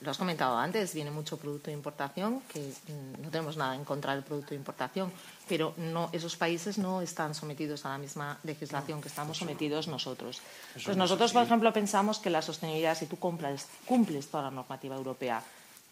lo 0.00 0.10
has 0.10 0.18
comentado 0.18 0.56
antes, 0.56 0.94
viene 0.94 1.10
mucho 1.10 1.36
producto 1.36 1.70
de 1.70 1.74
importación, 1.74 2.40
que 2.42 2.60
mm, 2.60 3.22
no 3.22 3.30
tenemos 3.30 3.56
nada 3.56 3.74
en 3.74 3.84
contra 3.84 4.14
del 4.14 4.22
producto 4.22 4.50
de 4.50 4.56
importación, 4.56 5.12
pero 5.48 5.74
no, 5.76 6.08
esos 6.12 6.36
países 6.36 6.78
no 6.78 7.02
están 7.02 7.34
sometidos 7.34 7.84
a 7.84 7.90
la 7.90 7.98
misma 7.98 8.38
legislación 8.44 9.00
que 9.00 9.08
estamos 9.08 9.38
sometidos 9.38 9.88
nosotros. 9.88 10.40
Pues 10.84 10.96
nosotros, 10.96 11.32
por 11.32 11.42
ejemplo, 11.42 11.72
pensamos 11.72 12.18
que 12.18 12.30
la 12.30 12.42
sostenibilidad, 12.42 12.96
si 12.96 13.06
tú 13.06 13.18
cumples, 13.18 13.66
cumples 13.84 14.28
toda 14.28 14.44
la 14.44 14.50
normativa 14.52 14.94
europea, 14.94 15.42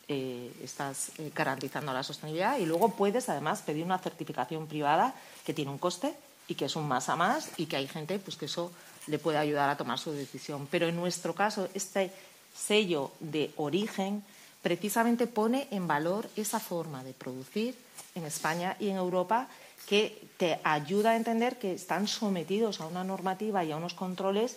eh, 0.07 0.53
estás 0.63 1.11
eh, 1.19 1.33
garantizando 1.35 1.93
la 1.93 2.03
sostenibilidad 2.03 2.59
y 2.59 2.67
luego 2.67 2.91
puedes, 2.95 3.29
además, 3.29 3.63
pedir 3.63 3.85
una 3.85 3.99
certificación 3.99 4.67
privada 4.67 5.15
que 5.45 5.55
tiene 5.55 5.71
un 5.71 5.79
coste 5.79 6.15
y 6.47 6.55
que 6.55 6.67
es 6.67 6.77
un 6.77 6.87
más 6.87 7.09
a 7.09 7.17
más 7.17 7.51
y 7.57 7.67
que 7.67 7.77
hay 7.77 7.89
gente 7.89 8.19
pues, 8.19 8.37
que 8.37 8.47
eso 8.47 8.73
le 9.07 9.19
puede 9.19 9.39
ayudar 9.39 9.71
a 9.71 9.77
tomar 9.77 9.99
su 9.99 10.13
decisión. 10.13 10.69
Pero 10.71 10.89
en 10.89 10.97
nuestro 10.97 11.35
caso, 11.35 11.69
este 11.75 12.13
sello 12.55 13.13
de 13.21 13.53
origen 13.57 14.23
precisamente 14.63 15.27
pone 15.27 15.69
en 15.71 15.89
valor 15.89 16.29
esa 16.37 16.61
forma 16.61 17.03
de 17.05 17.15
producir 17.15 17.75
en 18.15 18.25
España 18.25 18.77
y 18.79 18.89
en 18.89 18.97
Europa 18.97 19.49
que 19.87 20.29
te 20.37 20.61
ayuda 20.63 21.13
a 21.13 21.17
entender 21.17 21.59
que 21.59 21.73
están 21.73 22.07
sometidos 22.07 22.81
a 22.81 22.87
una 22.87 23.05
normativa 23.05 23.65
y 23.65 23.73
a 23.73 23.77
unos 23.77 23.95
controles 23.95 24.57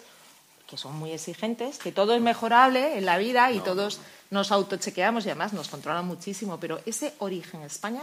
que 0.67 0.77
son 0.77 0.97
muy 0.97 1.11
exigentes, 1.11 1.77
que 1.77 1.91
todo 1.91 2.15
es 2.15 2.21
mejorable 2.21 2.97
en 2.97 3.05
la 3.05 3.17
vida 3.17 3.51
y 3.51 3.59
todos 3.59 3.99
nos 4.31 4.51
autochequeamos 4.51 5.25
y 5.25 5.29
además 5.29 5.53
nos 5.53 5.69
controlan 5.69 6.05
muchísimo, 6.05 6.59
pero 6.59 6.79
ese 6.85 7.13
origen 7.19 7.61
España 7.61 8.01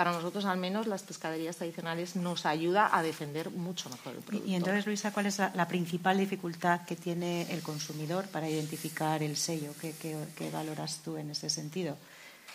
para 0.00 0.12
nosotros 0.12 0.46
al 0.46 0.56
menos 0.56 0.86
las 0.86 1.02
pescaderías 1.02 1.56
tradicionales 1.56 2.16
nos 2.16 2.46
ayuda 2.46 2.88
a 2.90 3.02
defender 3.02 3.50
mucho 3.50 3.90
mejor 3.90 4.14
el 4.14 4.22
producto. 4.22 4.48
Y 4.48 4.54
entonces, 4.54 4.86
Luisa, 4.86 5.12
¿cuál 5.12 5.26
es 5.26 5.38
la, 5.38 5.68
principal 5.68 6.16
dificultad 6.16 6.86
que 6.86 6.96
tiene 6.96 7.42
el 7.52 7.60
consumidor 7.60 8.26
para 8.28 8.48
identificar 8.48 9.22
el 9.22 9.36
sello? 9.36 9.74
¿Qué, 9.78 10.50
valoras 10.50 11.02
tú 11.04 11.18
en 11.18 11.28
ese 11.28 11.50
sentido? 11.50 11.98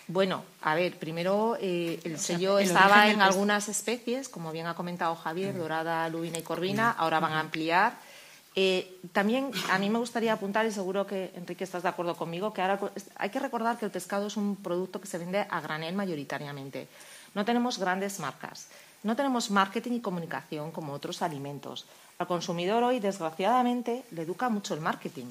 Bueno, 0.08 0.44
a 0.64 0.74
ver, 0.74 0.98
primero 0.98 1.56
eh, 1.62 2.00
el 2.04 2.18
sello 2.18 2.58
estaba 2.58 3.12
en 3.12 3.22
algunas 3.22 3.70
especies, 3.70 4.28
como 4.28 4.52
bien 4.52 4.66
ha 4.66 4.74
comentado 4.74 5.14
Javier, 5.16 5.54
mm. 5.54 5.60
dorada, 5.60 6.10
lubina 6.10 6.40
y 6.40 6.42
corvina, 6.42 6.94
mm. 6.98 7.02
ahora 7.04 7.20
van 7.20 7.34
a 7.34 7.42
ampliar. 7.42 7.94
Eh, 8.58 9.02
también 9.12 9.52
a 9.70 9.78
mí 9.78 9.90
me 9.92 10.00
gustaría 10.00 10.34
apuntar, 10.34 10.66
y 10.66 10.72
seguro 10.72 11.06
que 11.06 11.32
Enrique 11.36 11.66
estás 11.66 11.84
de 11.84 11.90
acuerdo 11.90 12.16
conmigo, 12.16 12.54
que 12.54 12.62
ahora 12.64 12.80
hay 13.18 13.30
que 13.30 13.40
recordar 13.40 13.78
que 13.78 13.86
el 13.86 13.92
pescado 13.92 14.28
es 14.28 14.36
un 14.36 14.56
producto 14.56 15.00
que 15.00 15.08
se 15.08 15.20
vende 15.20 15.46
a 15.48 15.62
granel 15.62 15.94
mayoritariamente. 15.94 16.88
No 17.36 17.46
tenemos 17.46 17.78
grandes 17.78 18.20
marcas. 18.20 18.68
No 19.04 19.16
tenemos 19.16 19.52
marketing 19.52 19.92
y 19.92 20.02
comunicación 20.02 20.72
como 20.72 20.94
otros 20.94 21.22
alimentos. 21.22 21.86
Al 22.18 22.26
consumidor 22.26 22.82
hoy, 22.84 23.00
desgraciadamente, 23.00 24.04
le 24.12 24.24
educa 24.24 24.50
mucho 24.50 24.74
el 24.74 24.82
marketing. 24.82 25.28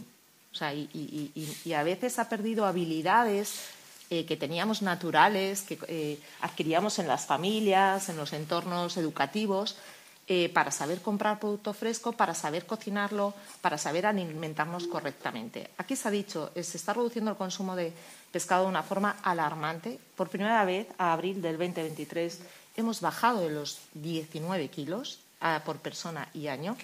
y, 0.63 1.73
a 1.73 1.83
veces 1.83 2.21
ha 2.21 2.29
perdido 2.29 2.67
habilidades 2.67 3.65
eh, 4.11 4.27
que 4.27 4.37
teníamos 4.37 4.83
naturales, 4.83 5.63
que 5.63 5.79
eh, 5.89 6.21
adquiríamos 6.43 7.01
en 7.01 7.09
las 7.09 7.27
familias, 7.27 8.09
en 8.09 8.17
los 8.17 8.33
entornos 8.33 8.97
educativos, 8.97 9.77
eh, 10.27 10.49
para 10.49 10.71
saber 10.71 11.03
comprar 11.03 11.39
producto 11.39 11.75
fresco, 11.75 12.13
para 12.13 12.35
saber 12.35 12.67
cocinarlo, 12.67 13.35
para 13.61 13.79
saber 13.79 14.07
alimentarnos 14.07 14.87
correctamente. 14.87 15.71
Aquí 15.79 15.97
se 15.97 16.09
ha 16.09 16.11
dicho, 16.11 16.51
se 16.55 16.77
está 16.77 16.93
reduciendo 16.95 17.31
el 17.31 17.37
consumo 17.37 17.77
de 17.77 17.93
pescado 18.33 18.65
de 18.65 18.71
una 18.71 18.83
forma 18.83 19.17
alarmante. 19.23 19.99
Por 20.17 20.29
primera 20.29 20.65
vez, 20.65 20.89
a 20.99 21.13
abril 21.13 21.43
del 21.43 21.59
2023, 21.59 22.41
hemos 22.77 23.01
bajado 23.01 23.41
de 23.41 23.51
los 23.51 23.81
19 23.95 24.69
kilos 24.69 25.21
ah, 25.41 25.63
por 25.65 25.79
persona 25.79 26.29
y 26.33 26.49
año 26.49 26.77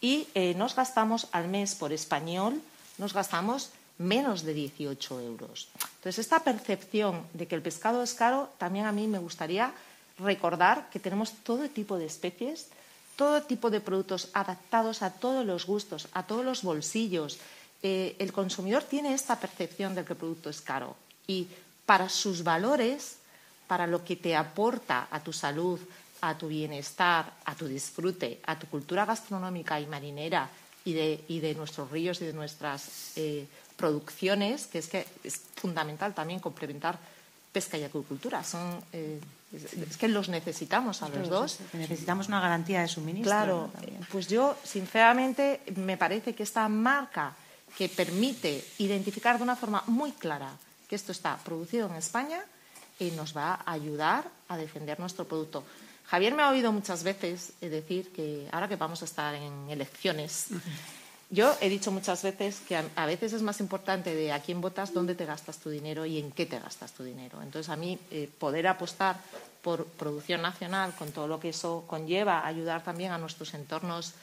y 0.00 0.28
eh, 0.34 0.54
nos 0.54 0.76
gastamos 0.76 1.28
al 1.32 1.48
mes 1.48 1.74
por 1.74 1.92
español, 1.92 2.60
nos 2.98 3.14
gastamos 3.14 3.70
menos 3.98 4.42
de 4.42 4.54
18 4.54 5.20
euros. 5.20 5.68
Entonces, 5.96 6.18
esta 6.18 6.44
percepción 6.44 7.26
de 7.32 7.48
que 7.48 7.56
el 7.56 7.62
pescado 7.62 8.02
es 8.02 8.14
caro, 8.14 8.50
también 8.58 8.86
a 8.86 8.92
mí 8.92 9.08
me 9.08 9.18
gustaría 9.18 9.72
recordar 10.18 10.90
que 10.90 11.00
tenemos 11.00 11.32
todo 11.44 11.68
tipo 11.68 11.98
de 11.98 12.06
especies, 12.06 12.68
todo 13.16 13.42
tipo 13.42 13.70
de 13.70 13.80
productos 13.80 14.28
adaptados 14.32 15.02
a 15.02 15.10
todos 15.10 15.44
los 15.44 15.66
gustos, 15.66 16.08
a 16.12 16.22
todos 16.22 16.44
los 16.44 16.62
bolsillos, 16.62 17.38
eh, 17.82 18.16
el 18.18 18.32
consumidor 18.32 18.82
tiene 18.82 19.14
esta 19.14 19.38
percepción 19.38 19.94
de 19.94 20.04
que 20.04 20.12
el 20.12 20.18
producto 20.18 20.50
es 20.50 20.60
caro 20.60 20.96
y 21.26 21.46
para 21.86 22.08
sus 22.08 22.42
valores, 22.42 23.18
para 23.66 23.86
lo 23.86 24.04
que 24.04 24.16
te 24.16 24.34
aporta 24.34 25.08
a 25.10 25.20
tu 25.20 25.32
salud, 25.32 25.78
a 26.20 26.36
tu 26.36 26.48
bienestar, 26.48 27.32
a 27.44 27.54
tu 27.54 27.66
disfrute, 27.66 28.40
a 28.46 28.58
tu 28.58 28.66
cultura 28.66 29.04
gastronómica 29.04 29.80
y 29.80 29.86
marinera 29.86 30.48
y 30.84 30.92
de, 30.94 31.54
nuestros 31.54 31.90
ríos 31.90 32.20
y 32.22 32.26
de 32.26 32.32
nuestras 32.32 33.12
eh, 33.16 33.46
producciones, 33.76 34.66
que 34.66 34.78
es 34.78 34.88
que 34.88 35.06
es 35.22 35.42
fundamental 35.54 36.14
también 36.14 36.40
complementar 36.40 36.98
pesca 37.52 37.76
y 37.76 37.84
acuicultura. 37.84 38.42
Son, 38.42 38.82
eh, 38.92 39.20
es, 39.52 39.96
que 39.96 40.08
los 40.08 40.28
necesitamos 40.28 41.02
a 41.02 41.08
los 41.08 41.28
dos. 41.28 41.58
Necesitamos 41.72 42.28
una 42.28 42.40
garantía 42.40 42.82
de 42.82 42.88
suministro. 42.88 43.30
Claro, 43.30 43.70
pues 44.10 44.28
yo 44.28 44.56
sinceramente 44.62 45.62
me 45.76 45.96
parece 45.96 46.34
que 46.34 46.42
esta 46.42 46.68
marca 46.68 47.34
que 47.76 47.88
permite 47.88 48.64
identificar 48.78 49.36
de 49.36 49.42
una 49.42 49.56
forma 49.56 49.82
muy 49.86 50.12
clara 50.12 50.50
que 50.88 50.96
esto 50.96 51.12
está 51.12 51.36
producido 51.36 51.86
en 51.88 51.96
España 51.96 52.40
y 52.98 53.10
nos 53.12 53.36
va 53.36 53.60
a 53.64 53.72
ayudar 53.72 54.24
a 54.48 54.56
defender 54.56 54.98
nuestro 54.98 55.26
producto. 55.26 55.64
Javier 56.06 56.34
me 56.34 56.42
ha 56.42 56.48
oído 56.48 56.72
muchas 56.72 57.04
veces 57.04 57.52
decir 57.60 58.10
que 58.12 58.48
ahora 58.50 58.68
que 58.68 58.76
vamos 58.76 59.02
a 59.02 59.04
estar 59.04 59.34
en 59.34 59.68
elecciones, 59.68 60.46
yo 61.30 61.54
he 61.60 61.68
dicho 61.68 61.90
muchas 61.90 62.22
veces 62.22 62.60
que 62.66 62.76
a, 62.76 63.06
veces 63.06 63.34
es 63.34 63.42
más 63.42 63.60
importante 63.60 64.14
de 64.14 64.32
a 64.32 64.40
quién 64.40 64.60
votas, 64.60 64.94
dónde 64.94 65.14
te 65.14 65.26
gastas 65.26 65.58
tu 65.58 65.68
dinero 65.68 66.06
y 66.06 66.18
en 66.18 66.32
qué 66.32 66.46
te 66.46 66.58
gastas 66.58 66.92
tu 66.92 67.04
dinero. 67.04 67.42
Entonces, 67.42 67.68
a 67.68 67.76
mí 67.76 67.98
eh, 68.10 68.30
poder 68.38 68.66
apostar 68.66 69.20
por 69.62 69.84
producción 69.84 70.40
nacional 70.40 70.94
con 70.94 71.12
todo 71.12 71.28
lo 71.28 71.38
que 71.38 71.50
eso 71.50 71.84
conlleva, 71.86 72.46
ayudar 72.46 72.82
también 72.82 73.12
a 73.12 73.18
nuestros 73.18 73.52
entornos 73.52 74.14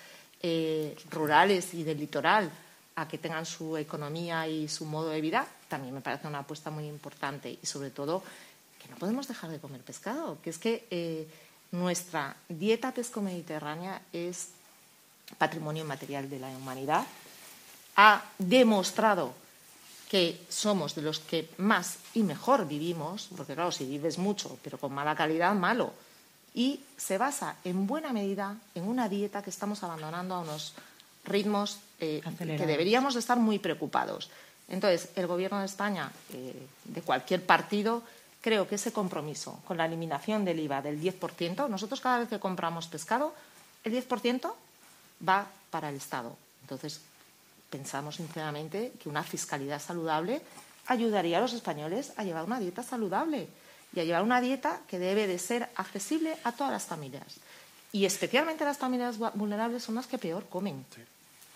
eh, 0.41 0.95
rurales 1.11 1.73
y 1.75 1.83
del 1.83 1.99
litoral 1.99 2.49
a 2.95 3.07
que 3.07 3.17
tengan 3.17 3.45
su 3.45 3.77
economía 3.77 4.47
y 4.47 4.67
su 4.67 4.85
modo 4.85 5.09
de 5.09 5.21
vida, 5.21 5.45
también 5.67 5.93
me 5.93 6.01
parece 6.01 6.27
una 6.27 6.39
apuesta 6.39 6.71
muy 6.71 6.87
importante 6.87 7.59
y 7.61 7.65
sobre 7.65 7.91
todo 7.91 8.23
que 8.81 8.89
no 8.89 8.95
podemos 8.95 9.27
dejar 9.27 9.51
de 9.51 9.59
comer 9.59 9.81
pescado, 9.81 10.39
que 10.41 10.49
es 10.49 10.57
que 10.57 10.87
eh, 10.89 11.27
nuestra 11.71 12.35
dieta 12.47 12.93
pesco-mediterránea 12.93 14.01
es 14.13 14.49
patrimonio 15.37 15.85
material 15.85 16.29
de 16.29 16.39
la 16.39 16.49
humanidad, 16.49 17.05
ha 17.95 18.23
demostrado 18.37 19.33
que 20.09 20.39
somos 20.49 20.95
de 20.95 21.01
los 21.01 21.19
que 21.19 21.49
más 21.57 21.97
y 22.13 22.23
mejor 22.23 22.67
vivimos, 22.67 23.29
porque 23.35 23.55
claro, 23.55 23.71
si 23.71 23.85
vives 23.85 24.17
mucho, 24.17 24.57
pero 24.63 24.77
con 24.77 24.93
mala 24.93 25.15
calidad, 25.15 25.53
malo, 25.55 25.93
y 26.53 26.79
se 26.95 27.17
basa 27.17 27.57
en 27.63 27.85
buena 27.87 28.13
medida 28.13 28.55
en 28.75 28.87
una 28.87 29.09
dieta 29.09 29.41
que 29.41 29.49
estamos 29.49 29.83
abandonando 29.83 30.35
a 30.35 30.39
unos 30.39 30.73
ritmos 31.25 31.79
eh, 31.99 32.21
que 32.37 32.65
deberíamos 32.65 33.15
estar 33.15 33.37
muy 33.37 33.59
preocupados. 33.59 34.29
Entonces, 34.69 35.09
el 35.15 35.27
Gobierno 35.27 35.59
de 35.59 35.65
España, 35.65 36.11
eh, 36.33 36.67
de 36.85 37.01
cualquier 37.01 37.45
partido, 37.45 38.03
creo 38.41 38.67
que 38.67 38.75
ese 38.75 38.93
compromiso 38.93 39.59
con 39.67 39.77
la 39.77 39.85
eliminación 39.85 40.45
del 40.45 40.59
IVA 40.59 40.81
del 40.81 41.01
10%, 41.01 41.67
nosotros 41.67 41.99
cada 41.99 42.19
vez 42.19 42.29
que 42.29 42.39
compramos 42.39 42.87
pescado, 42.87 43.33
el 43.83 43.93
10% 43.93 44.53
va 45.27 45.47
para 45.69 45.89
el 45.89 45.95
Estado. 45.95 46.35
Entonces, 46.61 47.01
pensamos 47.69 48.15
sinceramente 48.15 48.93
que 49.01 49.09
una 49.09 49.23
fiscalidad 49.23 49.81
saludable 49.81 50.41
ayudaría 50.87 51.37
a 51.37 51.41
los 51.41 51.53
españoles 51.53 52.13
a 52.17 52.23
llevar 52.23 52.45
una 52.45 52.59
dieta 52.59 52.83
saludable 52.83 53.47
y 53.93 53.99
a 53.99 54.03
llevar 54.03 54.23
una 54.23 54.41
dieta 54.41 54.81
que 54.87 54.99
debe 54.99 55.27
de 55.27 55.39
ser 55.39 55.69
accesible 55.75 56.37
a 56.43 56.51
todas 56.51 56.71
las 56.71 56.83
familias. 56.83 57.25
Y 57.91 58.05
especialmente 58.05 58.65
las 58.65 58.77
familias 58.77 59.17
vulnerables 59.17 59.83
son 59.83 59.95
las 59.95 60.07
que 60.07 60.17
peor 60.17 60.45
comen. 60.47 60.85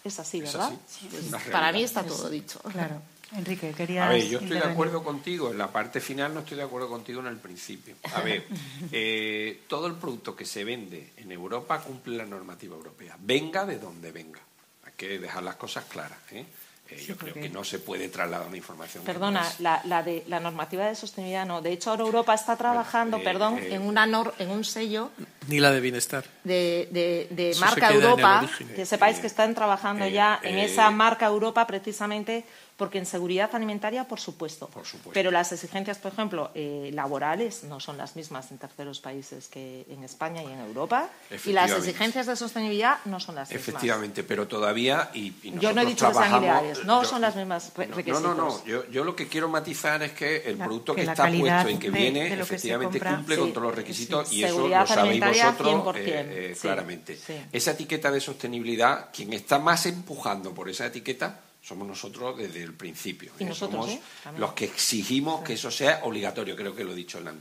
Es 0.03 0.19
así, 0.19 0.39
¿verdad? 0.41 0.71
Pues 1.11 1.43
para 1.51 1.71
mí 1.71 1.83
está 1.83 2.03
todo 2.03 2.29
dicho. 2.29 2.59
Claro. 2.59 3.01
Enrique, 3.31 3.73
querías. 3.73 4.07
A 4.07 4.09
ver, 4.09 4.27
yo 4.27 4.39
estoy 4.39 4.57
de 4.57 4.65
acuerdo 4.65 5.03
contigo 5.03 5.51
en 5.51 5.57
la 5.57 5.71
parte 5.71 5.99
final, 5.99 6.33
no 6.33 6.39
estoy 6.41 6.57
de 6.57 6.63
acuerdo 6.63 6.89
contigo 6.89 7.21
en 7.21 7.27
el 7.27 7.37
principio. 7.37 7.95
A 8.13 8.21
ver, 8.21 8.45
eh, 8.91 9.61
todo 9.67 9.87
el 9.87 9.95
producto 9.95 10.35
que 10.35 10.45
se 10.45 10.63
vende 10.63 11.11
en 11.17 11.31
Europa 11.31 11.81
cumple 11.81 12.17
la 12.17 12.25
normativa 12.25 12.75
europea, 12.75 13.15
venga 13.19 13.65
de 13.65 13.77
donde 13.77 14.11
venga. 14.11 14.39
Hay 14.85 14.93
que 14.95 15.19
dejar 15.19 15.43
las 15.43 15.55
cosas 15.55 15.85
claras. 15.85 16.19
¿eh? 16.31 16.45
Eh, 16.91 17.05
yo 17.07 17.15
creo 17.17 17.35
que 17.35 17.49
no 17.49 17.63
se 17.63 17.77
puede 17.77 18.09
trasladar 18.09 18.47
una 18.47 18.57
información. 18.57 19.03
Perdona, 19.03 19.45
la, 19.59 20.03
de, 20.03 20.23
la 20.27 20.39
normativa 20.39 20.87
de 20.87 20.95
sostenibilidad 20.95 21.45
no. 21.45 21.61
De 21.61 21.71
hecho, 21.71 21.91
ahora 21.91 22.03
Europa 22.03 22.33
está 22.33 22.55
trabajando, 22.55 23.17
eh, 23.17 23.21
perdón, 23.23 23.59
en, 23.59 23.83
una 23.83 24.05
en 24.39 24.49
un 24.49 24.63
sello. 24.63 25.11
Ni 25.47 25.59
la 25.59 25.71
de 25.71 25.81
bienestar. 25.81 26.25
De, 26.43 27.55
marca 27.59 27.91
Europa. 27.91 28.49
Que 28.75 28.85
sepáis 28.85 29.19
que 29.19 29.27
están 29.27 29.53
trabajando 29.53 30.07
ya 30.07 30.39
en 30.41 30.57
esa 30.57 30.89
marca 30.89 31.27
Europa 31.27 31.67
precisamente 31.67 32.43
porque 32.79 32.97
en 32.97 33.05
seguridad 33.05 33.53
alimentaria, 33.53 34.07
por 34.07 34.21
supuesto. 34.21 34.69
Pero 35.11 35.31
las 35.31 35.51
exigencias, 35.51 35.97
por 35.97 36.13
ejemplo, 36.13 36.49
eh, 36.55 36.91
laborales 36.93 37.65
no 37.65 37.81
son 37.81 37.97
las 37.97 38.15
mismas 38.15 38.51
en 38.51 38.57
terceros 38.57 39.01
países 39.01 39.49
que 39.49 39.85
en 39.89 40.01
España 40.05 40.41
y 40.41 40.45
en 40.45 40.59
Europa. 40.61 41.09
Y 41.45 41.51
las 41.51 41.71
exigencias 41.71 42.25
de 42.25 42.37
sostenibilidad 42.37 42.99
no 43.03 43.19
son 43.19 43.35
las 43.35 43.49
mismas. 43.49 43.67
Efectivamente, 43.67 44.23
pero 44.23 44.47
todavía. 44.47 45.11
Y, 45.13 45.33
yo 45.59 45.73
no 45.73 45.81
he 45.81 45.85
dicho 45.85 46.07
que 46.07 46.13
sean 46.13 46.41
ideales, 46.41 46.85
no 46.85 47.03
son 47.03 47.19
las 47.19 47.35
mismas 47.35 47.73
requisitos. 47.75 48.21
No, 48.21 48.33
no, 48.33 48.47
no. 48.47 48.65
Yo, 48.65 49.03
lo 49.03 49.13
que 49.13 49.27
quiero 49.27 49.49
matizar 49.49 50.01
es 50.01 50.13
que 50.13 50.37
el 50.37 50.55
producto 50.55 50.95
que, 50.95 51.01
está 51.01 51.29
puesto 51.29 51.69
y 51.69 51.77
que 51.77 51.89
viene, 51.89 52.33
efectivamente 52.33 53.01
cumple 53.01 53.37
con 53.37 53.51
todos 53.51 53.67
los 53.67 53.75
requisitos 53.75 54.31
y 54.31 54.45
eso 54.45 54.69
lo 54.69 54.87
sabéis 54.87 55.19
vosotros 55.19 55.97
eh, 55.97 56.51
eh, 56.53 56.57
claramente. 56.61 57.19
Esa 57.51 57.71
etiqueta 57.71 58.09
de 58.09 58.21
sostenibilidad, 58.21 59.09
quien 59.13 59.33
está 59.33 59.59
más 59.59 59.85
empujando 59.85 60.53
por 60.53 60.69
esa 60.69 60.85
etiqueta 60.85 61.41
somos 61.61 61.87
nosotros 61.87 62.37
desde 62.37 62.63
el 62.63 62.73
principio. 62.73 63.31
¿Y 63.39 63.43
¿eh? 63.43 63.53
somos 63.53 63.91
los 64.37 64.53
que 64.53 64.65
exigimos 64.65 65.43
que 65.43 65.53
eso 65.53 65.69
sea 65.69 66.01
obligatorio, 66.03 66.55
creo 66.55 66.75
que 66.75 66.83
lo 66.83 66.93
he 66.93 66.95
dicho 66.95 67.19
en 67.19 67.25
la, 67.25 67.33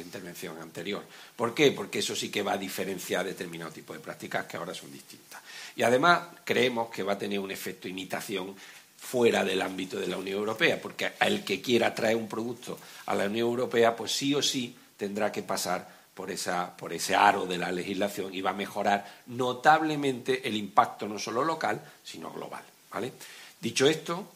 intervención 0.00 0.58
anterior. 0.60 1.04
¿Por 1.36 1.54
qué? 1.54 1.72
Porque 1.72 2.00
eso 2.00 2.14
sí 2.14 2.30
que 2.30 2.42
va 2.42 2.52
a 2.52 2.58
diferenciar 2.58 3.24
determinado 3.24 3.70
tipo 3.70 3.92
de 3.92 4.00
prácticas 4.00 4.46
que 4.46 4.56
ahora 4.56 4.74
son 4.74 4.92
distintas. 4.92 5.40
Y 5.76 5.82
además 5.82 6.22
creemos 6.44 6.90
que 6.90 7.02
va 7.02 7.14
a 7.14 7.18
tener 7.18 7.38
un 7.38 7.50
efecto 7.50 7.88
imitación 7.88 8.54
fuera 8.98 9.44
del 9.44 9.62
ámbito 9.62 9.98
de 9.98 10.08
la 10.08 10.18
Unión 10.18 10.38
Europea, 10.38 10.80
porque 10.80 11.12
el 11.20 11.42
que 11.42 11.62
quiera 11.62 11.94
traer 11.94 12.16
un 12.16 12.28
producto 12.28 12.78
a 13.06 13.14
la 13.14 13.26
Unión 13.26 13.48
Europea, 13.48 13.96
pues 13.96 14.12
sí 14.12 14.34
o 14.34 14.42
sí 14.42 14.76
tendrá 14.96 15.32
que 15.32 15.42
pasar 15.42 16.00
por, 16.12 16.30
esa, 16.30 16.76
por 16.76 16.92
ese 16.92 17.14
aro 17.14 17.46
de 17.46 17.56
la 17.56 17.72
legislación 17.72 18.34
y 18.34 18.42
va 18.42 18.50
a 18.50 18.54
mejorar 18.54 19.22
notablemente 19.28 20.46
el 20.46 20.54
impacto 20.54 21.08
no 21.08 21.18
solo 21.18 21.42
local, 21.44 21.82
sino 22.04 22.30
global. 22.30 22.62
¿vale? 22.92 23.12
Dicho 23.60 23.86
esto, 23.86 24.32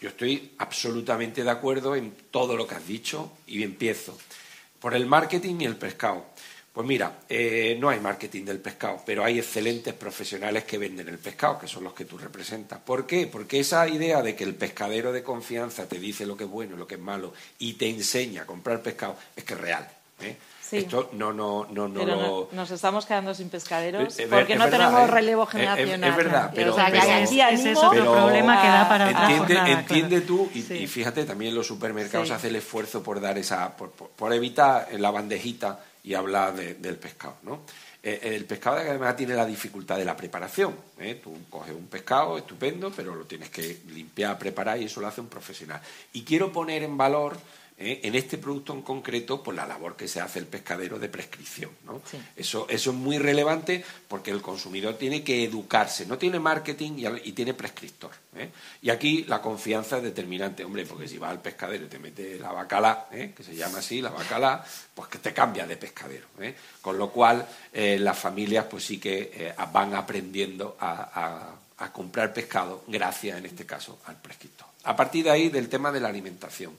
yo 0.00 0.10
estoy 0.10 0.52
absolutamente 0.58 1.42
de 1.42 1.50
acuerdo 1.50 1.96
en 1.96 2.14
todo 2.30 2.56
lo 2.56 2.66
que 2.66 2.74
has 2.74 2.86
dicho 2.86 3.32
y 3.46 3.62
empiezo 3.62 4.16
por 4.78 4.94
el 4.94 5.06
marketing 5.06 5.56
y 5.60 5.64
el 5.64 5.76
pescado. 5.76 6.26
Pues 6.72 6.86
mira, 6.86 7.22
eh, 7.28 7.76
no 7.80 7.88
hay 7.88 7.98
marketing 7.98 8.44
del 8.44 8.60
pescado, 8.60 9.02
pero 9.04 9.24
hay 9.24 9.38
excelentes 9.38 9.94
profesionales 9.94 10.62
que 10.64 10.78
venden 10.78 11.08
el 11.08 11.18
pescado, 11.18 11.58
que 11.58 11.66
son 11.66 11.82
los 11.82 11.92
que 11.92 12.04
tú 12.04 12.18
representas. 12.18 12.78
¿Por 12.78 13.04
qué? 13.06 13.26
Porque 13.26 13.58
esa 13.58 13.88
idea 13.88 14.22
de 14.22 14.36
que 14.36 14.44
el 14.44 14.54
pescadero 14.54 15.10
de 15.10 15.24
confianza 15.24 15.88
te 15.88 15.98
dice 15.98 16.26
lo 16.26 16.36
que 16.36 16.44
es 16.44 16.50
bueno 16.50 16.76
y 16.76 16.78
lo 16.78 16.86
que 16.86 16.94
es 16.94 17.00
malo 17.00 17.32
y 17.58 17.72
te 17.72 17.88
enseña 17.88 18.42
a 18.42 18.46
comprar 18.46 18.80
pescado 18.80 19.16
es 19.34 19.42
que 19.42 19.54
es 19.54 19.60
real. 19.60 19.88
¿eh? 20.20 20.36
Esto 20.70 21.10
no, 21.12 21.32
no, 21.32 21.66
no, 21.70 21.88
no 21.88 22.04
lo... 22.04 22.48
nos 22.52 22.70
estamos 22.70 23.06
quedando 23.06 23.34
sin 23.34 23.48
pescaderos 23.48 24.16
porque 24.28 24.56
no 24.56 24.68
tenemos 24.68 25.08
relevo 25.10 25.46
generacional. 25.46 26.10
Es, 26.10 26.16
verdad, 26.16 26.52
pero, 26.54 26.76
ese 26.78 27.72
es 27.72 27.78
otro 27.78 28.12
problema 28.12 28.60
que 28.60 28.68
da 28.68 28.88
para 28.88 29.10
entiende, 29.10 29.72
entiende 29.72 30.20
tú 30.20 30.50
y, 30.54 30.86
fíjate 30.86 31.24
también 31.24 31.54
los 31.54 31.66
supermercados 31.66 32.30
hacen 32.30 32.50
el 32.50 32.56
esfuerzo 32.56 33.02
por 33.02 33.20
dar 33.20 33.38
esa, 33.38 33.76
por, 33.76 34.32
evitar 34.32 34.88
la 34.98 35.10
bandejita 35.10 35.80
y 36.04 36.14
hablar 36.14 36.54
del 36.54 36.96
pescado, 36.96 37.36
¿no? 37.42 37.60
Eh, 38.02 38.36
el 38.36 38.44
pescado 38.44 38.76
además 38.76 39.16
tiene 39.16 39.34
la 39.34 39.44
dificultad 39.44 39.98
de 39.98 40.04
la 40.04 40.16
preparación. 40.16 40.74
¿eh? 40.98 41.20
Tú 41.22 41.36
coges 41.50 41.74
un 41.74 41.88
pescado 41.88 42.38
estupendo, 42.38 42.92
pero 42.94 43.14
lo 43.14 43.24
tienes 43.24 43.50
que 43.50 43.80
limpiar, 43.88 44.38
preparar 44.38 44.80
y 44.80 44.84
eso 44.84 45.00
lo 45.00 45.08
hace 45.08 45.20
un 45.20 45.26
profesional. 45.26 45.80
Y 46.12 46.22
quiero 46.22 46.52
poner 46.52 46.84
en 46.84 46.96
valor 46.96 47.36
¿eh? 47.78 48.00
en 48.02 48.14
este 48.14 48.38
producto 48.38 48.72
en 48.72 48.82
concreto 48.82 49.42
por 49.42 49.54
la 49.54 49.66
labor 49.66 49.96
que 49.96 50.08
se 50.08 50.20
hace 50.20 50.38
el 50.38 50.46
pescadero 50.46 50.98
de 50.98 51.08
prescripción. 51.08 51.70
¿no? 51.84 52.02
Eso, 52.36 52.66
eso 52.68 52.90
es 52.90 52.96
muy 52.96 53.18
relevante 53.18 53.84
porque 54.08 54.30
el 54.30 54.42
consumidor 54.42 54.96
tiene 54.96 55.22
que 55.22 55.44
educarse, 55.44 56.06
no 56.06 56.18
tiene 56.18 56.38
marketing 56.38 56.92
y, 57.24 57.32
tiene 57.32 57.54
prescriptor. 57.54 58.10
¿eh? 58.36 58.50
Y 58.82 58.90
aquí 58.90 59.24
la 59.24 59.40
confianza 59.40 59.98
es 59.98 60.02
determinante, 60.02 60.64
hombre, 60.64 60.84
porque 60.84 61.08
si 61.08 61.18
vas 61.18 61.30
al 61.30 61.40
pescadero 61.40 61.84
y 61.84 61.88
te 61.88 61.98
mete 61.98 62.38
la 62.38 62.52
bacala, 62.52 63.06
¿eh? 63.12 63.32
que 63.36 63.44
se 63.44 63.54
llama 63.54 63.78
así, 63.78 64.00
la 64.00 64.10
bacala, 64.10 64.64
pues 64.94 65.08
que 65.08 65.18
te 65.18 65.32
cambia 65.32 65.66
de 65.66 65.76
pescadero. 65.76 66.26
Con 66.82 66.98
lo 66.98 67.10
cual 67.10 67.46
las 67.72 68.18
familias 68.18 68.66
pues 68.66 68.84
sí 68.84 68.98
que 68.98 69.54
van 69.72 69.94
aprendiendo 69.94 70.76
a, 70.80 71.54
a 71.78 71.92
comprar 71.92 72.32
pescado 72.32 72.84
gracias, 72.86 73.38
en 73.38 73.46
este 73.46 73.64
caso, 73.64 73.98
al 74.06 74.16
prescriptor. 74.16 74.66
A 74.84 74.96
partir 74.96 75.24
de 75.24 75.30
ahí, 75.30 75.48
del 75.48 75.68
tema 75.68 75.92
de 75.92 76.00
la 76.00 76.08
alimentación. 76.08 76.72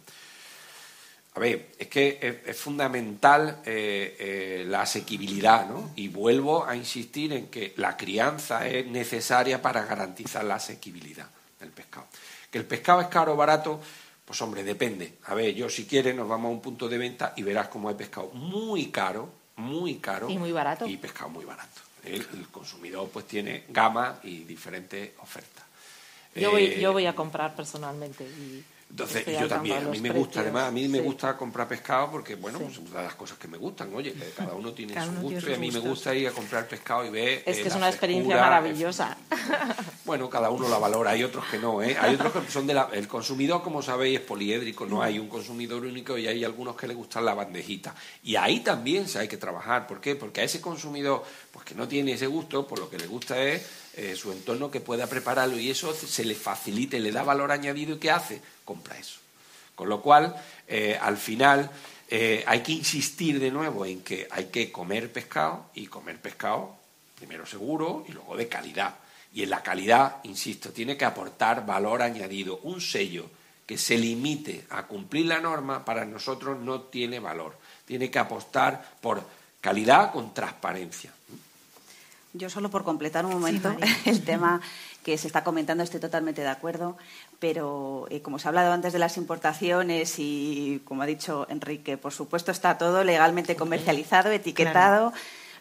A 1.39 1.41
ver, 1.41 1.69
es 1.79 1.87
que 1.87 2.43
es, 2.45 2.57
fundamental 2.57 3.61
eh, 3.65 4.17
eh, 4.19 4.65
la 4.67 4.81
asequibilidad, 4.81 5.69
¿no? 5.69 5.91
Y 5.95 6.09
vuelvo 6.09 6.65
a 6.65 6.75
insistir 6.75 7.31
en 7.31 7.47
que 7.47 7.73
la 7.77 7.95
crianza 7.95 8.67
es 8.67 8.85
necesaria 8.85 9.61
para 9.61 9.85
garantizar 9.85 10.43
la 10.43 10.55
asequibilidad 10.55 11.29
del 11.57 11.69
pescado. 11.69 12.07
Que 12.51 12.57
el 12.57 12.65
pescado 12.65 12.99
es 12.99 13.07
caro 13.07 13.35
o 13.35 13.35
barato, 13.37 13.79
pues 14.25 14.41
hombre, 14.41 14.65
depende. 14.65 15.13
A 15.27 15.33
ver, 15.33 15.55
yo 15.55 15.69
si 15.69 15.85
quieres 15.85 16.13
nos 16.13 16.27
vamos 16.27 16.49
a 16.49 16.51
un 16.51 16.61
punto 16.61 16.89
de 16.89 16.97
venta 16.97 17.31
y 17.37 17.43
verás 17.43 17.69
cómo 17.69 17.87
hay 17.87 17.95
pescado 17.95 18.31
muy 18.31 18.87
caro, 18.87 19.31
muy 19.55 19.95
caro. 19.99 20.29
Y 20.29 20.37
muy 20.37 20.51
barato. 20.51 20.87
Y 20.87 20.97
pescado 20.97 21.29
muy 21.29 21.45
barato. 21.45 21.79
El, 22.03 22.49
consumidor 22.51 23.07
pues 23.13 23.25
tiene 23.25 23.63
gama 23.69 24.19
y 24.23 24.39
diferentes 24.39 25.11
ofertas. 25.19 25.63
Yo, 26.35 26.51
voy, 26.51 26.81
yo 26.81 26.91
voy 26.91 27.05
a 27.05 27.15
comprar 27.15 27.55
personalmente 27.55 28.25
y 28.25 28.61
entonces, 28.89 29.23
yo 29.39 29.47
también, 29.47 29.85
a 29.85 29.89
mí 29.89 29.99
me 30.01 30.09
gusta, 30.09 30.41
además, 30.41 30.69
a 30.69 30.71
mí 30.71 30.87
me 30.87 30.99
gusta 30.99 31.37
comprar 31.37 31.67
pescado 31.67 32.09
porque, 32.11 32.35
bueno, 32.35 32.57
pues 32.59 32.73
son 32.73 32.85
las 32.91 33.13
cosas 33.13 33.37
que 33.37 33.47
me 33.47 33.57
gustan. 33.57 33.93
Oye, 33.93 34.15
cada 34.35 34.53
uno 34.55 34.73
tiene 34.73 34.93
su 35.05 35.11
gusto 35.21 35.49
y 35.49 35.53
a 35.53 35.57
mí 35.57 35.71
me 35.71 35.79
gusta 35.79 36.15
ir 36.15 36.27
a 36.27 36.31
comprar 36.31 36.67
pescado 36.67 37.05
y 37.05 37.09
ver. 37.11 37.43
Es 37.45 37.59
que 37.59 37.67
es 37.67 37.75
una 37.75 37.87
experiencia 37.87 38.37
maravillosa. 38.37 39.15
Bueno, 40.09 40.27
cada 40.27 40.49
uno 40.49 40.67
la 40.67 40.79
valora, 40.79 41.11
hay 41.11 41.23
otros 41.23 41.45
que 41.45 41.59
no, 41.59 41.83
¿eh? 41.83 41.95
Hay 42.01 42.15
otros 42.15 42.33
que 42.43 42.51
son 42.51 42.65
de 42.65 42.73
la. 42.73 42.89
El 42.91 43.07
consumidor, 43.07 43.61
como 43.61 43.83
sabéis, 43.83 44.19
es 44.19 44.25
poliédrico, 44.25 44.87
no 44.87 45.03
hay 45.03 45.19
un 45.19 45.29
consumidor 45.29 45.85
único 45.85 46.17
y 46.17 46.25
hay 46.25 46.43
algunos 46.43 46.75
que 46.75 46.87
le 46.87 46.95
gustan 46.95 47.25
la 47.25 47.35
bandejita. 47.35 47.93
Y 48.23 48.35
ahí 48.35 48.61
también 48.61 49.07
se 49.07 49.19
hay 49.19 49.27
que 49.27 49.37
trabajar. 49.37 49.85
¿Por 49.85 50.01
qué? 50.01 50.15
Porque 50.15 50.41
a 50.41 50.45
ese 50.45 50.61
consumidor, 50.61 51.23
pues 51.51 51.63
que 51.63 51.75
no 51.75 51.87
tiene 51.87 52.13
ese 52.13 52.25
gusto, 52.25 52.65
por 52.65 52.79
lo 52.79 52.89
que 52.89 52.97
le 52.97 53.05
gusta 53.05 53.39
es 53.39 53.63
eh, 53.97 54.15
su 54.15 54.31
entorno 54.31 54.71
que 54.71 54.79
pueda 54.79 55.05
prepararlo 55.05 55.59
y 55.59 55.69
eso 55.69 55.93
se 55.93 56.25
le 56.25 56.33
facilite, 56.33 56.99
le 56.99 57.11
da 57.11 57.21
valor 57.21 57.51
añadido 57.51 57.95
y 57.95 57.99
¿qué 57.99 58.09
hace? 58.09 58.41
Compra 58.65 58.97
eso. 58.97 59.19
Con 59.75 59.89
lo 59.89 60.01
cual, 60.01 60.35
eh, 60.67 60.97
al 60.99 61.17
final, 61.17 61.69
eh, 62.07 62.43
hay 62.47 62.61
que 62.61 62.71
insistir 62.71 63.39
de 63.39 63.51
nuevo 63.51 63.85
en 63.85 64.01
que 64.01 64.27
hay 64.31 64.45
que 64.45 64.71
comer 64.71 65.11
pescado 65.11 65.67
y 65.75 65.85
comer 65.85 66.19
pescado 66.19 66.77
primero 67.15 67.45
seguro 67.45 68.05
y 68.07 68.11
luego 68.11 68.35
de 68.35 68.47
calidad. 68.47 68.95
Y 69.33 69.43
en 69.43 69.49
la 69.49 69.61
calidad, 69.61 70.17
insisto, 70.23 70.71
tiene 70.71 70.97
que 70.97 71.05
aportar 71.05 71.65
valor 71.65 72.01
añadido. 72.01 72.59
Un 72.63 72.81
sello 72.81 73.29
que 73.65 73.77
se 73.77 73.97
limite 73.97 74.65
a 74.71 74.87
cumplir 74.87 75.27
la 75.27 75.39
norma 75.39 75.85
para 75.85 76.03
nosotros 76.05 76.59
no 76.59 76.81
tiene 76.81 77.19
valor. 77.19 77.55
Tiene 77.85 78.09
que 78.09 78.17
apostar 78.17 78.95
por 79.01 79.23
calidad 79.61 80.11
con 80.11 80.33
transparencia. 80.33 81.13
Yo 82.33 82.49
solo 82.49 82.69
por 82.69 82.83
completar 82.83 83.25
un 83.25 83.33
momento 83.33 83.75
el 84.05 84.23
tema 84.23 84.61
que 85.03 85.17
se 85.17 85.27
está 85.27 85.43
comentando, 85.43 85.83
estoy 85.83 85.99
totalmente 85.99 86.41
de 86.41 86.49
acuerdo, 86.49 86.97
pero 87.39 88.07
eh, 88.09 88.21
como 88.21 88.37
se 88.37 88.47
ha 88.47 88.49
hablado 88.49 88.73
antes 88.73 88.93
de 88.93 88.99
las 88.99 89.17
importaciones 89.17 90.15
y 90.17 90.81
como 90.85 91.03
ha 91.03 91.05
dicho 91.05 91.47
Enrique, 91.49 91.97
por 91.97 92.11
supuesto 92.11 92.51
está 92.51 92.77
todo 92.77 93.03
legalmente 93.03 93.55
comercializado, 93.55 94.29
etiquetado. 94.31 95.13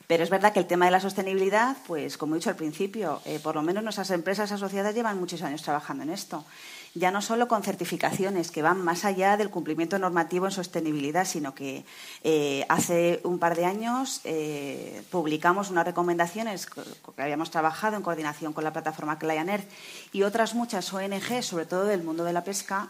Pero 0.08 0.24
es 0.24 0.30
verdad 0.30 0.54
que 0.54 0.58
el 0.58 0.66
tema 0.66 0.86
de 0.86 0.90
la 0.90 1.00
sostenibilidad, 1.00 1.76
pues 1.86 2.16
como 2.16 2.34
he 2.34 2.38
dicho 2.38 2.48
al 2.48 2.56
principio, 2.56 3.20
eh, 3.26 3.38
por 3.42 3.54
lo 3.54 3.60
menos 3.60 3.84
nuestras 3.84 4.10
empresas 4.10 4.50
asociadas 4.50 4.94
llevan 4.94 5.20
muchos 5.20 5.42
años 5.42 5.62
trabajando 5.62 6.02
en 6.02 6.08
esto. 6.08 6.46
Ya 6.94 7.10
no 7.10 7.20
solo 7.20 7.46
con 7.46 7.62
certificaciones 7.62 8.50
que 8.50 8.62
van 8.62 8.82
más 8.82 9.04
allá 9.04 9.36
del 9.36 9.50
cumplimiento 9.50 9.98
normativo 9.98 10.46
en 10.46 10.52
sostenibilidad, 10.52 11.26
sino 11.26 11.54
que 11.54 11.84
eh, 12.24 12.64
hace 12.70 13.20
un 13.22 13.38
par 13.38 13.54
de 13.54 13.66
años 13.66 14.22
eh, 14.24 15.02
publicamos 15.10 15.68
unas 15.68 15.84
recomendaciones 15.84 16.64
que 16.64 17.22
habíamos 17.22 17.50
trabajado 17.50 17.94
en 17.96 18.02
coordinación 18.02 18.54
con 18.54 18.64
la 18.64 18.72
plataforma 18.72 19.18
Client 19.18 19.50
Earth 19.50 19.68
y 20.12 20.22
otras 20.22 20.54
muchas 20.54 20.90
ONG, 20.90 21.42
sobre 21.42 21.66
todo 21.66 21.84
del 21.84 22.02
mundo 22.02 22.24
de 22.24 22.32
la 22.32 22.44
pesca, 22.44 22.88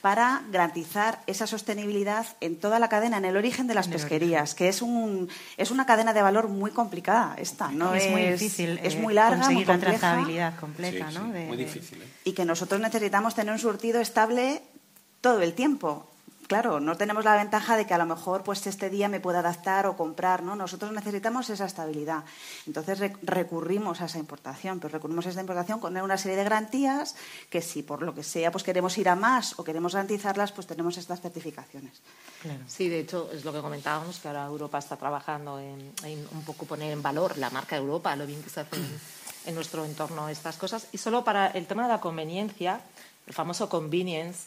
para 0.00 0.42
garantizar 0.50 1.22
esa 1.26 1.46
sostenibilidad 1.46 2.26
en 2.40 2.56
toda 2.56 2.78
la 2.78 2.88
cadena, 2.88 3.18
en 3.18 3.24
el 3.24 3.36
origen 3.36 3.66
de 3.66 3.74
las 3.74 3.88
pesquerías, 3.88 4.54
que 4.54 4.68
es 4.68 4.80
un 4.80 5.28
es 5.56 5.70
una 5.70 5.86
cadena 5.86 6.12
de 6.12 6.22
valor 6.22 6.48
muy 6.48 6.70
complicada 6.70 7.34
esta, 7.36 7.70
no 7.72 7.94
es, 7.94 8.08
muy 8.10 8.22
difícil, 8.22 8.80
es 8.82 8.96
muy 8.96 9.14
larga, 9.14 9.38
conseguir 9.38 9.66
muy 9.66 9.76
la 9.76 9.80
trazabilidad 9.80 10.56
completa, 10.58 11.10
¿no? 11.10 11.24
muy 11.24 11.56
difícil. 11.56 12.00
¿eh? 12.00 12.08
Y 12.24 12.32
que 12.32 12.44
nosotros 12.44 12.80
necesitamos 12.80 13.34
tener 13.34 13.52
un 13.52 13.58
surtido 13.58 14.00
estable 14.00 14.62
todo 15.20 15.42
el 15.42 15.54
tiempo 15.54 16.07
claro, 16.48 16.80
no 16.80 16.96
tenemos 16.96 17.24
la 17.24 17.36
ventaja 17.36 17.76
de 17.76 17.86
que 17.86 17.94
a 17.94 17.98
lo 17.98 18.06
mejor 18.06 18.42
pues 18.42 18.66
este 18.66 18.90
día 18.90 19.08
me 19.08 19.20
pueda 19.20 19.38
adaptar 19.38 19.86
o 19.86 19.96
comprar, 19.96 20.42
¿no? 20.42 20.56
Nosotros 20.56 20.90
necesitamos 20.92 21.48
esa 21.50 21.66
estabilidad. 21.66 22.24
Entonces 22.66 22.98
recurrimos 23.22 24.00
a 24.00 24.06
esa 24.06 24.18
importación, 24.18 24.80
pero 24.80 24.92
recurrimos 24.92 25.26
a 25.26 25.30
esa 25.30 25.40
importación 25.40 25.78
con 25.78 25.96
una 25.96 26.18
serie 26.18 26.36
de 26.36 26.44
garantías 26.44 27.14
que 27.50 27.60
si 27.62 27.82
por 27.82 28.02
lo 28.02 28.14
que 28.14 28.24
sea 28.24 28.50
pues 28.50 28.64
queremos 28.64 28.96
ir 28.98 29.08
a 29.08 29.14
más 29.14 29.58
o 29.58 29.64
queremos 29.64 29.94
garantizarlas, 29.94 30.50
pues 30.52 30.66
tenemos 30.66 30.96
estas 30.96 31.20
certificaciones. 31.20 32.00
Sí, 32.66 32.88
de 32.88 33.00
hecho 33.00 33.30
es 33.32 33.44
lo 33.44 33.52
que 33.52 33.60
comentábamos, 33.60 34.18
que 34.18 34.28
ahora 34.28 34.46
Europa 34.46 34.78
está 34.78 34.96
trabajando 34.96 35.60
en, 35.60 35.92
un 36.32 36.42
poco 36.44 36.66
poner 36.66 36.92
en 36.92 37.02
valor 37.02 37.36
la 37.36 37.50
marca 37.50 37.76
Europa, 37.76 38.16
lo 38.16 38.26
bien 38.26 38.42
que 38.42 38.48
se 38.48 38.60
hace 38.60 38.76
en, 39.48 39.54
nuestro 39.54 39.84
entorno 39.84 40.28
estas 40.28 40.56
cosas. 40.56 40.86
Y 40.92 40.98
solo 40.98 41.24
para 41.24 41.48
el 41.48 41.66
tema 41.66 41.84
de 41.84 41.88
la 41.88 42.00
conveniencia, 42.00 42.80
el 43.26 43.34
famoso 43.34 43.68
convenience, 43.68 44.46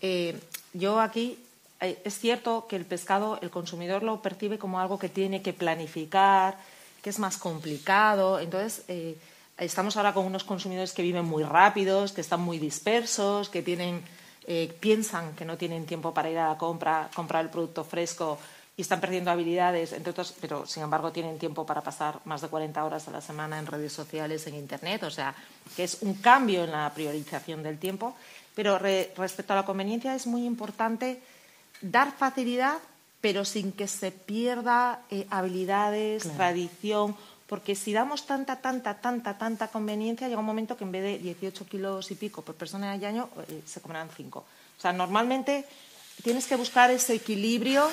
eh, 0.00 0.38
yo 0.72 1.00
aquí 1.00 1.38
eh, 1.80 2.00
es 2.04 2.18
cierto 2.18 2.66
que 2.68 2.76
el 2.76 2.84
pescado 2.84 3.38
el 3.42 3.50
consumidor 3.50 4.02
lo 4.02 4.22
percibe 4.22 4.58
como 4.58 4.80
algo 4.80 4.98
que 4.98 5.08
tiene 5.08 5.42
que 5.42 5.52
planificar, 5.52 6.56
que 7.02 7.10
es 7.10 7.18
más 7.18 7.36
complicado. 7.36 8.38
Entonces, 8.38 8.84
eh, 8.88 9.16
estamos 9.58 9.96
ahora 9.96 10.14
con 10.14 10.26
unos 10.26 10.44
consumidores 10.44 10.92
que 10.92 11.02
viven 11.02 11.24
muy 11.24 11.42
rápidos, 11.42 12.12
que 12.12 12.20
están 12.20 12.40
muy 12.40 12.58
dispersos, 12.58 13.48
que 13.48 13.62
tienen, 13.62 14.02
piensan 14.80 15.34
que 15.34 15.44
no 15.44 15.56
tienen 15.56 15.86
tiempo 15.86 16.12
para 16.12 16.30
ir 16.30 16.38
a 16.38 16.48
la 16.48 16.58
compra, 16.58 17.08
comprar 17.14 17.44
el 17.44 17.50
producto 17.50 17.84
fresco 17.84 18.38
y 18.76 18.82
están 18.82 19.00
perdiendo 19.00 19.30
habilidades, 19.30 19.92
entre 19.92 20.10
otros, 20.10 20.34
pero 20.40 20.66
sin 20.66 20.82
embargo 20.82 21.12
tienen 21.12 21.38
tiempo 21.38 21.66
para 21.66 21.82
pasar 21.82 22.20
más 22.24 22.40
de 22.40 22.48
40 22.48 22.82
horas 22.82 23.06
a 23.06 23.10
la 23.10 23.20
semana 23.20 23.58
en 23.58 23.66
redes 23.66 23.92
sociales, 23.92 24.46
en 24.46 24.54
Internet. 24.54 25.02
O 25.02 25.10
sea, 25.10 25.34
que 25.76 25.84
es 25.84 25.98
un 26.00 26.14
cambio 26.14 26.64
en 26.64 26.72
la 26.72 26.90
priorización 26.94 27.62
del 27.62 27.78
tiempo. 27.78 28.16
Pero 28.54 28.78
respecto 28.78 29.52
a 29.52 29.56
la 29.56 29.64
conveniencia 29.64 30.14
es 30.14 30.26
muy 30.26 30.44
importante 30.44 31.20
dar 31.80 32.12
facilidad, 32.12 32.78
pero 33.20 33.44
sin 33.44 33.72
que 33.72 33.88
se 33.88 34.10
pierda 34.10 35.02
eh, 35.10 35.26
habilidades, 35.30 36.24
tradición, 36.34 37.16
porque 37.46 37.74
si 37.74 37.92
damos 37.92 38.26
tanta, 38.26 38.56
tanta, 38.56 39.00
tanta, 39.00 39.36
tanta 39.36 39.68
conveniencia, 39.68 40.28
llega 40.28 40.40
un 40.40 40.46
momento 40.46 40.76
que 40.76 40.84
en 40.84 40.92
vez 40.92 41.02
de 41.02 41.18
18 41.18 41.66
kilos 41.66 42.10
y 42.10 42.14
pico 42.14 42.42
por 42.42 42.54
persona 42.54 42.96
y 42.96 43.04
año, 43.04 43.28
eh, 43.48 43.62
se 43.66 43.80
comerán 43.80 44.08
5. 44.14 44.38
O 44.38 44.80
sea, 44.80 44.92
normalmente 44.92 45.66
tienes 46.22 46.46
que 46.46 46.56
buscar 46.56 46.90
ese 46.90 47.14
equilibrio 47.14 47.88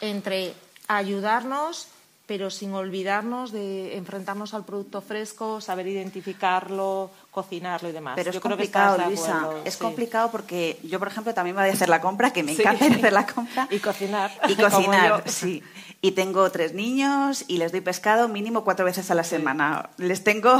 entre 0.00 0.54
ayudarnos 0.88 1.88
pero 2.30 2.48
sin 2.48 2.72
olvidarnos 2.74 3.50
de 3.50 3.96
enfrentarnos 3.96 4.54
al 4.54 4.64
producto 4.64 5.00
fresco, 5.00 5.60
saber 5.60 5.88
identificarlo, 5.88 7.10
cocinarlo 7.32 7.88
y 7.88 7.92
demás. 7.92 8.14
Pero 8.14 8.30
es 8.30 8.38
complicado, 8.38 9.04
Luisa. 9.04 9.48
Es 9.64 9.76
complicado 9.76 10.30
porque 10.30 10.78
yo, 10.84 11.00
por 11.00 11.08
ejemplo, 11.08 11.34
también 11.34 11.56
me 11.56 11.62
voy 11.62 11.70
a 11.70 11.72
hacer 11.72 11.88
la 11.88 12.00
compra, 12.00 12.32
que 12.32 12.44
me 12.44 12.52
encanta 12.52 12.84
hacer 12.86 13.12
la 13.12 13.26
compra. 13.26 13.66
y 13.68 13.80
cocinar. 13.80 14.30
Y 14.46 14.54
cocinar, 14.54 15.28
sí. 15.28 15.60
Y 16.02 16.12
tengo 16.12 16.50
tres 16.50 16.72
niños 16.72 17.44
y 17.46 17.58
les 17.58 17.72
doy 17.72 17.82
pescado 17.82 18.26
mínimo 18.26 18.64
cuatro 18.64 18.86
veces 18.86 19.10
a 19.10 19.14
la 19.14 19.22
semana. 19.22 19.90
Les 19.98 20.24
tengo 20.24 20.56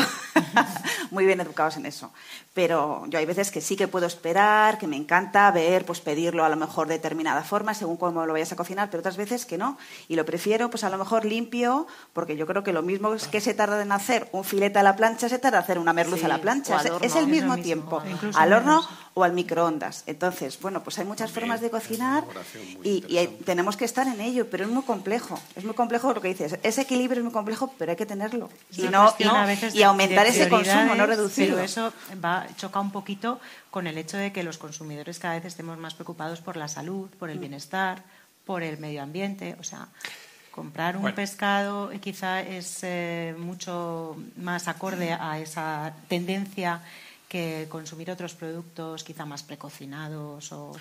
muy 1.10 1.24
bien 1.24 1.40
educados 1.40 1.78
en 1.78 1.86
eso. 1.86 2.12
Pero 2.52 3.04
yo 3.08 3.18
hay 3.18 3.24
veces 3.24 3.50
que 3.50 3.62
sí 3.62 3.74
que 3.74 3.88
puedo 3.88 4.06
esperar, 4.06 4.76
que 4.76 4.86
me 4.86 4.96
encanta 4.96 5.50
ver, 5.50 5.86
pues 5.86 6.00
pedirlo 6.00 6.44
a 6.44 6.50
lo 6.50 6.56
mejor 6.56 6.88
de 6.88 6.94
determinada 6.94 7.42
forma, 7.42 7.72
según 7.72 7.96
cómo 7.96 8.26
lo 8.26 8.34
vayas 8.34 8.52
a 8.52 8.56
cocinar, 8.56 8.90
pero 8.90 9.00
otras 9.00 9.16
veces 9.16 9.46
que 9.46 9.56
no. 9.56 9.78
Y 10.08 10.16
lo 10.16 10.26
prefiero, 10.26 10.68
pues 10.68 10.84
a 10.84 10.90
lo 10.90 10.98
mejor 10.98 11.24
limpio, 11.24 11.86
porque 12.12 12.36
yo 12.36 12.46
creo 12.46 12.62
que 12.62 12.74
lo 12.74 12.82
mismo 12.82 13.14
es 13.14 13.26
que 13.26 13.40
se 13.40 13.54
tarda 13.54 13.80
en 13.80 13.92
hacer 13.92 14.28
un 14.32 14.44
filete 14.44 14.78
a 14.78 14.82
la 14.82 14.96
plancha, 14.96 15.30
se 15.30 15.38
tarda 15.38 15.58
en 15.58 15.64
hacer 15.64 15.78
una 15.78 15.94
merluza 15.94 16.26
a 16.26 16.28
la 16.28 16.38
plancha. 16.38 16.82
Es, 17.00 17.16
el 17.16 17.28
mismo, 17.28 17.56
tiempo, 17.56 18.02
al 18.34 18.52
horno 18.52 18.86
o 19.14 19.24
al 19.24 19.32
microondas. 19.32 20.04
Entonces, 20.06 20.58
bueno, 20.60 20.82
pues 20.82 20.98
hay 20.98 21.04
muchas 21.04 21.32
formas 21.32 21.60
de 21.60 21.70
cocinar 21.70 22.24
y, 22.84 23.00
tenemos 23.44 23.76
que 23.76 23.84
estar 23.84 24.06
en 24.06 24.20
ello, 24.20 24.48
pero 24.50 24.64
es 24.64 24.70
muy 24.70 24.82
complejo. 24.82 25.40
Es 25.56 25.64
muy 25.64 25.74
complejo 25.74 26.12
lo 26.12 26.20
que 26.20 26.28
dices. 26.28 26.58
Ese 26.62 26.82
equilibrio 26.82 27.18
es 27.18 27.24
muy 27.24 27.32
complejo, 27.32 27.74
pero 27.78 27.90
hay 27.90 27.96
que 27.96 28.06
tenerlo. 28.06 28.48
Y, 28.76 28.82
no, 28.82 29.12
y, 29.72 29.82
aumentar 29.82 30.26
ese 30.26 30.48
consumo, 30.48 30.94
no 30.94 31.06
reducirlo. 31.06 31.56
Pero 31.56 31.64
eso 31.64 31.92
va, 32.24 32.46
choca 32.56 32.80
un 32.80 32.92
poquito 32.92 33.40
con 33.70 33.86
el 33.86 33.98
hecho 33.98 34.16
de 34.16 34.32
que 34.32 34.42
los 34.42 34.58
consumidores 34.58 35.18
cada 35.18 35.34
vez 35.34 35.44
estemos 35.44 35.76
más 35.78 35.94
preocupados 35.94 36.40
por 36.40 36.56
la 36.56 36.68
salud, 36.68 37.08
por 37.18 37.30
el 37.30 37.38
mm. 37.38 37.40
bienestar, 37.40 38.02
por 38.44 38.62
el 38.62 38.78
medio 38.78 39.02
ambiente. 39.02 39.56
O 39.58 39.64
sea, 39.64 39.88
comprar 40.50 40.96
un 40.96 41.12
pescado 41.12 41.90
quizá 42.00 42.42
es 42.42 42.80
eh, 42.82 43.34
mucho 43.38 44.16
más 44.36 44.68
acorde 44.68 45.12
a 45.12 45.38
esa 45.38 45.94
tendencia 46.08 46.82
que 47.30 47.68
consumir 47.70 48.10
otros 48.10 48.34
productos 48.34 49.04
quizá 49.04 49.24
más 49.24 49.44
precocinados 49.44 50.50
o 50.50 50.72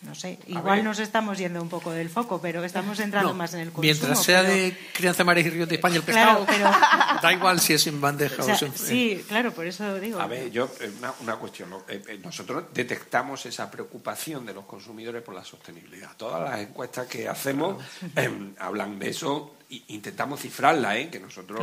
no 0.00 0.16
sé, 0.16 0.38
igual 0.48 0.82
nos 0.82 0.98
estamos 0.98 1.38
yendo 1.38 1.62
un 1.62 1.68
poco 1.68 1.92
del 1.92 2.10
foco, 2.10 2.40
pero 2.40 2.64
estamos 2.64 2.98
entrando 2.98 3.34
más 3.34 3.54
en 3.54 3.60
el 3.60 3.66
consumo. 3.68 3.82
Mientras 3.82 4.20
sea 4.20 4.42
de 4.42 4.76
crianza 4.92 5.22
mares 5.22 5.46
y 5.46 5.50
ríos 5.50 5.68
de 5.68 5.76
España 5.76 5.96
el 5.96 6.02
pescado, 6.02 6.44
da 7.22 7.32
igual 7.32 7.60
si 7.60 7.74
es 7.74 7.86
en 7.86 8.00
bandeja 8.00 8.42
o, 8.42 8.48
en... 8.48 8.74
Sí, 8.74 9.24
claro, 9.28 9.52
por 9.52 9.64
eso 9.64 10.00
digo. 10.00 10.18
A 10.18 10.26
ver, 10.26 10.50
yo, 10.50 10.68
eh, 10.80 10.90
una, 11.20 11.36
cuestión. 11.36 11.72
Eh, 11.86 12.02
eh, 12.08 12.20
nosotros 12.24 12.64
detectamos 12.74 13.46
esa 13.46 13.70
preocupación 13.70 14.44
de 14.44 14.54
los 14.54 14.64
consumidores 14.64 15.22
por 15.22 15.36
la 15.36 15.44
sostenibilidad. 15.44 16.16
Todas 16.16 16.50
las 16.50 16.58
encuestas 16.58 17.06
que 17.06 17.28
hacemos 17.28 17.80
em, 18.16 18.54
hablan 18.58 18.98
de 18.98 19.10
eso 19.10 19.54
e 19.70 19.84
intentamos 19.88 20.40
cifrarla, 20.40 20.98
¿eh? 20.98 21.10
que 21.10 21.20
nosotros 21.20 21.60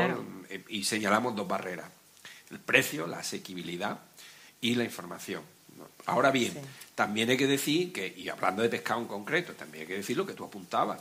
y 0.69 0.83
señalamos 0.85 1.35
dos 1.35 1.47
barreras. 1.47 1.91
El 2.51 2.59
precio, 2.59 3.05
la 3.05 3.19
asequibilidad 3.19 3.99
y 4.61 4.75
la 4.75 4.83
información. 4.83 5.43
Ahora 6.05 6.31
bien, 6.31 6.53
también 6.95 7.29
hay 7.29 7.37
que 7.37 7.47
decir 7.47 7.93
que, 7.93 8.13
y 8.17 8.29
hablando 8.29 8.61
de 8.61 8.69
pescado 8.69 8.99
en 9.01 9.07
concreto, 9.07 9.53
también 9.53 9.83
hay 9.83 9.87
que 9.87 9.97
decir 9.97 10.17
lo 10.17 10.25
que 10.25 10.33
tú 10.33 10.43
apuntabas. 10.43 10.99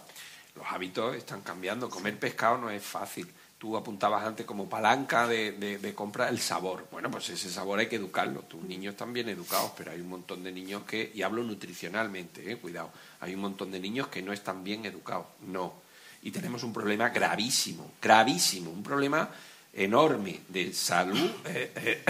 Los 0.55 0.67
hábitos 0.69 1.17
están 1.17 1.41
cambiando. 1.43 1.89
Comer 1.89 2.19
pescado 2.19 2.59
no 2.59 2.71
es 2.71 2.83
fácil. 2.83 3.29
Tú 3.59 3.77
apuntabas 3.77 4.25
antes 4.25 4.47
como 4.47 4.69
palanca 4.69 5.27
de, 5.27 5.53
de, 5.53 5.95
compra 5.95 6.29
el 6.29 6.39
sabor. 6.39 6.87
Bueno, 6.93 7.11
pues 7.11 7.29
ese 7.31 7.51
sabor 7.51 7.81
hay 7.81 7.89
que 7.89 7.97
educarlo. 7.97 8.43
Tus 8.43 8.63
niños 8.63 8.93
están 8.93 9.13
bien 9.13 9.29
educados, 9.29 9.73
pero 9.77 9.91
hay 9.91 10.01
un 10.01 10.09
montón 10.09 10.45
de 10.45 10.53
niños 10.53 10.85
que, 10.85 11.11
y 11.13 11.23
hablo 11.23 11.43
nutricionalmente, 11.43 12.53
eh, 12.53 12.57
cuidado, 12.57 12.93
hay 13.21 13.35
un 13.35 13.41
montón 13.41 13.73
de 13.73 13.81
niños 13.81 14.09
que 14.09 14.23
no 14.23 14.33
están 14.33 14.63
bien 14.63 14.85
educados. 14.85 15.27
No. 15.49 15.75
Y 16.23 16.31
tenemos 16.31 16.63
un 16.63 16.73
problema 16.73 17.09
gravísimo, 17.09 17.93
gravísimo, 18.01 18.71
un 18.71 18.83
problema 18.83 19.29
enorme 19.73 20.41
de 20.49 20.73
salud 20.73 21.31
eh, 21.47 21.73
eh, 21.77 22.05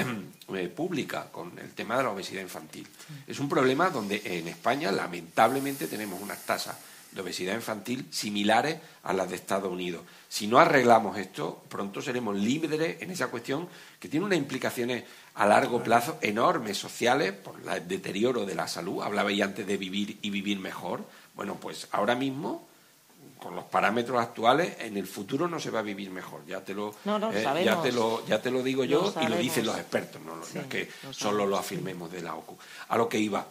eh, 0.55 0.69
pública 0.69 1.29
con 1.31 1.59
el 1.59 1.73
tema 1.73 1.97
de 1.97 2.05
la 2.05 2.11
obesidad 2.11 2.43
infantil. 2.43 2.87
Es 3.27 3.39
un 3.39 3.49
problema 3.49 3.91
donde 3.91 4.23
en 4.25 4.49
España 4.49 4.93
lamentablemente 4.93 5.87
tenemos 5.87 6.21
unas 6.21 6.45
tasas 6.45 6.77
de 7.13 7.23
obesidad 7.23 7.55
infantil 7.55 8.07
similares 8.11 8.79
a 9.03 9.13
las 9.13 9.31
de 9.31 9.37
Estados 9.37 9.73
Unidos. 9.73 10.03
Si 10.29 10.47
no 10.47 10.59
arreglamos 10.59 11.17
esto, 11.17 11.65
pronto 11.69 12.03
seremos 12.03 12.37
líderes 12.37 13.01
en 13.01 13.11
esa 13.11 13.29
cuestión 13.29 13.69
que 13.99 14.09
tiene 14.09 14.27
unas 14.27 14.39
implicaciones 14.39 15.05
a 15.35 15.47
largo 15.47 15.83
plazo 15.83 16.19
enormes 16.21 16.77
sociales 16.77 17.33
por 17.33 17.61
el 17.61 17.89
deterioro 17.89 18.45
de 18.45 18.55
la 18.55 18.69
salud. 18.69 19.03
Hablabais 19.03 19.41
antes 19.43 19.67
de 19.67 19.77
vivir 19.77 20.19
y 20.21 20.31
vivir 20.31 20.59
mejor. 20.59 21.05
Bueno, 21.35 21.57
pues 21.57 21.89
ahora 21.93 22.15
mismo 22.15 22.68
con 23.39 23.55
los 23.55 23.64
parámetros 23.64 24.20
actuales, 24.20 24.76
en 24.80 24.97
el 24.97 25.07
futuro 25.07 25.49
no 25.49 25.59
se 25.61 25.70
va 25.70 25.80
a 25.80 25.82
vivir 25.82 26.11
mejor. 26.11 26.45
Ya 26.47 26.64
te 26.64 26.74
lo, 26.74 26.91
eh, 26.91 27.62
ya 27.64 27.80
te 27.80 27.93
lo, 27.93 28.26
ya 28.26 28.43
te 28.43 28.51
lo 28.51 28.62
digo 28.62 28.84
yo 28.84 29.14
y 29.20 29.26
lo 29.26 29.36
dicen 29.36 29.66
los 29.66 29.76
expertos, 29.76 30.20
no, 30.22 30.41
es 30.43 30.66
que 30.66 30.91
solo 31.11 31.47
lo 31.47 31.57
afirmemos 31.57 32.11
de 32.11 32.22
la 32.22 32.34
OCU. 32.34 32.59
A 32.89 32.97
lo 32.97 33.09
que 33.09 33.18
iba, 33.18 33.47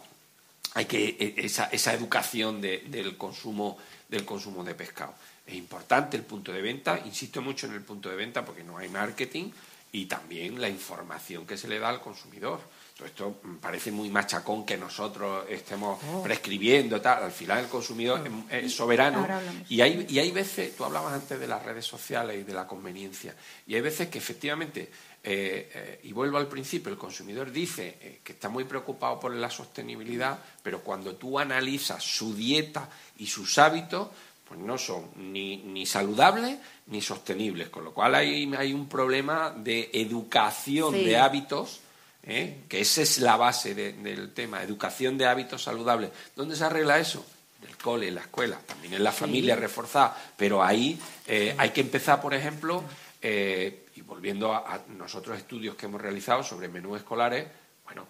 hay 0.74 0.84
que 0.86 1.16
e, 1.18 1.34
esa, 1.44 1.66
esa 1.66 1.92
educación 1.94 2.60
del 2.60 3.16
consumo 3.16 3.78
del 4.08 4.24
consumo 4.24 4.64
de 4.64 4.74
pescado. 4.74 5.14
Es 5.46 5.54
importante 5.54 6.16
el 6.16 6.24
punto 6.24 6.52
de 6.52 6.62
venta, 6.62 7.00
insisto 7.04 7.42
mucho 7.42 7.66
en 7.66 7.74
el 7.74 7.82
punto 7.82 8.08
de 8.08 8.16
venta 8.16 8.44
porque 8.44 8.64
no 8.64 8.78
hay 8.78 8.88
marketing 8.88 9.50
y 9.92 10.06
también 10.06 10.60
la 10.60 10.68
información 10.68 11.46
que 11.46 11.56
se 11.56 11.68
le 11.68 11.78
da 11.78 11.88
al 11.88 12.00
consumidor 12.00 12.60
esto 13.06 13.40
parece 13.60 13.92
muy 13.92 14.10
machacón 14.10 14.66
que 14.66 14.76
nosotros 14.76 15.46
estemos 15.48 16.00
oh. 16.10 16.22
prescribiendo, 16.22 17.00
tal. 17.00 17.22
Al 17.22 17.30
final 17.30 17.58
el 17.60 17.68
consumidor 17.68 18.20
oh. 18.28 18.52
es, 18.52 18.74
soberano. 18.74 19.26
Y 19.68 19.80
hay, 19.80 20.04
y 20.08 20.18
hay 20.18 20.32
veces, 20.32 20.76
tú 20.76 20.84
hablabas 20.84 21.12
antes 21.12 21.38
de 21.38 21.46
las 21.46 21.64
redes 21.64 21.86
sociales 21.86 22.40
y 22.40 22.42
de 22.42 22.52
la 22.52 22.66
conveniencia, 22.66 23.36
y 23.68 23.76
hay 23.76 23.80
veces 23.80 24.08
que 24.08 24.18
efectivamente, 24.18 24.90
eh, 25.22 25.70
eh, 25.72 26.00
y 26.02 26.12
vuelvo 26.12 26.38
al 26.38 26.48
principio, 26.48 26.90
el 26.90 26.98
consumidor 26.98 27.52
dice 27.52 27.98
eh, 28.00 28.20
que 28.24 28.32
está 28.32 28.48
muy 28.48 28.64
preocupado 28.64 29.20
por 29.20 29.32
la 29.32 29.48
sostenibilidad, 29.48 30.38
pero 30.60 30.80
cuando 30.80 31.14
tú 31.14 31.38
analizas 31.38 32.02
su 32.02 32.34
dieta 32.34 32.90
y 33.18 33.26
sus 33.26 33.58
hábitos, 33.58 34.08
pues 34.48 34.58
no 34.58 34.76
son 34.76 35.10
ni, 35.16 35.58
ni 35.58 35.86
saludables 35.86 36.58
ni 36.88 37.00
sostenibles, 37.00 37.68
con 37.68 37.84
lo 37.84 37.92
cual 37.92 38.16
hay, 38.16 38.52
hay 38.56 38.72
un 38.72 38.88
problema 38.88 39.54
de 39.54 39.90
educación 39.92 40.94
de 40.94 41.16
hábitos 41.16 41.82
¿eh? 42.28 42.60
que 42.68 42.80
esa 42.80 43.02
es 43.02 43.18
la 43.18 43.36
base 43.36 43.74
del 43.74 44.32
tema, 44.32 44.62
educación 44.62 45.18
de 45.18 45.26
hábitos 45.26 45.62
saludables. 45.62 46.10
¿Dónde 46.36 46.54
se 46.54 46.64
arregla 46.64 46.98
eso? 46.98 47.24
En 47.62 47.70
el 47.70 47.76
cole, 47.76 48.08
en 48.08 48.14
la 48.14 48.20
escuela, 48.20 48.60
también 48.64 48.94
en 48.94 49.02
la 49.02 49.10
familia 49.10 49.56
reforzada, 49.56 50.16
pero 50.36 50.62
ahí 50.62 50.98
eh, 51.26 51.56
hay 51.58 51.70
que 51.70 51.80
empezar, 51.80 52.20
por 52.20 52.34
ejemplo, 52.34 52.84
eh, 53.20 53.86
y 53.96 54.02
volviendo 54.02 54.54
a, 54.54 54.84
nosotros 54.96 55.36
estudios 55.36 55.74
que 55.74 55.86
hemos 55.86 56.00
realizado 56.00 56.44
sobre 56.44 56.68
menús 56.68 56.98
escolares, 56.98 57.48
bueno, 57.84 58.06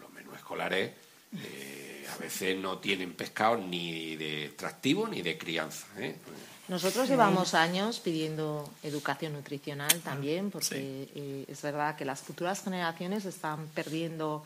los 0.00 0.12
menús 0.12 0.36
escolares 0.36 0.90
a 1.32 2.16
veces 2.16 2.56
no 2.58 2.78
tienen 2.78 3.14
pescado 3.14 3.56
ni 3.56 4.16
de 4.16 4.46
extractivo 4.46 5.06
ni 5.06 5.22
de 5.22 5.38
crianza. 5.38 5.86
Nosotros 6.70 7.08
llevamos 7.08 7.54
años 7.54 7.98
pidiendo 7.98 8.70
educación 8.84 9.32
nutricional 9.32 9.90
también, 10.02 10.52
porque 10.52 11.08
eh, 11.16 11.44
es 11.48 11.62
verdad 11.62 11.96
que 11.96 12.04
las 12.04 12.20
futuras 12.20 12.62
generaciones 12.62 13.24
están 13.24 13.66
perdiendo 13.74 14.44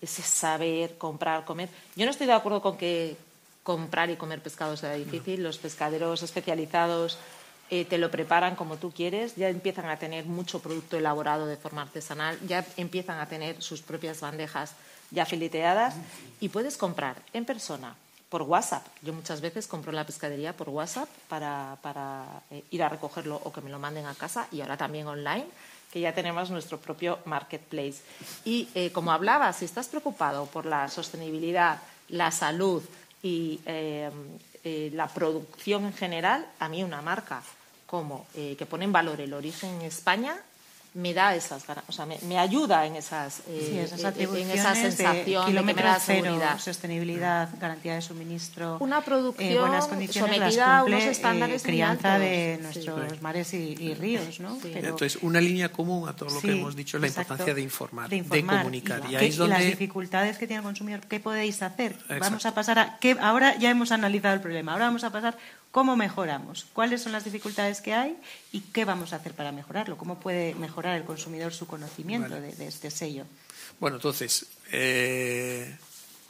ese 0.00 0.22
saber 0.22 0.96
comprar, 0.96 1.44
comer. 1.44 1.68
Yo 1.96 2.06
no 2.06 2.12
estoy 2.12 2.26
de 2.26 2.32
acuerdo 2.32 2.62
con 2.62 2.78
que 2.78 3.14
comprar 3.62 4.08
y 4.08 4.16
comer 4.16 4.40
pescado 4.40 4.74
sea 4.74 4.94
difícil. 4.94 5.42
Los 5.42 5.58
pescaderos 5.58 6.22
especializados 6.22 7.18
eh, 7.68 7.84
te 7.84 7.98
lo 7.98 8.10
preparan 8.10 8.56
como 8.56 8.78
tú 8.78 8.90
quieres, 8.90 9.36
ya 9.36 9.50
empiezan 9.50 9.90
a 9.90 9.98
tener 9.98 10.24
mucho 10.24 10.60
producto 10.60 10.96
elaborado 10.96 11.44
de 11.44 11.58
forma 11.58 11.82
artesanal, 11.82 12.38
ya 12.48 12.64
empiezan 12.78 13.20
a 13.20 13.26
tener 13.26 13.60
sus 13.60 13.82
propias 13.82 14.22
bandejas 14.22 14.76
ya 15.10 15.26
fileteadas 15.26 15.94
y 16.40 16.48
puedes 16.48 16.78
comprar 16.78 17.16
en 17.34 17.44
persona 17.44 17.96
por 18.30 18.42
WhatsApp. 18.42 18.86
Yo 19.02 19.12
muchas 19.12 19.40
veces 19.40 19.66
compro 19.66 19.92
la 19.92 20.06
pescadería 20.06 20.56
por 20.56 20.68
WhatsApp 20.70 21.08
para, 21.28 22.42
eh, 22.50 22.64
ir 22.70 22.82
a 22.82 22.88
recogerlo 22.88 23.40
o 23.44 23.52
que 23.52 23.60
me 23.60 23.68
lo 23.68 23.78
manden 23.78 24.06
a 24.06 24.14
casa 24.14 24.46
y 24.52 24.60
ahora 24.60 24.76
también 24.76 25.06
online, 25.08 25.46
que 25.92 26.00
ya 26.00 26.14
tenemos 26.14 26.48
nuestro 26.50 26.78
propio 26.78 27.18
marketplace. 27.24 27.96
Y 28.44 28.68
eh, 28.74 28.92
como 28.92 29.10
hablaba, 29.10 29.52
si 29.52 29.64
estás 29.64 29.88
preocupado 29.88 30.46
por 30.46 30.64
la 30.64 30.88
sostenibilidad, 30.88 31.82
la 32.08 32.30
salud 32.30 32.82
y 33.22 33.60
eh, 33.66 34.10
la 34.94 35.08
producción 35.08 35.86
en 35.86 35.92
general, 35.92 36.46
a 36.60 36.68
mí 36.68 36.84
una 36.84 37.02
marca 37.02 37.42
como 37.86 38.26
que 38.32 38.66
pone 38.66 38.84
en 38.84 38.92
valor 38.92 39.20
el 39.20 39.34
origen 39.34 39.80
en 39.80 39.82
España 39.82 40.40
me 40.94 41.14
da 41.14 41.36
esas 41.36 41.64
o 41.86 41.92
sea, 41.92 42.06
me, 42.06 42.38
ayuda 42.38 42.84
en 42.84 42.96
esas, 42.96 43.42
eh, 43.48 43.86
en 43.88 44.50
esa 44.50 44.74
sensación 44.74 45.46
de, 45.46 45.54
que 45.54 45.62
me 45.62 45.74
da 45.74 46.00
seguridad. 46.00 46.58
sostenibilidad, 46.58 47.48
garantía 47.60 47.94
de 47.94 48.02
suministro, 48.02 48.78
una 48.80 48.98
eh, 48.98 49.02
producción 49.04 49.60
buenas 49.60 49.86
condiciones 49.86 50.36
sometida 50.36 50.78
a 50.78 50.84
unos 50.84 51.04
estándares 51.04 51.62
eh, 51.62 51.66
crianza 51.66 52.18
de 52.18 52.58
nuestros 52.60 53.22
mares 53.22 53.54
y, 53.54 53.94
ríos, 53.94 54.40
¿no? 54.40 54.58
Entonces, 54.64 55.18
una 55.22 55.40
línea 55.40 55.70
común 55.70 56.08
a 56.08 56.16
todo 56.16 56.30
lo 56.30 56.40
que 56.40 56.52
hemos 56.52 56.74
dicho 56.74 56.96
es 56.96 57.02
la 57.02 57.08
importancia 57.08 57.54
de 57.54 57.60
informar, 57.60 58.08
de, 58.08 58.24
comunicar. 58.44 59.02
Y, 59.08 59.16
ahí 59.16 59.30
las 59.32 59.64
dificultades 59.64 60.38
que 60.38 60.46
tiene 60.46 60.58
el 60.58 60.64
consumidor, 60.64 61.00
¿qué 61.02 61.20
podéis 61.20 61.62
hacer? 61.62 61.96
Vamos 62.20 62.46
a 62.46 62.54
pasar 62.54 62.78
a... 62.78 62.98
¿qué, 62.98 63.16
ahora 63.20 63.56
ya 63.56 63.70
hemos 63.70 63.92
analizado 63.92 64.34
el 64.34 64.40
problema, 64.40 64.72
ahora 64.72 64.86
vamos 64.86 65.04
a 65.04 65.10
pasar 65.10 65.36
¿Cómo 65.70 65.96
mejoramos? 65.96 66.66
¿Cuáles 66.72 67.02
son 67.02 67.12
las 67.12 67.24
dificultades 67.24 67.80
que 67.80 67.94
hay 67.94 68.16
y 68.50 68.60
qué 68.60 68.84
vamos 68.84 69.12
a 69.12 69.16
hacer 69.16 69.34
para 69.34 69.52
mejorarlo? 69.52 69.96
¿Cómo 69.96 70.18
puede 70.18 70.54
mejorar 70.56 70.96
el 70.96 71.04
consumidor 71.04 71.52
su 71.52 71.68
conocimiento 71.68 72.40
de, 72.40 72.66
este 72.66 72.90
sello? 72.90 73.24
Bueno, 73.78 73.96
entonces, 73.96 74.46
eh, 74.72 75.76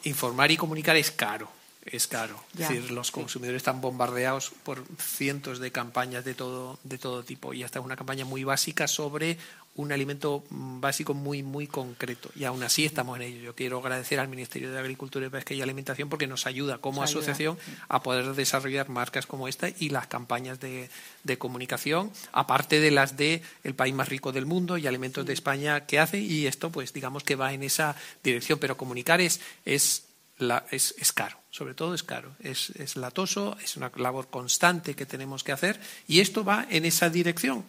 informar 0.04 0.50
y 0.50 0.58
comunicar 0.58 0.96
es 0.96 1.10
caro. 1.10 1.48
Es 1.86 2.06
caro. 2.06 2.38
es 2.52 2.68
decir, 2.68 2.90
los 2.90 3.10
consumidores 3.10 3.60
están 3.60 3.80
bombardeados 3.80 4.52
por 4.62 4.84
cientos 4.98 5.60
de 5.60 5.72
campañas 5.72 6.26
de 6.26 6.34
todo, 6.34 6.78
de 6.84 6.98
todo 6.98 7.24
tipo. 7.24 7.54
Y 7.54 7.62
es 7.62 7.74
una 7.76 7.96
campaña 7.96 8.26
muy 8.26 8.44
básica 8.44 8.86
sobre 8.86 9.38
un 9.76 9.92
alimento 9.92 10.44
básico 10.50 11.14
muy, 11.14 11.42
muy 11.42 11.66
concreto. 11.66 12.30
Y 12.34 12.44
aún 12.44 12.62
así 12.62 12.84
estamos 12.84 13.16
en 13.16 13.22
ello. 13.22 13.40
Yo 13.40 13.54
quiero 13.54 13.78
agradecer 13.78 14.18
al 14.18 14.28
Ministerio 14.28 14.72
de 14.72 14.78
Agricultura, 14.78 15.30
Pesca 15.30 15.54
y 15.54 15.62
Alimentación 15.62 16.08
porque 16.08 16.26
nos 16.26 16.46
ayuda 16.46 16.78
como 16.78 17.02
asociación 17.02 17.58
a 17.88 18.02
poder 18.02 18.34
desarrollar 18.34 18.88
marcas 18.88 19.26
como 19.26 19.48
esta 19.48 19.68
y 19.68 19.90
las 19.90 20.06
campañas 20.08 20.58
de, 20.60 20.90
comunicación, 21.38 22.10
aparte 22.32 22.80
de 22.80 22.90
las 22.90 23.16
de 23.16 23.42
el 23.62 23.74
país 23.74 23.94
más 23.94 24.08
rico 24.08 24.32
del 24.32 24.44
mundo 24.44 24.76
y 24.76 24.86
alimentos 24.86 25.24
de 25.24 25.32
España 25.32 25.86
que 25.86 25.98
hace. 25.98 26.18
Y 26.18 26.46
esto, 26.46 26.70
pues, 26.70 26.92
digamos 26.92 27.22
que 27.22 27.36
va 27.36 27.52
en 27.52 27.62
esa 27.62 27.96
dirección. 28.22 28.58
Pero 28.58 28.76
comunicar 28.76 29.20
es, 29.20 29.40
es, 29.64 30.04
la, 30.38 30.66
es, 30.70 30.94
es 30.98 31.12
caro 31.12 31.40
sobre 31.50 31.74
todo 31.74 31.94
es 31.94 32.04
caro, 32.04 32.36
es, 32.38 32.70
es, 32.70 32.94
latoso, 32.94 33.56
es 33.62 33.76
una 33.76 33.90
labor 33.96 34.28
constante 34.28 34.94
que 34.94 35.04
tenemos 35.04 35.42
que 35.42 35.50
hacer 35.50 35.80
y 36.06 36.20
esto 36.20 36.44
va 36.44 36.64
en 36.70 36.84
esa 36.84 37.10
dirección. 37.10 37.64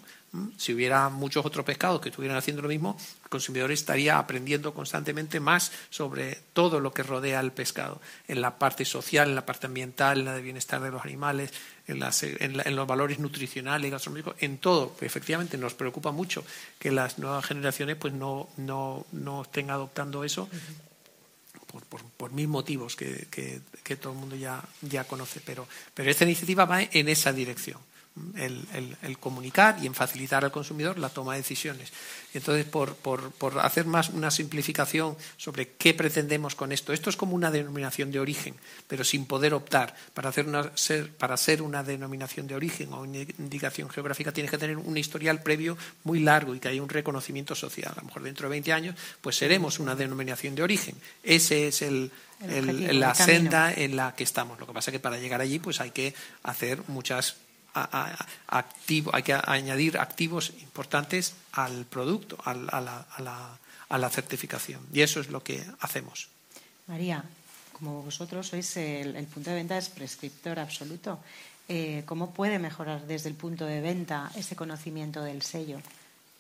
Si 0.58 0.74
hubiera 0.74 1.10
muchos 1.10 1.46
otros 1.46 1.66
pescados 1.66 2.00
que 2.00 2.08
estuvieran 2.08 2.38
haciendo 2.38 2.62
lo 2.62 2.70
mismo, 2.70 2.98
el 3.24 3.30
consumidor 3.30 3.70
estaría 3.70 4.18
aprendiendo 4.18 4.74
constantemente 4.74 5.42
más 5.42 5.74
sobre 5.90 6.38
todo 6.54 6.80
lo 6.80 6.94
que 6.94 7.04
rodea 7.04 7.40
al 7.40 7.52
pescado, 7.52 8.00
en 8.30 8.40
la 8.40 8.58
parte 8.58 8.86
social, 8.86 9.28
en 9.28 9.36
la 9.36 9.46
parte 9.46 9.68
ambiental, 9.68 10.20
en 10.20 10.26
la 10.26 10.34
de 10.34 10.42
bienestar 10.42 10.80
de 10.82 10.90
los 10.90 11.04
animales, 11.04 11.52
en, 11.86 12.00
los 12.76 12.88
valores 12.88 13.20
nutricionales, 13.20 13.92
gastronómicos, 13.92 14.36
en 14.40 14.58
todo. 14.60 14.96
Efectivamente, 15.02 15.58
nos 15.58 15.74
preocupa 15.74 16.12
mucho 16.12 16.46
que 16.80 16.92
las 16.92 17.20
nuevas 17.20 17.46
generaciones 17.46 17.98
pues 17.98 18.14
no, 18.14 18.48
no, 18.56 19.06
no 19.12 19.42
estén 19.42 19.70
adoptando 19.70 20.24
eso 20.24 20.48
por, 21.90 22.04
por, 22.04 22.32
mil 22.32 22.48
motivos 22.48 22.96
que, 22.96 23.28
que, 23.30 23.60
que, 23.84 23.98
todo 23.98 24.14
el 24.14 24.20
mundo 24.20 24.38
ya, 24.38 24.64
ya 24.82 25.04
conoce, 25.04 25.42
pero, 25.46 25.68
pero 25.94 26.10
esta 26.10 26.24
iniciativa 26.24 26.64
va 26.64 26.84
en 26.84 27.10
esa 27.10 27.34
dirección 27.34 27.80
el, 28.36 29.18
comunicar 29.20 29.78
y 29.82 29.88
en 29.88 29.94
facilitar 29.94 30.44
al 30.44 30.52
consumidor 30.52 30.98
la 30.98 31.10
toma 31.10 31.34
de 31.34 31.40
decisiones. 31.40 31.92
Entonces, 32.34 32.66
por, 32.66 32.96
por, 32.96 33.60
hacer 33.60 33.86
más 33.86 34.10
una 34.10 34.32
simplificación 34.32 35.16
sobre 35.38 35.70
qué 35.70 35.94
pretendemos 35.94 36.56
con 36.56 36.72
esto, 36.72 36.92
esto 36.92 37.10
es 37.10 37.16
como 37.16 37.36
una 37.36 37.52
denominación 37.52 38.12
de 38.12 38.20
origen, 38.20 38.56
pero 38.88 39.04
sin 39.04 39.26
poder 39.26 39.54
optar. 39.54 39.96
Para, 40.14 40.30
hacer 40.30 40.48
una, 40.48 40.72
ser, 40.76 41.12
para 41.12 41.38
ser 41.38 41.62
una 41.62 41.84
denominación 41.84 42.48
de 42.48 42.56
origen 42.56 42.92
o 42.94 43.02
una 43.02 43.20
indicación 43.20 43.90
geográfica 43.90 44.32
tienes 44.32 44.52
que 44.52 44.58
tener 44.58 44.78
un 44.78 44.98
historial 44.98 45.42
previo 45.42 45.78
muy 46.04 46.20
largo 46.20 46.54
y 46.54 46.60
que 46.60 46.68
haya 46.68 46.82
un 46.82 46.90
reconocimiento 46.90 47.56
social. 47.56 47.94
A 47.96 48.02
lo 48.02 48.08
mejor 48.08 48.24
dentro 48.24 48.48
de 48.48 48.52
20 48.52 48.74
años, 48.74 48.96
pues 49.22 49.38
seremos 49.38 49.80
una 49.80 49.96
denominación 49.96 50.56
de 50.56 50.64
origen. 50.64 50.96
Ese 51.24 51.68
es 51.68 51.82
el, 51.82 52.12
la 52.42 53.16
senda 53.16 53.72
en 53.72 53.96
la 53.96 54.16
que 54.16 54.24
estamos. 54.24 54.60
Lo 54.60 54.68
que 54.68 54.74
pasa 54.74 54.92
es 54.92 54.94
que 54.94 55.00
para 55.00 55.18
llegar 55.18 55.40
allí 55.40 55.60
pues 55.60 55.80
hay 55.80 55.92
que 55.92 56.14
hacer 56.44 56.82
muchas 56.88 57.38
hay 57.74 59.24
que 59.24 59.34
añadir 59.34 59.98
activos 59.98 60.54
importantes 60.62 61.34
al 61.54 61.86
producto, 61.86 62.38
a, 62.44 62.54
la, 62.54 64.10
certificación. 64.10 64.82
Y 64.94 65.02
eso 65.02 65.20
es 65.20 65.30
lo 65.30 65.44
que 65.44 65.64
hacemos. 65.80 66.30
María, 66.88 67.24
como 67.72 68.04
vosotros 68.04 68.48
sois 68.48 68.78
el, 68.78 69.26
punto 69.28 69.50
de 69.50 69.56
venta 69.56 69.78
es 69.78 69.90
prescriptor 69.90 70.60
absoluto, 70.60 71.20
eh, 71.68 72.04
¿cómo 72.06 72.32
puede 72.34 72.60
mejorar 72.60 73.08
desde 73.08 73.30
el 73.30 73.36
punto 73.36 73.66
de 73.66 73.80
venta 73.80 74.32
ese 74.36 74.56
conocimiento 74.56 75.24
del 75.24 75.42
sello? 75.42 75.80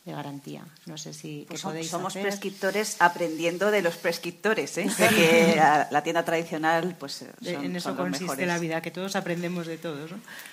De 0.05 0.13
garantía. 0.13 0.65
No 0.87 0.97
sé 0.97 1.13
si 1.13 1.45
pues 1.47 1.61
somos 1.61 2.13
prescriptores 2.13 2.97
aprendiendo 2.99 3.69
de 3.69 3.83
los 3.83 3.97
prescriptores, 3.97 4.75
¿eh? 4.79 4.89
que 4.97 5.55
la, 5.55 6.01
tienda 6.01 6.25
tradicional 6.25 6.95
pues 6.99 7.23
en 7.41 7.75
eso 7.75 7.95
consiste 7.95 8.47
la 8.47 8.57
vida, 8.57 8.81
que 8.81 8.89
todos 8.89 9.15
aprendemos 9.15 9.67
de 9.67 9.77
todos. 9.77 10.09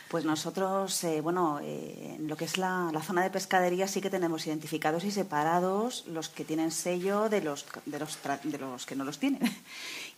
Pues 0.08 0.26
nosotros, 0.26 1.02
eh, 1.04 1.22
bueno, 1.22 1.60
eh, 1.62 2.16
en 2.18 2.28
lo 2.28 2.36
que 2.36 2.44
es 2.44 2.58
la, 2.58 2.90
zona 3.02 3.22
de 3.22 3.30
pescadería 3.30 3.88
sí 3.88 4.02
que 4.02 4.10
tenemos 4.10 4.46
identificados 4.46 5.04
y 5.04 5.10
separados 5.10 6.04
los 6.08 6.28
que 6.28 6.44
tienen 6.44 6.70
sello 6.70 7.30
de 7.30 7.40
los 7.40 7.64
de 7.86 7.98
los, 7.98 8.18
de 8.44 8.58
los 8.58 8.84
que 8.84 8.96
no 8.96 9.04
los 9.04 9.18
tienen. 9.18 9.40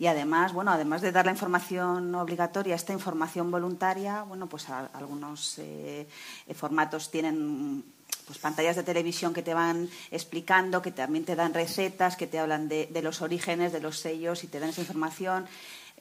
Y 0.01 0.07
además, 0.07 0.53
bueno, 0.53 0.72
además 0.72 1.03
de 1.03 1.12
dar 1.12 1.26
la 1.26 1.33
información 1.33 2.14
obligatoria, 2.14 2.74
esta 2.74 2.93
información 2.93 3.51
voluntaria, 3.51 4.22
bueno, 4.22 4.49
pues 4.49 4.68
algunos 4.70 5.59
eh, 5.59 6.09
formatos 6.55 7.11
tienen 7.11 7.85
pues 8.26 8.38
pantallas 8.38 8.76
de 8.76 8.82
televisión 8.82 9.34
que 9.34 9.42
te 9.42 9.54
van 9.54 9.88
explicando, 10.11 10.82
que 10.82 10.92
también 10.92 11.24
te 11.24 11.34
dan 11.34 11.52
recetas, 11.52 12.16
que 12.16 12.26
te 12.26 12.38
hablan 12.38 12.68
de, 12.68 12.88
los 13.02 13.22
orígenes, 13.22 13.72
de 13.72 13.80
los 13.80 13.98
sellos 13.98 14.44
y 14.44 14.46
te 14.46 14.61
dan 14.61 14.70
esa 14.70 14.82
información. 14.82 15.46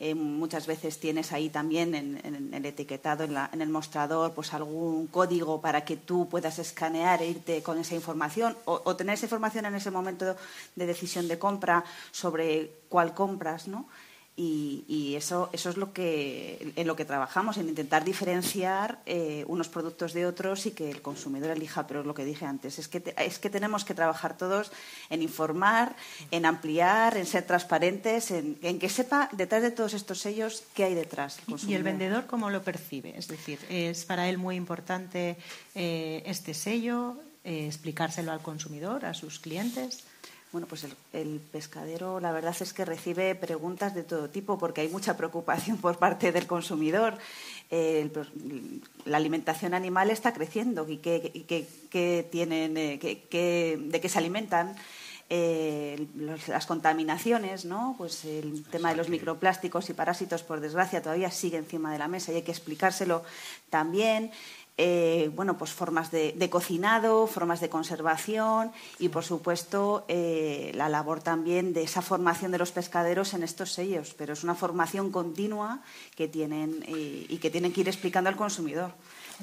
Eh, 0.01 0.15
muchas 0.15 0.67
veces 0.67 0.99
tienes 0.99 1.33
ahí 1.33 1.49
también 1.49 1.93
en, 1.95 2.53
el 2.53 2.65
etiquetado, 2.65 3.23
en, 3.23 3.61
el 3.61 3.69
mostrador, 3.69 4.33
pues 4.33 4.53
algún 4.53 5.07
código 5.07 5.59
para 5.59 5.83
que 5.83 5.97
tú 5.97 6.29
puedas 6.29 6.59
escanear 6.59 7.21
e 7.21 7.29
irte 7.29 7.63
con 7.63 7.77
esa 7.79 7.95
información 7.95 8.55
o, 8.65 8.81
o, 8.85 8.95
tener 8.95 9.15
esa 9.15 9.25
información 9.25 9.65
en 9.65 9.75
ese 9.75 9.91
momento 9.91 10.37
de 10.75 10.85
decisión 10.85 11.27
de 11.27 11.37
compra 11.37 11.83
sobre 12.11 12.71
cuál 12.87 13.13
compras, 13.13 13.67
¿no? 13.67 13.87
Y, 14.41 15.15
eso, 15.17 15.49
eso 15.51 15.69
es 15.69 15.75
lo 15.75 15.91
que, 15.91 16.71
en 16.77 16.87
lo 16.87 16.95
que 16.95 17.03
trabajamos, 17.03 17.57
en 17.57 17.67
intentar 17.67 18.05
diferenciar 18.05 18.99
eh, 19.05 19.43
unos 19.47 19.67
productos 19.67 20.13
de 20.13 20.25
otros 20.25 20.65
y 20.65 20.71
que 20.71 20.89
el 20.89 21.01
consumidor 21.01 21.51
elija. 21.51 21.85
Pero 21.87 21.99
es 21.99 22.05
lo 22.05 22.13
que 22.13 22.23
dije 22.23 22.45
antes, 22.45 22.79
es 22.79 22.87
que, 22.87 23.13
es 23.17 23.37
que 23.37 23.49
tenemos 23.49 23.83
que 23.83 23.93
trabajar 23.93 24.37
todos 24.37 24.71
en 25.09 25.21
informar, 25.21 25.93
en 26.31 26.45
ampliar, 26.45 27.17
en 27.17 27.25
ser 27.25 27.45
transparentes, 27.45 28.31
en, 28.31 28.79
que 28.79 28.87
sepa 28.87 29.27
detrás 29.33 29.61
de 29.61 29.71
todos 29.71 29.93
estos 29.93 30.19
sellos 30.21 30.63
qué 30.73 30.85
hay 30.85 30.95
detrás. 30.95 31.39
¿Y 31.67 31.73
el 31.73 31.83
vendedor 31.83 32.25
cómo 32.25 32.49
lo 32.49 32.63
percibe? 32.63 33.17
Es 33.17 33.27
decir, 33.27 33.59
¿es 33.69 34.05
para 34.05 34.29
él 34.29 34.37
muy 34.37 34.55
importante 34.55 35.35
eh, 35.75 36.23
este 36.25 36.53
sello, 36.53 37.17
eh, 37.43 37.65
explicárselo 37.67 38.31
al 38.31 38.41
consumidor, 38.41 39.05
a 39.05 39.13
sus 39.13 39.39
clientes? 39.39 40.05
Bueno, 40.51 40.65
pues 40.67 40.87
el, 41.13 41.39
pescadero, 41.39 42.19
la 42.19 42.31
verdad 42.31 42.55
es 42.59 42.73
que 42.73 42.83
recibe 42.83 43.35
preguntas 43.35 43.93
de 43.93 44.03
todo 44.03 44.29
tipo 44.29 44.57
porque 44.57 44.81
hay 44.81 44.89
mucha 44.89 45.15
preocupación 45.15 45.77
por 45.77 45.97
parte 45.99 46.31
del 46.31 46.47
consumidor. 46.47 47.17
la 49.05 49.17
alimentación 49.17 49.75
animal 49.75 50.09
está 50.09 50.33
creciendo 50.33 50.89
y 50.89 50.97
qué, 50.97 52.27
tienen, 52.31 52.77
eh, 52.77 52.97
de 52.99 54.01
qué 54.01 54.09
se 54.09 54.17
alimentan. 54.17 54.75
Eh, 55.31 56.07
las 56.47 56.65
contaminaciones, 56.65 57.63
¿no? 57.63 57.93
Pues 57.99 58.25
el 58.25 58.63
tema 58.63 58.89
de 58.89 58.95
los 58.95 59.09
microplásticos 59.09 59.87
y 59.91 59.93
parásitos, 59.93 60.41
por 60.41 60.59
desgracia, 60.59 61.03
todavía 61.03 61.29
sigue 61.29 61.57
encima 61.57 61.93
de 61.93 61.99
la 61.99 62.07
mesa 62.07 62.31
y 62.31 62.37
hay 62.37 62.41
que 62.41 62.51
explicárselo 62.51 63.21
también. 63.69 64.31
Eh, 64.81 65.29
bueno, 65.35 65.57
pues 65.57 65.73
formas 65.73 66.09
de, 66.09 66.49
cocinado, 66.49 67.27
formas 67.27 67.59
de 67.59 67.67
conservación 67.67 68.71
y, 68.97 69.09
por 69.09 69.25
supuesto, 69.25 70.05
eh, 70.07 70.71
la 70.73 70.87
labor 70.87 71.19
también 71.19 71.73
de 71.73 71.83
esa 71.83 72.01
formación 72.01 72.53
de 72.53 72.59
los 72.59 72.71
pescaderos 72.71 73.33
en 73.33 73.43
estos 73.43 73.73
sellos. 73.73 74.15
Pero 74.17 74.31
es 74.31 74.45
una 74.45 74.55
formación 74.55 75.11
continua 75.11 75.81
que 76.15 76.29
tienen 76.29 76.85
y 76.87 77.37
que 77.39 77.49
tienen 77.49 77.73
que 77.73 77.81
ir 77.81 77.89
explicando 77.89 78.29
al 78.29 78.37
consumidor. 78.37 78.93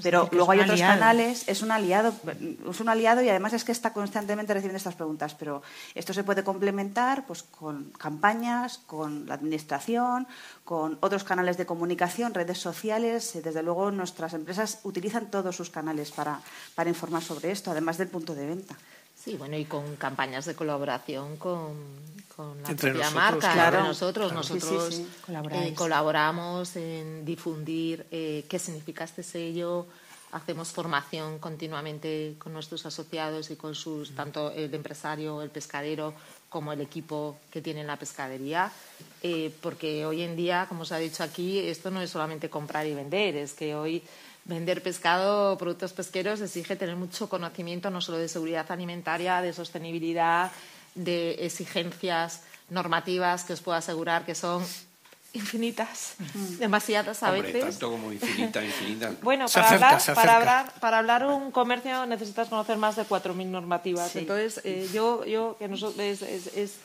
Pero 0.03 0.29
luego 0.33 0.53
hay 0.53 0.61
otros 0.61 0.81
canales, 0.81 1.49
es 1.49 1.63
un 1.63 1.71
aliado, 1.71 2.13
es 2.71 2.81
un 2.81 2.89
aliado 2.89 3.23
y 3.23 3.29
además 3.29 3.53
es 3.53 3.65
que 3.65 3.73
está 3.73 3.93
constantemente 3.93 4.53
recibiendo 4.53 4.77
estas 4.77 4.95
preguntas. 4.95 5.35
Pero 5.35 5.63
esto 5.95 6.13
se 6.13 6.25
puede 6.25 6.45
complementar 6.45 7.27
pues, 7.27 7.43
con 7.43 7.91
campañas, 7.93 8.79
con 8.87 9.27
la 9.27 9.35
administración, 9.35 10.27
con 10.65 10.99
otros 11.01 11.25
canales 11.25 11.57
de 11.57 11.67
comunicación, 11.67 12.35
redes 12.35 12.59
sociales. 12.59 13.39
Desde 13.43 13.63
luego 13.63 13.91
nuestras 13.91 14.35
empresas 14.35 14.81
utilizan 14.85 15.31
todos 15.31 15.57
sus 15.57 15.71
canales 15.71 16.11
para, 16.11 16.41
para 16.75 16.91
informar 16.91 17.23
sobre 17.23 17.51
esto, 17.51 17.71
además 17.71 17.99
del 17.99 18.09
punto 18.09 18.35
de 18.35 18.47
venta. 18.47 18.77
Sí, 19.15 19.37
bueno, 19.37 19.57
y 19.57 19.65
con 19.65 19.97
campañas 19.97 20.45
de 20.45 20.55
colaboración 20.55 21.37
con, 21.37 21.75
la 22.39 22.77
propia 22.77 23.11
marca. 23.11 23.53
Claro. 23.53 23.85
Nosotros, 23.85 24.33
nosotros 24.33 25.03
eh, 25.29 25.75
colaboramos 25.75 26.77
en 26.77 27.25
difundir 27.25 28.07
eh, 28.11 28.45
qué 28.49 28.59
significa 28.59 29.05
este 29.05 29.23
sello. 29.23 29.87
Hacemos 30.33 30.69
formación 30.69 31.39
continuamente 31.39 32.35
con 32.39 32.53
nuestros 32.53 32.85
asociados 32.85 33.51
y 33.51 33.57
con 33.57 33.75
sus, 33.75 34.15
tanto 34.15 34.51
el 34.51 34.75
empresario, 34.75 35.41
el 35.41 35.51
pescadero, 35.51 36.15
como 36.49 36.73
el 36.73 36.81
equipo 36.81 37.39
que 37.51 37.63
tiene 37.63 37.85
la 37.85 37.97
pescadería, 37.97 38.71
eh, 39.23 39.55
porque 39.63 40.05
hoy 40.05 40.23
en 40.23 40.37
día, 40.37 40.67
como 40.69 40.85
se 40.85 40.95
ha 40.95 40.99
dicho 40.99 41.23
aquí, 41.23 41.59
esto 41.59 41.91
no 41.91 42.01
es 42.01 42.11
solamente 42.11 42.51
comprar 42.51 42.87
y 42.87 42.95
vender, 42.95 43.37
es 43.37 43.55
que 43.55 43.75
hoy 43.75 44.03
Vender 44.47 44.81
pescado, 44.81 45.59
productos 45.59 45.93
pesqueros, 45.93 46.41
exige 46.41 46.77
tener 46.77 46.95
mucho 46.95 47.29
conocimiento 47.29 47.91
no 47.91 48.01
solo 48.01 48.19
de 48.19 48.29
seguridad 48.29 48.71
alimentaria, 48.71 49.43
de 49.43 49.53
sostenibilidad, 49.53 50.53
de 50.97 51.47
exigencias 51.47 52.43
normativas 52.69 53.45
que 53.45 53.53
os 53.53 53.61
puedo 53.61 53.79
asegurar 53.79 54.27
que 54.27 54.35
son 54.35 54.65
infinitas, 55.33 56.17
demasiadas 56.59 57.23
a 57.23 57.31
Hombre, 57.31 57.53
veces. 57.53 57.79
Tanto 57.79 57.91
como 57.91 58.13
infinitas, 58.13 58.65
infinitas. 58.65 59.21
bueno, 59.23 59.47
para, 59.53 59.69
hablar, 59.69 60.03
para, 60.15 60.37
hablar, 60.37 60.73
para 60.81 60.99
hablar 60.99 61.27
un 61.27 61.51
comercio 61.51 62.07
necesitas 62.07 62.49
conocer 62.49 62.79
más 62.79 62.97
de 62.97 63.05
4.000 63.05 63.47
normativas. 63.47 64.17
Entonces, 64.17 64.61
eh, 64.65 64.89
yo, 64.93 65.25
yo, 65.25 65.57
que 65.59 65.69
nosotros, 65.69 66.01
es, 66.01 66.23
es, 66.23 66.77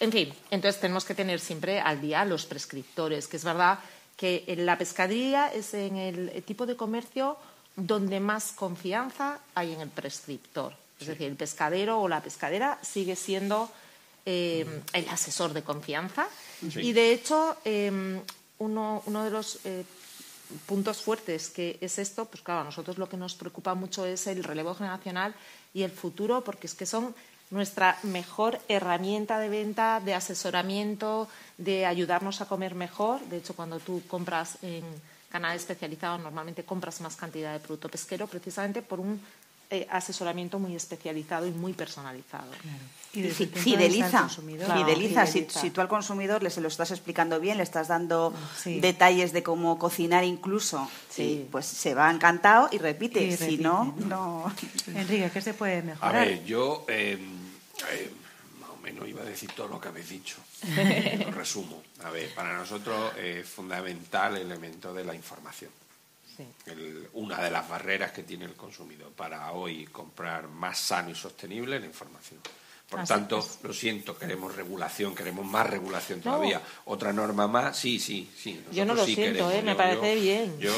en 0.00 0.10
fin, 0.10 0.32
entonces 0.50 0.80
tenemos 0.80 1.04
que 1.04 1.14
tener 1.14 1.38
siempre 1.38 1.80
al 1.80 2.00
día 2.00 2.24
los 2.24 2.46
prescriptores, 2.46 3.28
que 3.28 3.36
es 3.36 3.44
verdad 3.44 3.78
que 4.16 4.44
la 4.58 4.78
pescadería 4.78 5.48
es 5.48 5.74
en 5.74 5.96
el 5.96 6.42
tipo 6.42 6.66
de 6.66 6.76
comercio 6.76 7.36
donde 7.76 8.18
más 8.18 8.52
confianza 8.52 9.38
hay 9.54 9.72
en 9.72 9.80
el 9.80 9.88
prescriptor. 9.88 10.74
Es 11.00 11.06
decir, 11.06 11.26
el 11.28 11.36
pescadero 11.36 12.00
o 12.00 12.08
la 12.08 12.22
pescadera 12.22 12.78
sigue 12.82 13.16
siendo 13.16 13.70
eh, 14.26 14.82
el 14.92 15.08
asesor 15.08 15.52
de 15.52 15.62
confianza. 15.62 16.26
Y 16.76 16.92
de 16.92 17.12
hecho, 17.12 17.56
em, 17.64 18.20
uno, 18.58 19.02
de 19.24 19.30
los 19.30 19.60
eh, 19.64 19.84
puntos 20.66 21.02
fuertes 21.02 21.50
que 21.50 21.78
es 21.80 21.98
esto, 21.98 22.24
pues 22.24 22.42
claro, 22.42 22.60
a 22.60 22.64
nosotros 22.64 22.98
lo 22.98 23.08
que 23.08 23.16
nos 23.16 23.34
preocupa 23.34 23.74
mucho 23.74 24.04
es 24.04 24.26
el 24.26 24.44
relevo 24.44 24.74
generacional 24.74 25.34
y 25.72 25.82
el 25.82 25.90
futuro, 25.90 26.42
porque 26.42 26.66
es 26.66 26.74
que 26.74 26.86
son 26.86 27.14
nuestra 27.50 27.98
mejor 28.02 28.60
herramienta 28.68 29.38
de 29.38 29.48
venta, 29.48 30.00
de 30.04 30.14
asesoramiento, 30.14 31.28
de 31.56 31.86
ayudarnos 31.86 32.40
a 32.40 32.46
comer 32.46 32.74
mejor. 32.74 33.20
De 33.30 33.38
hecho, 33.38 33.54
cuando 33.54 33.78
tú 33.78 34.02
compras 34.08 34.58
en 34.62 34.84
canal 35.30 35.56
especializado, 35.56 36.18
normalmente 36.18 36.64
compras 36.64 37.00
más 37.00 37.16
cantidad 37.16 37.52
de 37.52 37.60
producto 37.60 37.88
pesquero 37.88 38.26
precisamente 38.26 38.82
por 38.82 39.00
un 39.00 39.20
eh, 39.70 39.86
asesoramiento 39.90 40.58
muy 40.58 40.74
especializado 40.74 41.46
y 41.46 41.50
muy 41.50 41.74
personalizado. 41.74 42.50
Y 43.12 43.22
fideliza, 43.24 44.26
fideliza. 44.26 45.26
Si, 45.26 45.70
tú 45.70 45.82
al 45.82 45.88
consumidor 45.88 46.42
le 46.42 46.48
se 46.48 46.62
lo 46.62 46.68
estás 46.68 46.90
explicando 46.90 47.38
bien, 47.38 47.58
le 47.58 47.64
estás 47.64 47.88
dando 47.88 48.32
detalles 48.64 49.34
de 49.34 49.42
cómo 49.42 49.78
cocinar 49.78 50.24
incluso, 50.24 50.88
pues 51.50 51.66
se 51.66 51.94
va 51.94 52.10
encantado 52.10 52.70
y 52.72 52.78
repite. 52.78 53.36
si 53.36 53.58
no, 53.58 53.94
no. 54.06 54.50
Enrique, 54.86 55.30
¿qué 55.32 55.42
se 55.42 55.52
puede 55.52 55.82
mejorar? 55.82 56.16
A 56.16 56.24
ver, 56.24 56.44
yo 56.44 56.86
em, 56.88 57.20
eh, 57.92 58.10
más 58.60 58.70
o 58.70 58.78
menos 58.78 59.06
iba 59.06 59.20
a 59.20 59.26
decir 59.26 59.50
todo 59.52 59.68
lo 59.68 59.78
que 59.78 59.88
habéis 59.88 60.08
dicho. 60.08 60.36
lo 61.26 61.30
resumo. 61.32 61.82
A 62.04 62.10
ver, 62.10 62.34
para 62.34 62.56
nosotros 62.56 63.12
es 63.18 63.46
fundamental 63.46 64.36
el 64.36 64.46
elemento 64.46 64.94
de 64.94 65.04
la 65.04 65.14
información 65.14 65.70
una 67.14 67.42
de 67.42 67.50
las 67.50 67.68
barreras 67.68 68.12
que 68.12 68.22
tiene 68.22 68.44
el 68.44 68.54
consumidor 68.54 69.12
para 69.12 69.52
hoy 69.52 69.86
comprar 69.86 70.48
más 70.48 70.78
sano 70.78 71.10
y 71.10 71.14
sostenible 71.14 71.78
la 71.80 71.86
información. 71.86 72.40
Por 72.88 73.04
tanto, 73.04 73.46
lo 73.62 73.72
siento, 73.74 74.16
queremos 74.16 74.56
regulación, 74.56 75.14
queremos 75.14 75.44
más 75.44 75.68
regulación 75.68 76.22
todavía. 76.22 76.62
Otra 76.86 77.12
norma 77.12 77.46
más, 77.46 77.76
sí, 77.76 78.00
sí, 78.00 78.30
sí. 78.34 78.64
Yo 78.72 78.86
no 78.86 78.94
lo 78.94 79.04
siento, 79.04 79.50
¿eh? 79.50 79.60
me 79.60 79.74
parece 79.74 80.14
bien. 80.14 80.58
Yo, 80.58 80.72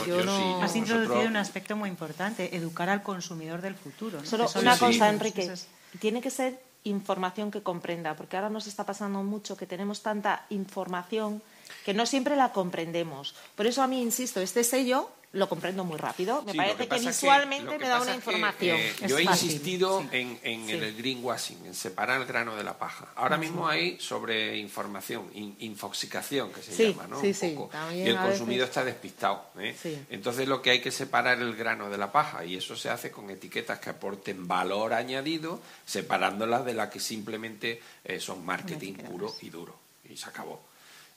Has 0.61 0.75
introducido 0.75 1.29
un 1.29 1.37
aspecto 1.37 1.77
muy 1.77 1.89
importante, 1.89 2.57
educar 2.57 2.89
al 2.89 3.05
consumidor 3.05 3.63
del 3.63 3.77
futuro. 3.77 4.25
Solo 4.25 4.49
una 4.57 4.77
cosa, 4.77 5.09
Enrique, 5.09 5.53
tiene 6.01 6.21
que 6.21 6.31
ser 6.31 6.61
información 6.83 7.53
que 7.53 7.63
comprenda, 7.63 8.17
porque 8.17 8.37
ahora 8.37 8.51
nos 8.51 8.67
está 8.67 8.85
pasando 8.85 9.23
mucho 9.23 9.57
que 9.57 9.67
tenemos 9.67 10.03
tanta 10.03 10.47
información 10.51 11.43
que 11.85 11.95
no 11.95 12.07
siempre 12.07 12.35
la 12.35 12.53
comprendemos. 12.53 13.37
Por 13.55 13.69
eso 13.69 13.83
a 13.83 13.87
mí, 13.87 14.03
insisto, 14.03 14.41
este 14.41 14.65
sello 14.65 15.11
lo 15.33 15.49
comprendo 15.49 15.85
muy 15.85 15.97
rápido. 15.97 16.43
Me 16.43 16.55
parece 16.55 16.89
que, 16.89 16.99
visualmente 16.99 17.79
me 17.79 17.87
da 17.87 18.01
una 18.01 18.15
información. 18.15 18.77
Eh, 18.79 18.95
yo 19.07 19.19
he 19.19 19.23
insistido 19.23 20.05
en, 20.11 20.39
el 20.43 20.97
greenwashing, 20.97 21.67
en 21.67 21.75
separar 21.75 22.21
el 22.21 22.27
grano 22.27 22.57
de 22.57 22.65
la 22.65 22.79
paja. 22.79 23.13
Ahora 23.15 23.37
mismo 23.37 23.69
hay 23.69 23.99
sobre 24.01 24.57
información, 24.59 25.31
infoxicación, 25.61 26.53
que 26.53 26.63
se 26.63 26.91
llama, 26.91 27.07
¿no? 27.07 27.21
Un 27.21 27.33
poco. 27.33 27.71
y 27.95 28.01
el 28.03 28.17
consumidor 28.17 28.69
está 28.69 28.85
despistado. 28.85 29.45
¿eh? 29.59 29.77
Entonces 30.11 30.49
lo 30.49 30.61
que 30.63 30.71
hay 30.71 30.81
que 30.81 30.89
es 30.89 30.97
separar 30.97 31.41
el 31.41 31.55
grano 31.55 31.91
de 31.91 31.99
la 31.99 32.11
paja 32.11 32.45
y 32.45 32.57
eso 32.57 32.75
se 32.75 32.91
hace 32.91 33.13
con 33.13 33.31
etiquetas 33.31 33.79
que 33.79 33.91
aporten 33.91 34.49
valor 34.49 34.93
añadido, 34.95 35.61
separándolas 35.87 36.65
de 36.65 36.75
las 36.75 36.91
que 36.91 36.99
simplemente 36.99 37.81
eh, 38.05 38.19
son 38.19 38.45
marketing 38.45 38.95
puro 38.95 39.33
y 39.43 39.51
duro. 39.51 39.79
Y 40.09 40.17
se 40.17 40.29
acabó. 40.29 40.61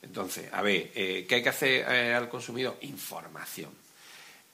Entonces, 0.03 0.53
a 0.53 0.61
ver, 0.61 0.91
¿qué 0.91 1.27
hay 1.31 1.41
que 1.41 1.49
hacer 1.49 1.85
al 1.85 2.29
consumidor? 2.29 2.77
Información 2.81 3.82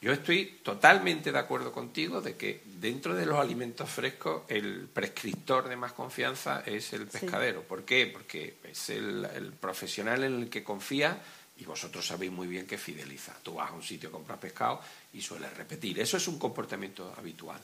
yo 0.02 0.14
estoy 0.14 0.60
totalmente 0.64 1.32
de 1.32 1.40
acuerdo 1.40 1.74
contigo 1.74 2.22
de 2.22 2.38
que 2.38 2.64
dentro 2.66 3.16
de 3.16 3.26
los 3.26 3.38
alimentos 3.38 3.90
frescos 3.90 4.44
el 4.48 4.88
prescriptor 4.88 5.68
de 5.68 5.76
más 5.76 5.92
confianza 5.92 6.64
es 6.66 6.94
el 6.94 7.06
pescadero. 7.08 7.64
¿Por 7.64 7.84
qué? 7.84 8.08
Porque 8.08 8.60
es 8.64 8.90
el, 8.92 9.54
profesional 9.60 10.24
en 10.24 10.44
el 10.44 10.50
que 10.50 10.64
confía 10.64 11.22
y 11.58 11.66
vosotros 11.66 12.08
sabéis 12.08 12.32
muy 12.32 12.48
bien 12.48 12.66
que 12.66 12.78
fideliza. 12.78 13.36
Tú 13.44 13.56
vas 13.56 13.72
a 13.72 13.74
un 13.74 13.84
sitio, 13.84 14.10
compras 14.10 14.40
pescado 14.40 14.80
y 15.12 15.22
sueles 15.22 15.54
repetir. 15.58 16.00
Eso 16.00 16.16
es 16.16 16.26
un 16.30 16.40
comportamiento 16.40 17.14
habitual. 17.18 17.60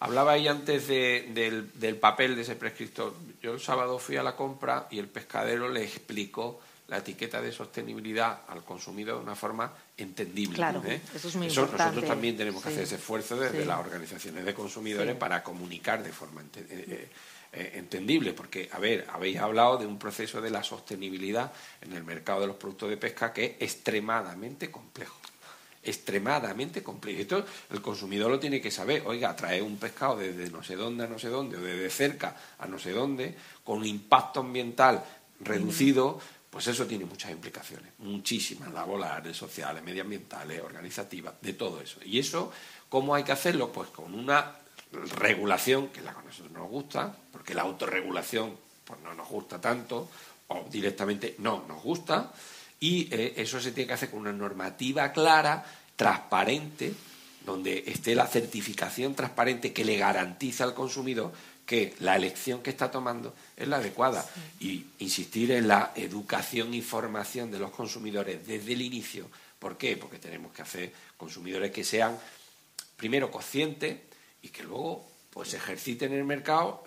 Hablaba 0.00 0.32
ahí 0.32 0.46
antes 0.46 0.88
del, 0.88 1.72
del 1.72 1.96
papel 1.96 2.36
de 2.36 2.42
ese 2.42 2.56
prescriptor. 2.56 3.14
Yo 3.40 3.54
el 3.54 3.60
sábado 3.60 3.98
fui 3.98 4.16
a 4.16 4.22
la 4.22 4.36
compra 4.36 4.88
y 4.90 4.98
el 4.98 5.08
pescadero 5.08 5.70
le 5.70 5.84
explicó 5.84 6.60
la 6.88 6.98
etiqueta 6.98 7.40
de 7.40 7.52
sostenibilidad 7.52 8.40
al 8.48 8.64
consumidor 8.64 9.18
de 9.18 9.22
una 9.22 9.36
forma 9.36 9.72
entendible. 9.96 10.54
Claro, 10.54 10.82
¿eh? 10.86 11.00
eso 11.14 11.28
es 11.28 11.36
muy 11.36 11.46
importante. 11.46 11.84
Nosotros 11.84 12.06
también 12.06 12.36
tenemos 12.36 12.62
que 12.62 12.70
hacer 12.70 12.82
ese 12.82 12.94
esfuerzo 12.96 13.36
desde 13.36 13.64
las 13.64 13.78
organizaciones 13.78 14.44
de 14.44 14.54
consumidores 14.54 15.14
para 15.16 15.42
comunicar 15.42 16.02
de 16.02 16.12
forma 16.12 16.42
eh, 16.56 17.08
eh, 17.52 17.72
entendible, 17.74 18.32
porque, 18.32 18.70
a 18.72 18.78
ver, 18.78 19.06
habéis 19.12 19.36
hablado 19.36 19.76
de 19.76 19.86
un 19.86 19.98
proceso 19.98 20.40
de 20.40 20.50
la 20.50 20.62
sostenibilidad 20.62 21.52
en 21.82 21.92
el 21.92 22.04
mercado 22.04 22.40
de 22.40 22.46
los 22.46 22.56
productos 22.56 22.88
de 22.88 22.96
pesca 22.96 23.32
que 23.32 23.44
es 23.44 23.74
extremadamente 23.74 24.70
complejo 24.70 25.16
extremadamente 25.80 26.82
complejo. 26.82 27.20
Esto 27.20 27.44
el 27.70 27.80
consumidor 27.80 28.30
lo 28.30 28.38
tiene 28.38 28.60
que 28.60 28.70
saber. 28.70 29.04
Oiga, 29.06 29.34
traer 29.34 29.62
un 29.62 29.78
pescado 29.78 30.16
desde 30.16 30.50
no 30.50 30.62
sé 30.62 30.76
dónde 30.76 31.04
a 31.04 31.06
no 31.06 31.18
sé 31.18 31.28
dónde, 31.28 31.56
o 31.56 31.60
desde 31.60 31.88
cerca 31.88 32.36
a 32.58 32.66
no 32.66 32.78
sé 32.78 32.90
dónde, 32.90 33.34
con 33.64 33.78
un 33.78 33.86
impacto 33.86 34.40
ambiental 34.40 35.02
reducido, 35.40 36.20
pues 36.50 36.66
eso 36.66 36.86
tiene 36.86 37.04
muchas 37.04 37.30
implicaciones, 37.30 37.92
muchísimas, 37.98 38.72
laborales, 38.72 39.36
sociales, 39.36 39.82
medioambientales, 39.82 40.60
organizativas, 40.62 41.34
de 41.40 41.52
todo 41.52 41.80
eso. 41.80 42.00
Y 42.04 42.18
eso, 42.18 42.50
¿cómo 42.88 43.14
hay 43.14 43.24
que 43.24 43.32
hacerlo? 43.32 43.70
Pues 43.70 43.90
con 43.90 44.14
una 44.14 44.56
regulación, 45.18 45.88
que 45.88 46.00
la 46.00 46.12
que 46.12 46.20
a 46.20 46.22
nosotros 46.22 46.52
nos 46.52 46.68
gusta, 46.68 47.14
porque 47.30 47.54
la 47.54 47.62
autorregulación 47.62 48.56
pues 48.84 49.00
no 49.00 49.12
nos 49.12 49.28
gusta 49.28 49.60
tanto 49.60 50.08
o 50.48 50.66
directamente 50.70 51.34
no 51.38 51.64
nos 51.68 51.82
gusta 51.82 52.32
y 52.80 53.08
eh, 53.12 53.34
eso 53.36 53.60
se 53.60 53.72
tiene 53.72 53.88
que 53.88 53.94
hacer 53.94 54.10
con 54.10 54.20
una 54.20 54.32
normativa 54.32 55.12
clara, 55.12 55.64
transparente, 55.96 56.92
donde 57.44 57.84
esté 57.86 58.14
la 58.14 58.26
certificación 58.26 59.14
transparente 59.14 59.72
que 59.72 59.84
le 59.84 59.96
garantiza 59.96 60.64
al 60.64 60.74
consumidor 60.74 61.32
que 61.68 61.94
la 62.00 62.16
elección 62.16 62.62
que 62.62 62.70
está 62.70 62.90
tomando 62.90 63.34
es 63.54 63.68
la 63.68 63.76
adecuada 63.76 64.24
y 64.58 64.86
insistir 65.00 65.50
en 65.52 65.68
la 65.68 65.92
educación 65.94 66.72
y 66.72 66.80
formación 66.80 67.50
de 67.50 67.58
los 67.58 67.70
consumidores 67.72 68.46
desde 68.46 68.72
el 68.72 68.80
inicio. 68.80 69.28
¿Por 69.58 69.76
qué? 69.76 69.98
Porque 69.98 70.18
tenemos 70.18 70.50
que 70.50 70.62
hacer 70.62 70.90
consumidores 71.18 71.70
que 71.70 71.84
sean 71.84 72.18
primero 72.96 73.30
conscientes 73.30 73.98
y 74.40 74.48
que 74.48 74.62
luego 74.62 75.06
pues 75.28 75.52
ejerciten 75.52 76.14
en 76.14 76.20
el 76.20 76.24
mercado 76.24 76.82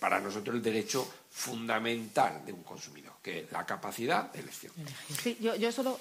para 0.00 0.20
nosotros 0.20 0.56
el 0.56 0.62
derecho 0.62 1.06
fundamental 1.30 2.46
de 2.46 2.54
un 2.54 2.62
consumidor, 2.62 3.12
que 3.22 3.40
es 3.40 3.52
la 3.52 3.66
capacidad 3.66 4.32
de 4.32 4.40
elección. 4.40 4.72
Sí, 5.22 5.36
yo, 5.38 5.54
yo 5.54 5.70
solo 5.70 6.00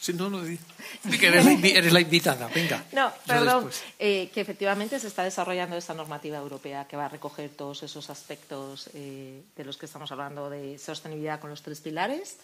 Sí, 0.00 0.12
no, 0.12 0.30
no, 0.30 0.42
que 1.18 1.26
eres 1.26 1.92
la, 1.92 2.00
invitada, 2.00 2.48
venga. 2.54 2.84
No, 2.92 3.12
perdón, 3.26 3.70
eh, 3.98 4.30
que 4.32 4.40
efectivamente 4.40 4.98
se 5.00 5.08
está 5.08 5.24
desarrollando 5.24 5.76
esta 5.76 5.94
normativa 5.94 6.38
europea 6.38 6.86
que 6.86 6.96
va 6.96 7.06
a 7.06 7.08
recoger 7.08 7.50
todos 7.50 7.82
esos 7.82 8.10
aspectos 8.10 8.90
eh, 8.94 9.42
de 9.56 9.64
los 9.64 9.76
que 9.76 9.86
estamos 9.86 10.12
hablando 10.12 10.50
de 10.50 10.78
sostenibilidad 10.78 11.40
con 11.40 11.50
los 11.50 11.62
tres 11.62 11.80
pilares 11.80 12.36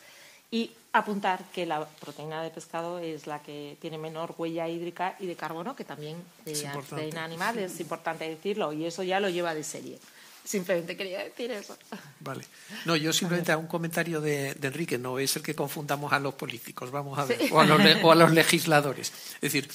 y 0.50 0.70
apuntar 0.92 1.42
que 1.52 1.64
la 1.64 1.86
proteína 1.86 2.42
de 2.42 2.50
pescado 2.50 2.98
es 2.98 3.26
la 3.26 3.40
que 3.40 3.78
tiene 3.80 3.96
menor 3.96 4.34
huella 4.36 4.68
hídrica 4.68 5.16
y 5.18 5.26
de 5.26 5.34
carbono, 5.34 5.74
que 5.74 5.84
también 5.84 6.22
de 6.44 6.68
proteína 6.72 7.24
animal, 7.24 7.58
es 7.58 7.80
importante 7.80 8.28
decirlo, 8.28 8.72
y 8.74 8.84
eso 8.84 9.02
ya 9.02 9.18
lo 9.18 9.30
lleva 9.30 9.54
de 9.54 9.64
serie. 9.64 9.98
Simplemente 10.44 10.96
quería 10.96 11.22
decir 11.22 11.50
eso. 11.52 11.76
Vale. 12.20 12.44
No, 12.84 12.96
yo 12.96 13.12
simplemente 13.12 13.52
hago 13.52 13.60
un 13.60 13.68
comentario 13.68 14.20
de, 14.20 14.56
Enrique, 14.60 14.98
no 14.98 15.18
es 15.18 15.36
el 15.36 15.42
que 15.42 15.54
confundamos 15.54 16.12
a 16.12 16.18
los 16.18 16.34
políticos, 16.34 16.90
vamos 16.90 17.18
a 17.18 17.24
ver, 17.24 17.38
o, 17.52 17.60
a 17.60 18.14
los, 18.14 18.32
legisladores. 18.32 19.12
Es 19.36 19.40
decir, 19.40 19.70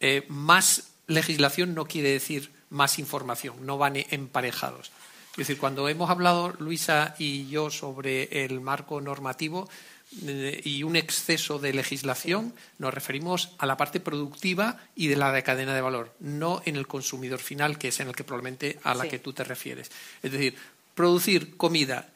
eh, 0.00 0.24
más 0.28 0.84
legislación 1.06 1.74
no 1.74 1.86
quiere 1.86 2.10
decir 2.10 2.50
más 2.70 2.98
información, 2.98 3.64
no 3.64 3.78
van 3.78 3.96
emparejados. 3.96 4.90
Es 5.32 5.48
decir, 5.48 5.58
cuando 5.58 5.86
hemos 5.88 6.08
hablado 6.08 6.54
Luisa 6.58 7.14
y 7.18 7.46
yo 7.48 7.70
sobre 7.70 8.44
el 8.46 8.60
marco 8.62 9.02
normativo, 9.02 9.68
y 10.12 10.82
un 10.82 10.96
exceso 10.96 11.58
de 11.58 11.72
legislación, 11.72 12.54
nos 12.78 12.94
referimos 12.94 13.50
a 13.58 13.66
la 13.66 13.76
parte 13.76 14.00
productiva 14.00 14.80
y 14.94 15.08
de 15.08 15.16
la 15.16 15.42
cadena 15.42 15.74
de 15.74 15.80
valor, 15.80 16.14
no 16.20 16.62
en 16.64 16.76
el 16.76 16.86
consumidor 16.86 17.40
final, 17.40 17.76
que 17.76 17.88
es 17.88 18.00
en 18.00 18.08
el 18.08 18.14
que 18.14 18.24
probablemente 18.24 18.78
a 18.84 18.94
la 18.94 19.08
que 19.08 19.18
tú 19.18 19.32
te 19.32 19.44
refieres. 19.44 19.90
Es 20.22 20.32
decir, 20.32 20.56
producir 20.94 21.56
comida 21.56 22.08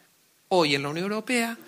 hoy 0.48 0.74
en 0.74 0.82
la 0.82 0.88
Unión 0.90 1.06
Europea 1.06 1.58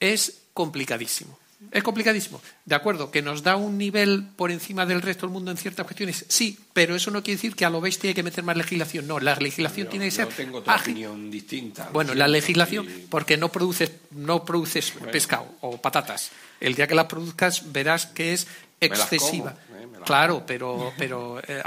es 0.00 0.42
complicadísimo. 0.54 1.38
Es 1.72 1.82
complicadísimo. 1.82 2.40
De 2.64 2.74
acuerdo, 2.74 3.10
que 3.10 3.20
nos 3.20 3.42
da 3.42 3.56
un 3.56 3.78
nivel 3.78 4.28
por 4.36 4.52
encima 4.52 4.86
del 4.86 5.02
resto 5.02 5.26
del 5.26 5.32
mundo 5.32 5.50
en 5.50 5.56
ciertas 5.56 5.84
cuestiones. 5.84 6.24
Sí, 6.28 6.56
pero 6.72 6.94
eso 6.94 7.10
no 7.10 7.22
quiere 7.22 7.36
decir 7.36 7.56
que 7.56 7.64
a 7.64 7.70
lo 7.70 7.80
bestia 7.80 8.08
hay 8.08 8.14
que 8.14 8.22
meter 8.22 8.44
más 8.44 8.56
legislación. 8.56 9.08
No, 9.08 9.18
la 9.18 9.34
legislación 9.34 9.88
tiene 9.88 10.04
que 10.04 10.10
ser. 10.12 10.28
Yo 10.28 10.34
tengo 10.34 10.58
otra 10.58 10.76
opinión 10.76 11.30
distinta. 11.30 11.90
Bueno, 11.92 12.14
la 12.14 12.28
legislación, 12.28 12.86
porque 13.10 13.36
no 13.36 13.50
produces, 13.50 13.90
no 14.12 14.44
produces 14.44 14.92
pescado 15.10 15.52
o 15.60 15.78
patatas. 15.78 16.30
El 16.60 16.74
día 16.74 16.86
que 16.86 16.94
las 16.94 17.06
produzcas 17.06 17.72
verás 17.72 18.06
que 18.06 18.34
es 18.34 18.46
excesiva. 18.80 19.56
¿eh? 19.72 19.86
claro, 20.04 20.44
pero, 20.46 20.92
pero 20.96 21.40
eh, 21.46 21.62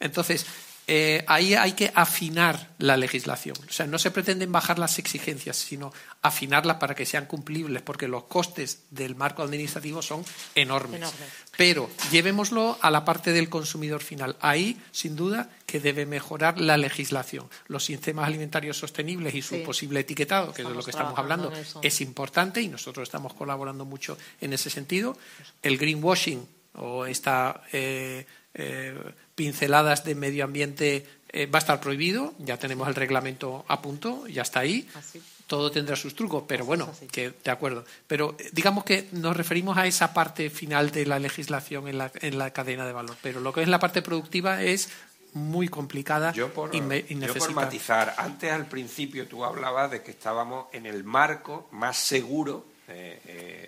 entonces 0.00 0.46
eh, 0.90 1.22
ahí 1.26 1.52
hay 1.52 1.72
que 1.72 1.92
afinar 1.94 2.70
la 2.78 2.96
legislación. 2.96 3.54
O 3.68 3.72
sea, 3.72 3.86
no 3.86 3.98
se 3.98 4.10
pretenden 4.10 4.50
bajar 4.50 4.78
las 4.78 4.98
exigencias, 4.98 5.58
sino 5.58 5.92
afinarlas 6.22 6.78
para 6.78 6.94
que 6.94 7.04
sean 7.04 7.26
cumplibles, 7.26 7.82
porque 7.82 8.08
los 8.08 8.24
costes 8.24 8.84
del 8.90 9.14
marco 9.14 9.42
administrativo 9.42 10.00
son 10.00 10.24
enormes. 10.54 11.12
Pero 11.58 11.90
llevémoslo 12.10 12.78
a 12.80 12.90
la 12.90 13.04
parte 13.04 13.34
del 13.34 13.50
consumidor 13.50 14.00
final. 14.00 14.36
Ahí, 14.40 14.80
sin 14.90 15.14
duda, 15.14 15.50
que 15.66 15.78
debe 15.78 16.06
mejorar 16.06 16.58
la 16.58 16.78
legislación. 16.78 17.50
Los 17.66 17.84
sistemas 17.84 18.26
alimentarios 18.26 18.78
sostenibles 18.78 19.34
y 19.34 19.42
su 19.42 19.62
posible 19.62 20.00
etiquetado, 20.00 20.54
que 20.54 20.62
es 20.62 20.68
de 20.68 20.74
lo 20.74 20.82
que 20.82 20.92
estamos 20.92 21.18
hablando, 21.18 21.52
es 21.82 22.00
importante 22.00 22.62
y 22.62 22.68
nosotros 22.68 23.06
estamos 23.06 23.34
colaborando 23.34 23.84
mucho 23.84 24.16
en 24.40 24.54
ese 24.54 24.70
sentido. 24.70 25.18
El 25.62 25.76
greenwashing 25.76 26.48
o 26.76 27.04
esta 27.04 27.62
eh, 27.72 28.24
eh, 28.54 28.94
pinceladas 29.38 30.02
de 30.02 30.16
medio 30.16 30.42
ambiente 30.42 31.06
eh, 31.28 31.46
va 31.46 31.58
a 31.58 31.60
estar 31.60 31.80
prohibido, 31.80 32.34
ya 32.40 32.56
tenemos 32.56 32.88
el 32.88 32.96
reglamento 32.96 33.64
a 33.68 33.80
punto, 33.80 34.26
ya 34.26 34.42
está 34.42 34.58
ahí. 34.60 34.88
Ah, 34.96 35.00
Todo 35.46 35.70
tendrá 35.70 35.94
sus 35.94 36.16
trucos, 36.16 36.42
pero 36.48 36.64
bueno, 36.64 36.92
que 37.12 37.30
de 37.30 37.50
acuerdo. 37.52 37.84
Pero 38.08 38.34
eh, 38.36 38.50
digamos 38.52 38.82
que 38.82 39.06
nos 39.12 39.36
referimos 39.36 39.78
a 39.78 39.86
esa 39.86 40.12
parte 40.12 40.50
final 40.50 40.90
de 40.90 41.06
la 41.06 41.20
legislación 41.20 41.86
en 41.86 41.98
la, 41.98 42.10
en 42.16 42.36
la 42.36 42.50
cadena 42.50 42.84
de 42.84 42.92
valor. 42.92 43.16
Pero 43.22 43.38
lo 43.40 43.52
que 43.52 43.62
es 43.62 43.68
la 43.68 43.78
parte 43.78 44.02
productiva 44.02 44.60
es 44.60 44.88
muy 45.34 45.68
complicada 45.68 46.32
yo 46.32 46.52
por, 46.52 46.74
y, 46.74 46.80
Yo 46.80 47.34
por 47.34 47.52
matizar, 47.52 48.16
antes 48.18 48.50
al 48.50 48.66
principio 48.66 49.28
tú 49.28 49.44
hablabas 49.44 49.92
de 49.92 50.02
que 50.02 50.10
estábamos 50.10 50.66
en 50.72 50.84
el 50.84 51.04
marco 51.04 51.68
más 51.70 51.96
seguro 51.96 52.66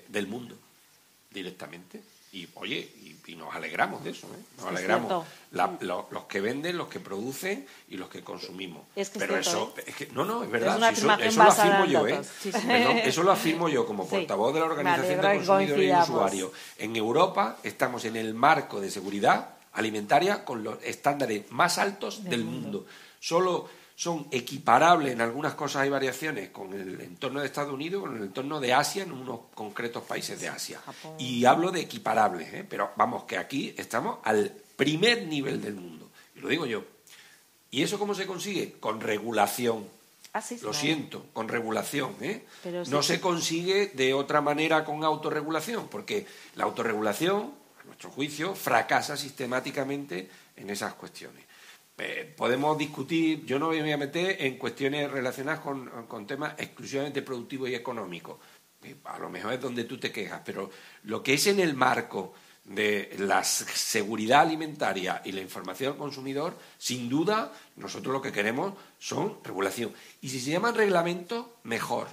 del 0.09 0.27
mundo, 0.27 0.57
directamente. 1.31 2.01
Y 2.33 2.49
oye, 2.55 2.79
y, 2.79 3.11
nos 3.37 3.55
alegramos 3.55 4.03
de 4.03 4.11
eso, 4.11 4.27
¿eh? 4.27 4.43
Nos 4.59 4.67
alegramos. 4.67 5.25
los 5.53 6.25
que 6.25 6.41
venden, 6.41 6.77
los 6.77 6.89
que 6.89 6.99
producen 6.99 7.65
y 7.89 7.97
los 7.97 8.09
que 8.09 8.25
consumimos. 8.25 8.83
Pero 9.17 9.37
eso, 9.37 9.73
¿eh? 9.79 9.85
es 9.87 9.95
que, 9.95 10.07
no, 10.09 10.25
no, 10.25 10.43
es 10.43 10.51
verdad. 10.51 10.93
eso, 10.93 11.07
lo 11.07 11.49
afirmo 11.49 11.85
yo, 11.85 12.09
¿eh? 12.09 12.21
eso 13.05 13.23
lo 13.23 13.31
afirmo 13.31 13.69
yo 13.69 13.87
como 13.87 14.09
portavoz 14.09 14.53
de 14.53 14.61
la 14.61 14.67
Organización 14.67 15.21
de 15.21 15.37
Consumidores 15.37 15.89
y 15.89 15.93
Usuarios. 15.93 16.51
En 16.77 16.97
Europa 16.97 17.59
estamos 17.63 18.05
en 18.05 18.17
el 18.17 18.35
marco 18.35 18.81
de 18.81 18.91
seguridad 18.91 19.51
alimentaria 19.75 20.45
con 20.45 20.65
los 20.65 20.83
estándares 20.83 21.51
más 21.53 21.79
altos 21.79 22.25
del, 22.25 22.45
mundo. 22.45 22.87
Solo 23.21 23.69
son 24.01 24.29
equiparables, 24.31 25.13
en 25.13 25.21
algunas 25.21 25.53
cosas 25.53 25.83
hay 25.83 25.91
variaciones 25.91 26.49
con 26.49 26.73
el 26.73 27.03
entorno 27.03 27.41
de 27.41 27.45
Estados 27.45 27.75
Unidos, 27.75 28.01
con 28.01 28.17
el 28.17 28.23
entorno 28.23 28.59
de 28.59 28.73
Asia, 28.73 29.03
en 29.03 29.13
unos 29.13 29.41
concretos 29.53 30.05
países 30.05 30.41
de 30.41 30.49
Asia. 30.49 30.81
Y 31.19 31.45
hablo 31.45 31.71
de 31.71 31.83
equiparables, 31.83 32.51
¿eh? 32.55 32.67
pero 32.67 32.93
vamos, 32.97 33.25
que 33.25 33.37
aquí 33.37 33.75
estamos 33.77 34.21
al 34.25 34.55
primer 34.75 35.27
nivel 35.27 35.61
del 35.61 35.75
mundo. 35.75 36.09
Y 36.35 36.39
lo 36.39 36.49
digo 36.49 36.65
yo. 36.65 36.83
¿Y 37.71 37.83
eso 37.83 37.99
cómo 37.99 38.15
se 38.15 38.27
consigue? 38.27 38.77
Con 38.81 39.03
regulación. 39.03 39.87
Ah, 40.33 40.43
lo 40.63 40.73
siento, 40.73 41.27
con 41.35 41.51
regulación. 41.51 42.17
¿eh? 42.23 42.47
no 42.89 43.03
se 43.03 43.21
consigue 43.21 43.89
de 43.89 44.15
otra 44.15 44.41
manera 44.41 44.83
con 44.83 45.05
autorregulación, 45.05 45.89
porque 45.89 46.27
la 46.55 46.65
autorregulación, 46.65 47.53
a 47.79 47.85
nuestro 47.85 48.09
juicio, 48.09 48.55
fracasa 48.55 49.19
sistemáticamente 49.19 50.31
en 50.57 50.71
esas 50.71 50.95
cuestiones. 50.95 51.50
Eh, 52.03 52.33
podemos 52.35 52.79
discutir, 52.79 53.45
yo 53.45 53.59
no 53.59 53.69
me 53.69 53.83
voy 53.83 53.93
a 53.93 53.99
meter 53.99 54.37
en 54.41 54.57
cuestiones 54.57 55.11
relacionadas 55.11 55.61
con, 55.61 56.27
temas 56.27 56.55
exclusivamente 56.57 57.21
productivos 57.21 57.69
y 57.69 57.75
económicos. 57.75 58.39
Eh, 58.83 58.97
a 59.05 59.19
lo 59.19 59.29
mejor 59.29 59.53
es 59.53 59.61
donde 59.61 59.85
tú 59.85 59.99
te 59.99 60.11
quejas, 60.11 60.41
pero 60.43 60.71
lo 61.05 61.23
que 61.23 61.35
es 61.35 61.47
en 61.47 61.61
el 61.61 61.75
marco 61.75 62.33
de 62.65 63.15
la 63.19 63.45
seguridad 63.45 64.41
alimentaria 64.41 65.21
y 65.27 65.33
la 65.33 65.43
información 65.43 65.93
al 65.93 65.99
consumidor, 65.99 66.57
sin 66.79 67.11
duda, 67.11 67.53
nosotros 67.77 68.15
lo 68.15 68.23
que 68.23 68.33
queremos 68.33 68.73
son 68.99 69.39
regulación. 69.45 69.93
Y 70.23 70.31
si 70.31 70.41
se 70.41 70.53
llaman 70.53 70.77
reglamentos, 70.77 71.49
mejor. 71.65 72.09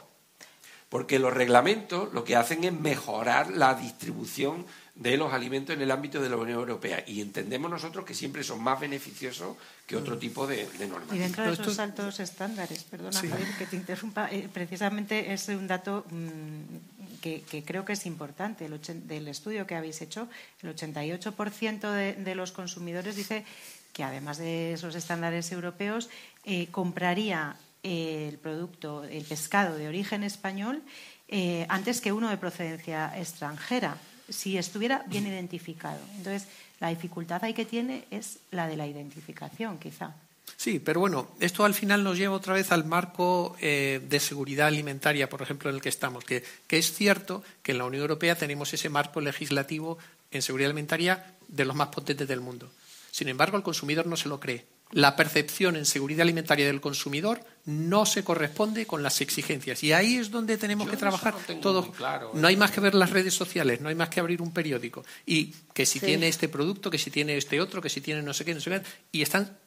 Porque 0.90 1.18
los 1.18 1.34
reglamentos 1.34 2.14
lo 2.14 2.26
que 2.26 2.36
hacen 2.36 2.66
es 2.66 2.74
mejorar 2.74 3.52
la 3.52 3.74
distribución 3.74 4.66
de 5.00 5.16
los 5.16 5.32
alimentos 5.32 5.76
en 5.76 5.82
el 5.82 5.92
ámbito 5.92 6.22
de 6.22 6.30
la 6.30 6.38
Unión 6.38 6.60
Europea 6.60 7.04
y 7.06 7.22
entendemos 7.22 7.70
nosotros 7.70 8.04
que 8.04 8.16
siempre 8.16 8.44
son 8.44 8.64
más 8.64 8.80
beneficiosos 8.80 9.56
que 9.86 9.96
otro 9.96 10.16
mm. 10.16 10.20
tipo 10.20 10.48
de, 10.48 10.68
normas. 10.88 11.16
Y 11.16 11.20
dentro 11.20 11.46
de 11.46 11.54
esos 11.54 11.78
altos 11.80 12.20
estándares, 12.20 12.84
perdona 12.84 13.22
que 13.58 13.66
te 13.68 13.76
interrumpa, 13.76 14.28
eh, 14.32 14.50
precisamente 14.52 15.34
es 15.34 15.48
un 15.50 15.68
dato 15.68 16.04
mm, 16.10 17.22
que, 17.22 17.64
creo 17.66 17.86
que 17.86 17.94
es 17.94 18.06
importante. 18.08 18.66
El 18.66 18.80
del 19.08 19.28
estudio 19.28 19.68
que 19.68 19.76
habéis 19.76 20.02
hecho, 20.02 20.28
el 20.64 20.76
88% 20.76 21.92
de, 21.92 22.14
de 22.14 22.36
los 22.36 22.52
consumidores 22.52 23.16
dice 23.16 23.46
que 23.94 24.04
además 24.04 24.38
de 24.38 24.74
esos 24.74 24.96
estándares 24.96 25.52
europeos, 25.52 26.10
eh, 26.44 26.68
compraría 26.72 27.56
el 27.84 28.38
producto, 28.38 29.04
el 29.04 29.24
pescado 29.24 29.78
de 29.78 29.88
origen 29.88 30.24
español, 30.24 30.82
eh, 31.28 31.66
antes 31.70 32.00
que 32.00 32.14
uno 32.14 32.30
de 32.30 32.38
procedencia 32.38 33.18
extranjera 33.18 33.98
si 34.30 34.58
estuviera 34.58 35.04
bien 35.08 35.28
identificado. 35.28 36.00
Entonces, 36.18 36.48
la 36.80 36.90
dificultad 36.90 37.44
ahí 37.44 37.54
que 37.54 37.66
tiene 37.66 38.06
es 38.12 38.40
la 38.52 38.68
de 38.68 38.78
la 38.78 38.88
identificación, 38.88 39.80
quizá. 39.80 40.16
Sí, 40.56 40.80
pero 40.80 41.00
bueno, 41.00 41.28
esto 41.40 41.66
al 41.66 41.74
final 41.74 42.04
nos 42.04 42.18
lleva 42.18 42.36
otra 42.36 42.54
vez 42.54 42.72
al 42.72 42.86
marco 42.86 43.56
eh, 43.60 44.02
de 44.08 44.20
seguridad 44.20 44.68
alimentaria, 44.68 45.30
por 45.30 45.42
ejemplo, 45.42 45.70
en 45.70 45.76
el 45.76 45.82
que 45.82 45.90
estamos, 45.90 46.24
que, 46.24 46.44
es 46.70 46.94
cierto 46.94 47.44
que 47.62 47.74
en 47.74 47.80
la 47.80 47.86
Unión 47.86 48.02
Europea 48.02 48.36
tenemos 48.36 48.74
ese 48.74 48.90
marco 48.90 49.22
legislativo 49.22 49.98
en 50.32 50.42
seguridad 50.42 50.70
alimentaria 50.70 51.36
de 51.48 51.66
los 51.66 51.76
más 51.76 51.90
potentes 51.90 52.28
del 52.28 52.42
mundo. 52.42 52.72
Sin 53.12 53.28
embargo, 53.28 53.58
el 53.58 53.64
consumidor 53.64 54.08
no 54.08 54.16
se 54.16 54.30
lo 54.30 54.40
cree 54.40 54.66
la 54.92 55.16
percepción 55.16 55.76
en 55.76 55.86
seguridad 55.86 56.22
alimentaria 56.22 56.66
del 56.66 56.82
consumidor 56.82 57.44
no 57.66 58.06
se 58.06 58.24
corresponde 58.24 58.86
con 58.86 59.04
las 59.04 59.20
exigencias. 59.20 59.84
Y 59.84 59.92
ahí 59.92 60.16
es 60.16 60.32
donde 60.32 60.58
tenemos 60.58 60.90
que 60.90 60.96
trabajar 60.96 61.36
no 61.50 61.56
todos. 61.58 61.88
no 62.34 62.48
hay 62.48 62.56
más 62.56 62.72
que 62.72 62.80
ver 62.80 62.96
las 62.96 63.10
redes 63.10 63.34
sociales, 63.34 63.82
no 63.82 63.90
hay 63.90 63.96
más 63.96 64.10
que 64.10 64.20
abrir 64.20 64.42
un 64.42 64.52
periódico. 64.52 65.06
Y 65.26 65.54
que 65.74 65.86
si 65.86 66.00
tiene 66.00 66.30
este 66.30 66.48
producto, 66.48 66.90
que 66.90 66.98
si 66.98 67.12
tiene 67.12 67.36
este 67.36 67.60
otro, 67.60 67.82
que 67.82 67.90
si 67.90 68.00
tiene 68.00 68.22
no 68.22 68.34
sé 68.34 68.46
qué, 68.46 68.54
no 68.54 68.62
sé 68.62 68.70
qué. 68.70 68.82
Y 69.12 69.22
están 69.22 69.58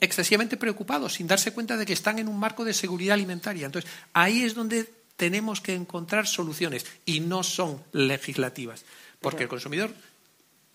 excesivamente 0.00 0.56
preocupados, 0.56 1.14
sin 1.14 1.26
darse 1.26 1.52
cuenta 1.52 1.76
de 1.76 1.86
que 1.86 1.92
están 1.92 2.18
en 2.18 2.28
un 2.28 2.38
marco 2.38 2.64
de 2.64 2.74
seguridad 2.74 3.14
alimentaria. 3.14 3.66
Entonces, 3.66 3.90
ahí 4.14 4.42
es 4.42 4.54
donde 4.54 4.90
tenemos 5.16 5.60
que 5.60 5.74
encontrar 5.74 6.26
soluciones 6.26 6.86
y 7.04 7.20
no 7.20 7.42
son 7.42 7.82
legislativas. 7.92 8.84
Porque 9.20 9.44
el 9.44 9.48
consumidor 9.48 9.94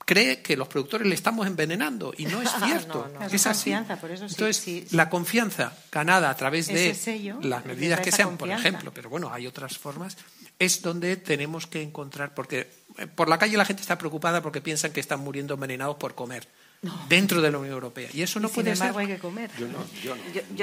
cree 0.08 0.42
que 0.42 0.56
los 0.56 0.70
productores 0.70 1.06
le 1.06 1.14
estamos 1.14 1.46
envenenando 1.46 2.14
y 2.18 2.26
no 2.28 2.42
es 2.42 2.50
cierto. 2.64 3.12
Es 3.30 3.46
así. 3.46 3.74
Entonces, 3.74 4.94
la 4.94 5.10
confianza 5.10 5.74
ganada 5.92 6.30
a 6.30 6.36
través 6.38 6.68
de 6.68 6.96
las 7.42 7.66
medidas 7.66 8.00
que 8.00 8.14
sean, 8.14 8.38
por 8.38 8.50
ejemplo, 8.50 8.94
pero 8.94 9.10
bueno, 9.10 9.32
hay 9.34 9.46
otras 9.46 9.78
formas, 9.78 10.16
es 10.58 10.82
donde 10.82 11.18
tenemos 11.18 11.68
que 11.68 11.82
encontrar, 11.82 12.34
porque 12.34 12.72
eh, 12.98 13.08
por 13.08 13.28
la 13.28 13.38
calle 13.38 13.58
la 13.58 13.66
gente 13.66 13.82
está 13.82 13.98
preocupada 13.98 14.42
porque 14.42 14.62
piensan 14.62 14.94
que 14.94 15.02
están 15.02 15.20
muriendo 15.20 15.56
envenenados 15.56 15.98
por 15.98 16.16
comer 16.16 16.48
dentro 17.10 17.42
de 17.42 17.52
la 17.52 17.58
Unión 17.58 17.74
Europea. 17.74 18.10
Y 18.14 18.22
eso 18.22 18.40
no 18.40 18.50
puede 18.50 18.76
ser. 18.76 18.96
hay 18.96 19.08
que 19.08 19.18
comer. 19.18 19.50
Yo 19.58 19.68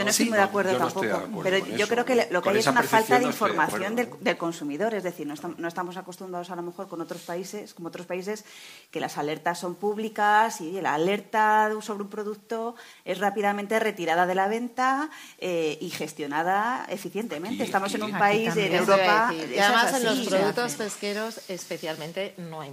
no, 0.05 0.11
estoy 0.11 0.27
muy 0.27 0.37
de 0.37 0.45
acuerdo 0.45 0.77
tampoco. 0.77 1.43
pero 1.43 1.67
yo 1.67 1.89
creo 1.89 2.05
que 2.05 2.29
lo 2.31 2.43
que 2.43 2.51
hay 2.51 2.59
es 2.59 2.67
una 2.67 2.83
falta 2.83 3.19
de 3.19 3.27
información 3.27 3.97
del, 3.97 4.37
consumidor. 4.37 4.95
Es 4.95 5.03
decir, 5.03 5.27
no 5.27 5.69
estamos, 5.69 5.97
acostumbrados 5.97 6.51
a 6.51 6.57
lo 6.57 6.63
mejor 6.63 6.89
con 6.89 7.01
otros 7.01 7.23
países, 7.23 7.75
como 7.75 7.89
otros 7.89 8.07
países, 8.07 8.45
que 8.91 9.01
las 9.01 9.19
alertas 9.19 9.59
son 9.59 9.75
públicas 9.75 10.61
y 10.61 10.81
la 10.81 10.95
alerta 10.95 11.71
sobre 11.81 12.05
un 12.05 12.11
producto 12.11 12.75
es 13.05 13.19
rápidamente 13.19 13.79
retirada 13.81 14.27
de 14.27 14.35
la 14.35 14.49
venta 14.49 15.11
eh, 15.39 15.79
y 15.81 15.91
gestionada 15.91 16.87
eficientemente. 16.89 17.65
estamos 17.65 17.95
en 17.95 18.05
un 18.05 18.13
país 18.13 18.55
de 18.55 18.77
Europa. 18.77 19.33
Y 19.35 19.59
además 19.59 19.95
en 19.95 20.05
los 20.05 20.29
productos 20.29 20.75
pesqueros 20.75 21.41
especialmente 21.49 22.35
no 22.39 22.61
hay 22.61 22.71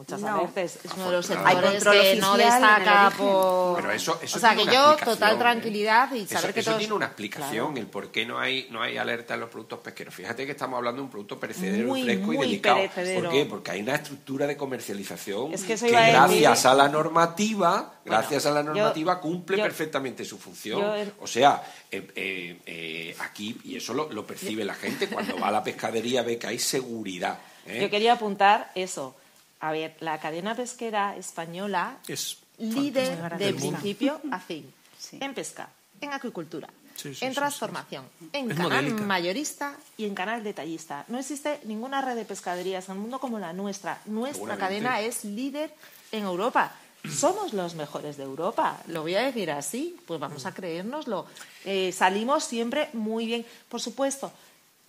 muchas 0.00 0.54
veces. 0.54 0.84
Es 0.84 0.92
uno 0.94 1.10
de 1.10 1.16
los 1.16 1.26
sectores 1.26 1.84
que 1.84 2.16
no 2.16 2.36
destaca 2.36 3.12
por 3.16 3.76
pero 3.76 3.92
eso, 3.92 4.18
o 4.22 4.38
sea 4.38 4.56
que 4.56 4.64
yo 4.64 4.96
total 4.96 5.34
¿eh? 5.34 5.38
tranquilidad 5.38 6.12
y 6.12 6.26
saber 6.26 6.54
que 6.54 6.60
eso 6.60 6.76
tiene 6.76 6.94
una 6.94 7.06
explicación 7.06 7.76
el 7.76 7.86
por 7.86 8.10
qué 8.10 8.24
no 8.24 8.38
hay 8.38 8.68
no 8.70 8.82
hay 8.82 8.96
alerta 8.96 9.34
en 9.34 9.40
los 9.40 9.50
productos 9.50 9.80
pesqueros. 9.80 10.14
Fíjate 10.14 10.46
que 10.46 10.52
estamos 10.52 10.78
hablando 10.78 11.00
de 11.00 11.04
un 11.04 11.10
producto 11.10 11.38
perecedero 11.38 11.92
fresco 11.92 12.32
y 12.32 12.36
delicado. 12.36 12.80
¿por 12.94 13.30
qué? 13.30 13.46
porque 13.48 13.70
hay 13.72 13.82
una 13.82 13.94
estructura 13.94 14.46
de 14.46 14.56
comercialización 14.56 15.52
que, 15.52 15.76
gracias 15.76 16.66
a 16.66 16.74
la 16.74 16.88
normativa 16.88 17.94
gracias 18.04 18.46
a 18.46 18.50
la 18.50 18.62
normativa 18.62 19.20
cumple 19.20 19.58
perfectamente 19.58 20.24
su 20.24 20.38
función. 20.38 21.12
o 21.20 21.26
sea 21.26 21.62
eh, 21.90 22.60
eh, 22.66 23.16
aquí 23.20 23.60
y 23.64 23.76
eso 23.76 23.94
lo, 23.94 24.10
lo 24.10 24.26
percibe 24.26 24.64
la 24.64 24.74
gente 24.74 25.08
cuando 25.08 25.38
va 25.38 25.48
a 25.48 25.52
la 25.52 25.62
pescadería 25.62 26.22
ve 26.22 26.38
que 26.38 26.46
hay 26.46 26.58
seguridad 26.58 27.38
yo 27.66 27.90
quería 27.90 28.14
apuntar 28.14 28.70
eso 28.74 29.14
a 29.60 29.72
ver, 29.72 29.96
la 30.00 30.18
cadena 30.18 30.54
pesquera 30.54 31.16
española 31.16 31.98
es 32.08 32.38
líder 32.58 33.38
de 33.38 33.52
principio 33.52 34.20
a 34.30 34.40
fin. 34.40 34.72
En 35.12 35.34
pesca, 35.34 35.68
en 36.00 36.12
acuicultura, 36.12 36.68
en 37.04 37.34
transformación, 37.34 38.04
en 38.32 38.48
canal 38.48 38.92
mayorista 38.94 39.76
y 39.96 40.04
en 40.04 40.14
canal 40.14 40.42
detallista. 40.42 41.04
No 41.08 41.18
existe 41.18 41.60
ninguna 41.64 42.00
red 42.00 42.16
de 42.16 42.24
pescaderías 42.24 42.88
en 42.88 42.96
el 42.96 43.00
mundo 43.00 43.18
como 43.18 43.38
la 43.38 43.52
nuestra. 43.52 44.00
Nuestra 44.06 44.56
cadena 44.56 45.00
es 45.00 45.24
líder 45.24 45.72
en 46.12 46.24
Europa. 46.24 46.72
Somos 47.08 47.54
los 47.54 47.74
mejores 47.76 48.18
de 48.18 48.24
Europa, 48.24 48.78
lo 48.88 49.00
voy 49.00 49.14
a 49.14 49.22
decir 49.22 49.50
así, 49.50 49.96
pues 50.06 50.20
vamos 50.20 50.44
a 50.44 50.52
creérnoslo. 50.52 51.24
Eh, 51.64 51.92
salimos 51.92 52.44
siempre 52.44 52.90
muy 52.92 53.24
bien. 53.24 53.46
Por 53.70 53.80
supuesto, 53.80 54.30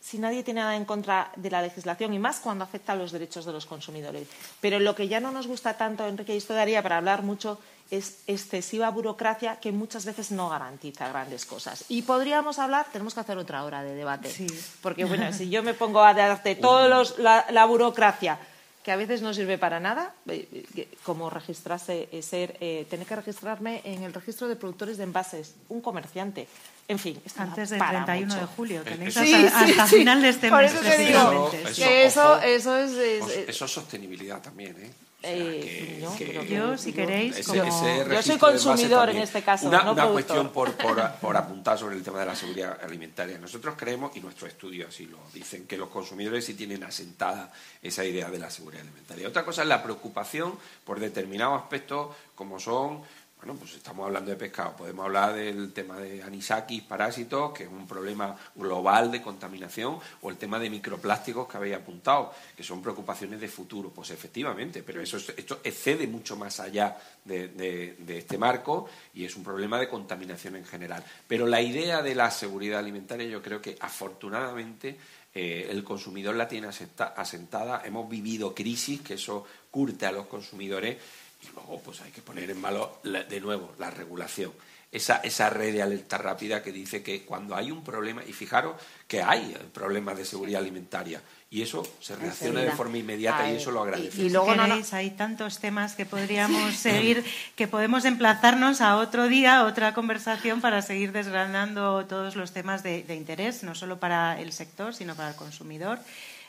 si 0.02 0.18
nadie 0.18 0.44
tiene 0.44 0.62
nada 0.62 0.76
en 0.76 0.86
contra 0.86 1.32
de 1.36 1.52
la 1.52 1.62
legislación 1.62 2.14
y 2.14 2.20
más 2.20 2.40
cuando 2.40 2.64
afecta 2.64 2.94
a 2.94 2.96
los 2.96 3.12
derechos 3.12 3.46
de 3.46 3.54
los 3.54 3.66
consumidores. 3.66 4.28
Pero 4.60 4.80
lo 4.80 4.96
que 4.96 5.08
ya 5.08 5.20
no 5.20 5.32
nos 5.32 5.48
gusta 5.48 5.78
tanto, 5.78 6.08
Enrique, 6.08 6.34
y 6.34 6.38
esto 6.38 6.54
daría 6.54 6.82
para 6.82 6.98
hablar 6.98 7.22
mucho, 7.22 7.60
es 7.92 8.24
excesiva 8.26 8.90
burocracia 8.90 9.58
que 9.58 9.72
muchas 9.72 10.06
veces 10.06 10.32
no 10.32 10.50
garantiza 10.50 11.10
grandes 11.10 11.46
cosas. 11.46 11.86
Y 11.90 12.02
podríamos 12.02 12.58
hablar, 12.58 12.88
tenemos 12.92 13.14
que 13.14 13.20
hacer 13.20 13.38
otra 13.38 13.64
hora 13.64 13.84
de 13.84 13.94
debate, 13.94 14.34
porque 14.82 15.06
bueno, 15.06 15.32
si 15.34 15.50
yo 15.50 15.62
me 15.62 15.74
pongo 15.74 16.02
a 16.02 16.14
darte 16.14 16.56
toda 16.56 16.88
la 17.52 17.66
burocracia 17.66 18.40
que 18.84 18.92
a 18.92 18.96
veces 18.96 19.22
no 19.22 19.34
sirve 19.34 19.58
para 19.58 19.80
nada, 19.80 20.16
eh, 20.28 20.66
eh, 20.76 20.88
como 21.04 21.30
registrarse, 21.30 22.10
eh, 22.12 22.22
ser, 22.22 22.58
tener 22.90 23.06
que 23.06 23.16
registrarme 23.16 23.82
en 23.84 24.04
el 24.04 24.14
registro 24.14 24.48
de 24.48 24.56
productores 24.56 24.98
de 24.98 25.04
envases, 25.04 25.56
un 25.70 25.82
comerciante. 25.82 26.48
En 26.88 27.00
fin, 27.00 27.22
antes 27.38 27.70
del 27.70 27.80
31 27.80 28.36
de 28.36 28.46
julio, 28.48 28.84
tenéis 28.84 29.16
hasta, 29.16 29.88
final 29.88 30.22
de 30.22 30.30
este 30.30 30.50
mes. 30.50 30.52
Por 30.52 30.64
eso 30.64 30.80
te 30.80 30.98
digo 30.98 31.52
que 31.76 32.06
eso, 32.06 32.42
eso 32.42 32.78
es, 32.78 32.92
Eso 33.48 33.66
es 33.66 33.72
sostenibilidad 33.72 34.42
también, 34.42 34.76
¿eh? 34.78 34.92
Eh, 35.24 36.00
yo, 36.50 36.78
si 36.78 36.94
queréis, 36.94 37.46
yo 37.46 38.22
soy 38.24 38.38
consumidor 38.40 39.10
en 39.10 39.18
este 39.18 39.44
caso. 39.44 39.68
Una, 39.68 40.08
cuestión 40.08 40.50
por, 40.50 40.72
por, 41.22 41.38
apuntar 41.38 41.78
sobre 41.78 41.96
el 41.96 42.04
tema 42.04 42.22
de 42.22 42.26
la 42.26 42.36
seguridad 42.36 42.80
alimentaria. 42.84 43.38
Nosotros 43.38 43.76
creemos, 43.78 44.16
y 44.16 44.20
nuestros 44.20 44.50
estudios 44.50 44.90
así 44.90 45.06
lo 45.06 45.20
dicen, 45.34 45.68
que 45.68 45.78
los 45.78 45.90
consumidores 45.90 46.46
sí 46.46 46.56
tienen 46.56 46.84
asentada 46.84 47.52
esa 47.84 48.04
idea 48.04 48.32
de 48.32 48.40
la 48.40 48.50
seguridad 48.50 48.82
alimentaria. 48.82 49.28
Otra 49.28 49.46
cosa 49.46 49.62
es 49.62 49.68
la 49.68 49.84
preocupación 49.84 50.58
por 50.84 51.00
determinados 51.00 51.62
aspectos 51.62 52.16
como 52.34 52.60
son 52.60 53.04
bueno, 53.42 53.58
pues 53.58 53.74
estamos 53.74 54.06
hablando 54.06 54.30
de 54.30 54.38
pescado. 54.38 54.76
Podemos 54.76 55.04
hablar 55.04 55.34
del 55.34 55.74
tema 55.74 55.98
de 55.98 56.22
anisakis, 56.22 56.84
parásitos, 56.84 57.52
que 57.54 57.64
es 57.64 57.70
un 57.70 57.88
problema 57.88 58.38
global 58.54 59.12
de 59.12 59.20
contaminación, 59.20 59.98
o 60.22 60.30
el 60.30 60.38
tema 60.38 60.60
de 60.60 60.70
microplásticos 60.70 61.48
que 61.48 61.58
habéis 61.58 61.76
apuntado, 61.76 62.32
que 62.56 62.62
son 62.62 62.84
preocupaciones 62.84 63.42
de 63.42 63.48
futuro. 63.48 63.90
Pues 63.90 64.12
efectivamente, 64.12 64.84
pero 64.84 65.02
eso 65.02 65.18
esto 65.18 65.60
excede 65.64 66.06
mucho 66.06 66.36
más 66.36 66.60
allá 66.60 66.96
de, 67.26 67.98
este 68.10 68.38
marco 68.38 68.88
y 69.16 69.26
es 69.26 69.36
un 69.36 69.44
problema 69.44 69.80
de 69.80 69.90
contaminación 69.90 70.58
en 70.58 70.66
general. 70.66 71.04
Pero 71.28 71.48
la 71.48 71.62
idea 71.62 72.04
de 72.04 72.14
la 72.14 72.30
seguridad 72.30 72.78
alimentaria, 72.78 73.26
yo 73.26 73.42
creo 73.42 73.60
que 73.60 73.76
afortunadamente 73.80 74.98
eh, 75.34 75.68
el 75.68 75.84
consumidor 75.84 76.36
la 76.36 76.48
tiene 76.48 76.68
asentada. 76.68 77.82
Hemos 77.84 78.08
vivido 78.08 78.54
crisis, 78.54 79.02
que 79.02 79.16
eso 79.16 79.48
curte 79.72 80.06
a 80.06 80.12
los 80.12 80.28
consumidores 80.28 80.98
y 81.42 81.54
luego 81.54 81.82
pues 81.84 82.02
hay 82.02 82.12
que 82.12 82.22
poner 82.22 82.50
en 82.50 82.62
valor 82.62 83.02
de 83.04 83.42
nuevo 83.42 83.74
la 83.80 83.90
regulación. 83.90 84.52
Esa, 84.92 85.18
esa 85.18 85.50
red 85.50 85.72
de 85.72 85.82
alerta 85.82 86.18
rápida 86.18 86.62
que 86.62 86.74
dice 86.74 87.02
que 87.02 87.24
cuando 87.24 87.56
hay 87.56 87.72
un 87.72 87.82
problema, 87.82 88.24
y 88.28 88.34
fijaros 88.34 88.76
que 89.08 89.22
hay 89.22 89.56
problemas 89.74 90.18
de 90.18 90.26
seguridad 90.26 90.62
alimentaria, 90.62 91.22
y 91.50 91.62
eso 91.62 91.84
se 92.00 92.16
reacciona 92.16 92.62
de 92.62 92.72
forma 92.72 92.98
inmediata 92.98 93.52
y 93.52 93.58
eso 93.58 93.72
lo 93.72 93.82
agradecemos. 93.82 94.26
Y, 94.26 94.30
luego 94.30 94.54
hay 94.94 95.10
tantos 95.12 95.60
temas 95.60 95.96
que 95.96 96.06
podríamos 96.06 96.76
seguir, 96.78 97.26
que 97.58 97.68
podemos 97.68 98.06
emplazarnos 98.06 98.80
a 98.80 98.96
otro 98.96 99.28
día, 99.28 99.66
otra 99.66 99.94
conversación 99.94 100.62
para 100.62 100.82
seguir 100.82 101.12
desgranando 101.12 102.06
todos 102.06 102.38
los 102.38 102.54
temas 102.54 102.84
de, 102.84 103.06
interés, 103.14 103.64
no 103.64 103.76
solo 103.76 104.00
para 104.00 104.40
el 104.40 104.54
sector, 104.54 104.96
sino 104.96 105.16
para 105.16 105.32
el 105.32 105.36
consumidor. 105.36 106.00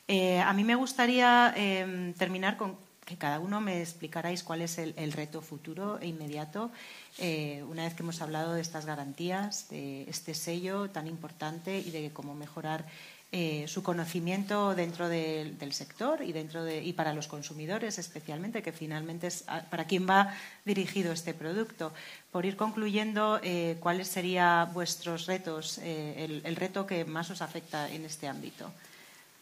Eh, 0.07 0.41
a 0.41 0.53
mí 0.53 0.63
me 0.63 0.77
gustaría 0.77 1.53
eh, 1.57 2.15
terminar 2.17 2.57
con 2.57 2.77
que 3.05 3.17
cada 3.17 3.41
uno 3.41 3.61
me 3.61 3.81
explicarais 3.81 4.43
cuál 4.43 4.63
es 4.63 4.79
el, 4.79 5.13
reto 5.13 5.43
futuro 5.43 5.99
e 6.01 6.07
inmediato, 6.07 6.71
eh, 7.19 7.65
una 7.69 7.85
vez 7.85 7.95
que 7.95 8.03
hemos 8.03 8.23
hablado 8.23 8.55
de 8.55 8.61
estas 8.61 8.87
garantías, 8.87 9.69
de 9.69 10.05
este 10.09 10.35
sello 10.35 10.91
tan 10.91 11.07
importante 11.07 11.79
y 11.79 11.91
de 11.91 12.11
cómo 12.13 12.35
mejorar 12.35 12.87
eh, 13.35 13.65
su 13.67 13.83
conocimiento 13.83 14.75
dentro 14.75 15.09
del 15.09 15.73
sector 15.73 16.23
y, 16.23 16.33
dentro 16.33 16.65
de, 16.65 16.85
y 16.85 16.93
para 16.93 17.15
los 17.15 17.29
consumidores 17.29 17.99
especialmente, 17.99 18.63
que 18.63 18.73
finalmente 18.73 19.27
es 19.27 19.45
para 19.71 19.87
quien 19.87 20.07
va 20.09 20.35
dirigido 20.65 21.13
este 21.13 21.33
producto. 21.33 21.93
Por 22.31 22.47
ir 22.47 22.57
concluyendo, 22.57 23.41
eh, 23.43 23.79
¿cuáles 23.81 24.09
serían 24.09 24.73
vuestros 24.75 25.27
retos, 25.27 25.79
el 25.79 26.57
reto 26.57 26.87
que 26.87 27.05
más 27.05 27.31
os 27.31 27.43
afecta 27.43 27.91
en 27.91 28.05
este 28.05 28.29
ámbito? 28.29 28.71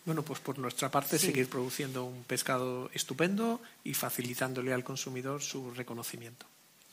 Bueno, 0.05 0.23
pues 0.23 0.41
por 0.41 0.59
nuestra 0.59 0.91
parte 0.91 1.19
seguir 1.19 1.49
produciendo 1.49 2.05
un 2.05 2.25
pescado 2.25 2.91
estupendo 2.95 3.61
y 3.85 3.95
facilitándole 3.95 4.73
al 4.73 4.83
consumidor 4.83 5.43
su 5.43 5.71
reconocimiento. 5.73 6.47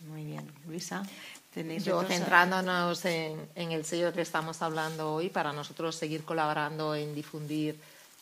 Muy 0.05 0.25
bien. 0.25 0.51
Luisa, 0.67 1.03
¿tenéis 1.53 1.85
Yo 1.85 2.03
centrándonos 2.03 3.03
en, 3.05 3.47
el 3.55 3.85
sello 3.85 4.13
que 4.13 4.21
estamos 4.21 4.61
hablando 4.61 5.13
hoy, 5.13 5.29
para 5.29 5.53
nosotros 5.53 5.95
seguir 5.95 6.23
colaborando 6.23 6.93
en 6.93 7.15
difundir 7.15 7.79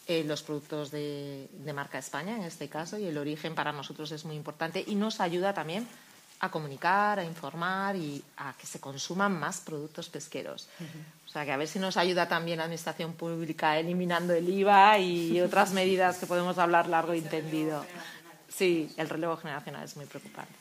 eh, 0.07 0.23
los 0.23 0.43
productos 0.43 0.91
de, 0.91 1.49
marca 1.73 1.97
España, 1.97 2.37
en 2.37 2.43
este 2.43 2.69
caso, 2.69 2.97
y 2.97 3.05
el 3.05 3.17
origen 3.17 3.55
para 3.55 3.71
nosotros 3.71 4.11
es 4.11 4.23
muy 4.23 4.35
importante 4.35 4.83
y 4.85 4.95
nos 4.95 5.19
ayuda 5.19 5.53
también 5.53 5.87
a 6.39 6.49
comunicar, 6.49 7.19
a 7.19 7.23
informar 7.23 7.95
y 7.95 8.23
a 8.37 8.53
que 8.53 8.67
se 8.67 8.79
consuman 8.79 9.39
más 9.39 9.61
productos 9.61 10.09
pesqueros. 10.09 10.67
O 11.25 11.29
sea, 11.29 11.45
que 11.45 11.51
a 11.51 11.57
ver 11.57 11.67
si 11.67 11.79
nos 11.79 11.97
ayuda 11.97 12.27
también 12.27 12.57
la 12.57 12.65
Administración 12.65 13.13
Pública 13.13 13.77
eliminando 13.77 14.33
el 14.33 14.47
IVA 14.47 14.99
y 14.99 15.41
otras 15.41 15.71
medidas 15.71 16.17
que 16.17 16.25
podemos 16.25 16.57
hablar 16.57 16.87
largo 16.87 17.13
y 17.13 17.19
entendido. 17.19 17.85
Sí, 18.47 18.89
el 18.97 19.09
relevo 19.09 19.35
generacional 19.37 19.83
es 19.83 19.97
muy 19.97 20.05
preocupante. 20.05 20.53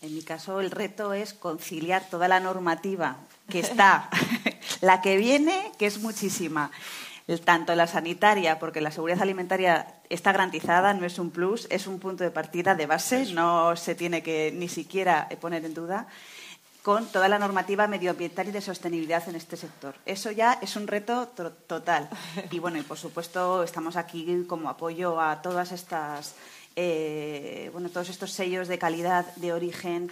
En 0.00 0.14
mi 0.14 0.22
caso, 0.22 0.60
el 0.60 0.70
reto 0.70 1.12
es 1.12 1.34
conciliar 1.34 2.08
toda 2.08 2.28
la 2.28 2.38
normativa 2.38 3.16
que 3.48 3.60
está, 3.60 4.08
la 4.80 5.00
que 5.00 5.16
viene, 5.16 5.72
que 5.76 5.86
es 5.86 5.98
muchísima, 5.98 6.70
tanto 7.36 7.74
la 7.74 7.86
sanitaria, 7.86 8.58
porque 8.58 8.80
la 8.80 8.90
seguridad 8.90 9.20
alimentaria 9.20 10.00
está 10.08 10.32
garantizada, 10.32 10.94
no 10.94 11.04
es 11.04 11.18
un 11.18 11.30
plus, 11.30 11.66
es 11.70 11.86
un 11.86 11.98
punto 11.98 12.24
de 12.24 12.30
partida 12.30 12.74
de 12.74 12.86
base, 12.86 13.32
no 13.34 13.76
se 13.76 13.94
tiene 13.94 14.22
que 14.22 14.50
ni 14.54 14.68
siquiera 14.68 15.28
poner 15.40 15.64
en 15.64 15.74
duda, 15.74 16.06
con 16.82 17.06
toda 17.06 17.28
la 17.28 17.38
normativa 17.38 17.86
medioambiental 17.86 18.48
y 18.48 18.52
de 18.52 18.62
sostenibilidad 18.62 19.28
en 19.28 19.34
este 19.34 19.58
sector. 19.58 19.94
Eso 20.06 20.30
ya 20.30 20.58
es 20.62 20.74
un 20.74 20.86
reto 20.86 21.28
total. 21.66 22.08
Y 22.50 22.60
bueno, 22.60 22.78
y 22.78 22.82
por 22.82 22.96
supuesto 22.96 23.62
estamos 23.62 23.96
aquí 23.96 24.46
como 24.48 24.70
apoyo 24.70 25.20
a 25.20 25.42
todas 25.42 25.72
estas, 25.72 26.34
eh, 26.76 27.68
bueno, 27.74 27.90
todos 27.90 28.08
estos 28.08 28.32
sellos 28.32 28.68
de 28.68 28.78
calidad, 28.78 29.26
de 29.36 29.52
origen, 29.52 30.10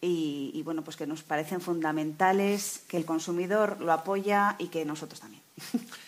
y, 0.00 0.52
y, 0.54 0.62
bueno, 0.62 0.84
pues 0.84 0.96
que 0.96 1.08
nos 1.08 1.24
parecen 1.24 1.60
fundamentales, 1.60 2.84
que 2.86 2.98
el 2.98 3.04
consumidor 3.04 3.80
lo 3.80 3.92
apoya 3.92 4.54
y 4.58 4.68
que 4.68 4.84
nosotros 4.84 5.18
también. 5.18 5.42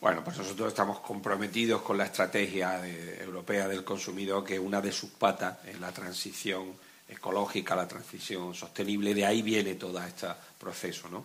Bueno, 0.00 0.22
pues 0.22 0.38
nosotros 0.38 0.68
estamos 0.68 1.00
comprometidos 1.00 1.82
con 1.82 1.98
la 1.98 2.04
estrategia 2.04 2.80
europea 3.20 3.66
del 3.66 3.82
consumidor, 3.82 4.44
que 4.44 4.56
una 4.56 4.80
de 4.80 4.92
sus 4.92 5.10
patas 5.10 5.58
es 5.66 5.80
la 5.80 5.90
transición 5.90 6.72
ecológica, 7.08 7.74
la 7.74 7.88
transición 7.88 8.54
sostenible. 8.54 9.12
De 9.12 9.26
ahí 9.26 9.42
viene 9.42 9.74
todo 9.74 10.00
este 10.00 10.28
proceso. 10.56 11.08
¿no? 11.08 11.24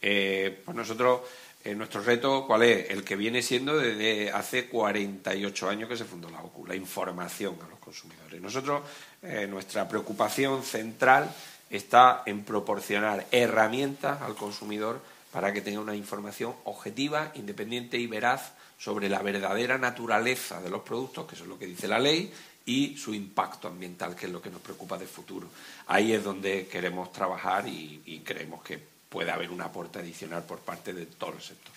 Eh, 0.00 0.62
pues 0.64 0.76
nosotros, 0.76 1.22
eh, 1.64 1.74
nuestro 1.74 2.00
reto, 2.00 2.46
¿cuál 2.46 2.62
es? 2.62 2.90
El 2.90 3.02
que 3.02 3.16
viene 3.16 3.42
siendo 3.42 3.76
desde 3.76 4.30
hace 4.30 4.68
48 4.68 5.68
años 5.68 5.88
que 5.88 5.96
se 5.96 6.04
fundó 6.04 6.30
la 6.30 6.42
OCU, 6.42 6.66
la 6.66 6.76
información 6.76 7.58
a 7.64 7.68
los 7.68 7.80
consumidores. 7.80 8.40
Nosotros, 8.40 8.82
eh, 9.22 9.48
nuestra 9.48 9.88
preocupación 9.88 10.62
central 10.62 11.28
está 11.70 12.22
en 12.26 12.44
proporcionar 12.44 13.26
herramientas 13.32 14.22
al 14.22 14.36
consumidor 14.36 15.00
para 15.32 15.52
que 15.52 15.62
tenga 15.62 15.80
una 15.80 15.96
información 15.96 16.54
objetiva, 16.64 17.32
independiente 17.34 17.98
y 17.98 18.06
veraz 18.06 18.52
sobre 18.78 19.08
la 19.08 19.22
verdadera 19.22 19.78
naturaleza 19.78 20.60
de 20.60 20.70
los 20.70 20.82
productos, 20.82 21.26
que 21.26 21.34
eso 21.34 21.44
es 21.44 21.48
lo 21.48 21.58
que 21.58 21.66
dice 21.66 21.88
la 21.88 21.98
ley, 21.98 22.32
y 22.66 22.96
su 22.96 23.14
impacto 23.14 23.68
ambiental, 23.68 24.14
que 24.14 24.26
es 24.26 24.32
lo 24.32 24.42
que 24.42 24.50
nos 24.50 24.60
preocupa 24.60 24.98
de 24.98 25.06
futuro. 25.06 25.48
Ahí 25.86 26.12
es 26.12 26.22
donde 26.22 26.68
queremos 26.68 27.10
trabajar 27.12 27.66
y, 27.66 28.22
creemos 28.24 28.62
que 28.62 28.80
puede 29.08 29.30
haber 29.30 29.50
un 29.50 29.60
aporte 29.60 29.98
adicional 29.98 30.44
por 30.44 30.60
parte 30.60 30.92
de 30.92 31.06
todo 31.06 31.32
el 31.34 31.42
sector. 31.42 31.72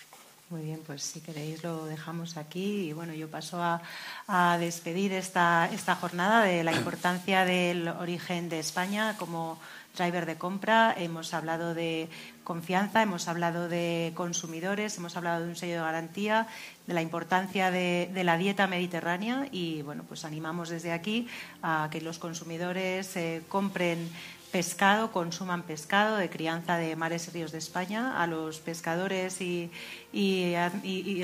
Muy 0.48 0.62
bien, 0.62 0.80
pues 0.86 1.02
si 1.02 1.20
queréis 1.20 1.64
lo 1.64 1.86
dejamos 1.86 2.36
aquí 2.36 2.88
y 2.88 2.92
bueno, 2.92 3.12
yo 3.14 3.28
paso 3.28 3.60
a, 3.60 3.82
a 4.28 4.56
despedir 4.58 5.12
esta, 5.12 5.68
esta 5.72 5.96
jornada 5.96 6.44
de 6.44 6.62
la 6.62 6.72
importancia 6.72 7.44
del 7.44 7.88
origen 7.88 8.48
de 8.48 8.60
España 8.60 9.16
como 9.18 9.58
driver 9.96 10.26
de 10.26 10.36
compra, 10.36 10.94
hemos 10.96 11.34
hablado 11.34 11.74
de 11.74 12.08
confianza, 12.44 13.02
hemos 13.02 13.26
hablado 13.28 13.68
de 13.68 14.12
consumidores, 14.14 14.96
hemos 14.98 15.16
hablado 15.16 15.42
de 15.44 15.48
un 15.48 15.56
sello 15.56 15.74
de 15.74 15.80
garantía, 15.80 16.46
de 16.86 16.94
la 16.94 17.02
importancia 17.02 17.70
de, 17.70 18.08
la 18.22 18.38
dieta 18.38 18.66
mediterránea 18.66 19.48
y 19.50 19.82
bueno, 19.82 20.04
pues 20.06 20.24
animamos 20.24 20.68
desde 20.68 20.92
aquí 20.92 21.26
a 21.62 21.88
que 21.90 22.00
los 22.00 22.18
consumidores 22.18 23.16
eh, 23.16 23.42
compren 23.48 24.08
pescado, 24.56 25.12
consuman 25.12 25.64
pescado 25.64 26.16
de 26.16 26.30
crianza 26.30 26.78
de 26.78 26.96
mares 26.96 27.28
y 27.28 27.30
ríos 27.32 27.52
de 27.52 27.58
España, 27.58 28.22
a 28.22 28.26
los 28.26 28.58
pescadores 28.58 29.42
y, 29.42 29.70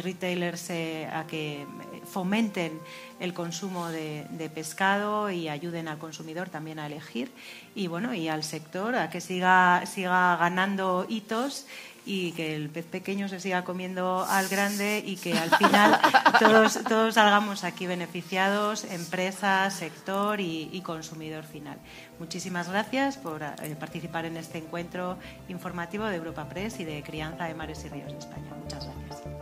retailers 0.03 0.69
eh, 0.69 1.09
a 1.11 1.27
que 1.27 1.67
fomenten 2.05 2.79
el 3.21 3.33
consumo 3.33 3.89
de, 3.89 4.51
pescado 4.55 5.31
y 5.31 5.49
ayuden 5.49 5.89
al 5.89 5.97
consumidor 5.97 6.51
también 6.51 6.79
a 6.79 6.87
elegir. 6.89 7.33
Y 7.75 7.87
bueno 7.87 8.13
y 8.13 8.29
al 8.29 8.45
sector 8.45 8.97
a 8.97 9.09
que 9.09 9.23
siga 9.23 9.87
siga 9.87 10.37
ganando 10.37 11.07
hitos 11.09 11.67
y 12.05 12.33
que 12.33 12.57
el 12.57 12.69
pez 12.69 12.87
pequeño 12.87 13.29
se 13.29 13.41
siga 13.41 13.65
comiendo 13.65 14.25
al 14.29 14.49
grande 14.49 15.03
y 15.05 15.17
que 15.17 15.39
al 15.39 15.51
final 15.57 16.01
todos, 16.39 16.81
todos 16.89 17.15
salgamos 17.15 17.65
aquí 17.65 17.87
beneficiados, 17.87 18.85
empresa, 18.85 19.71
sector 19.71 20.41
y, 20.41 20.81
consumidor 20.83 21.45
final. 21.45 21.79
Muchísimas 22.19 22.69
gracias 22.69 23.17
por 23.17 23.43
eh, 23.43 23.77
participar 23.79 24.25
en 24.25 24.37
este 24.37 24.59
encuentro 24.59 25.17
informativo 25.49 26.07
de 26.07 26.17
Europa 26.17 26.49
Press 26.49 26.81
y 26.81 26.85
de 26.85 27.03
Crianza 27.03 27.45
de 27.45 27.55
Mares 27.55 27.85
y 27.85 27.89
Ríos 27.89 28.13
de 28.13 28.19
España. 28.19 28.51
Muchas 28.61 28.89
gracias. 29.09 29.42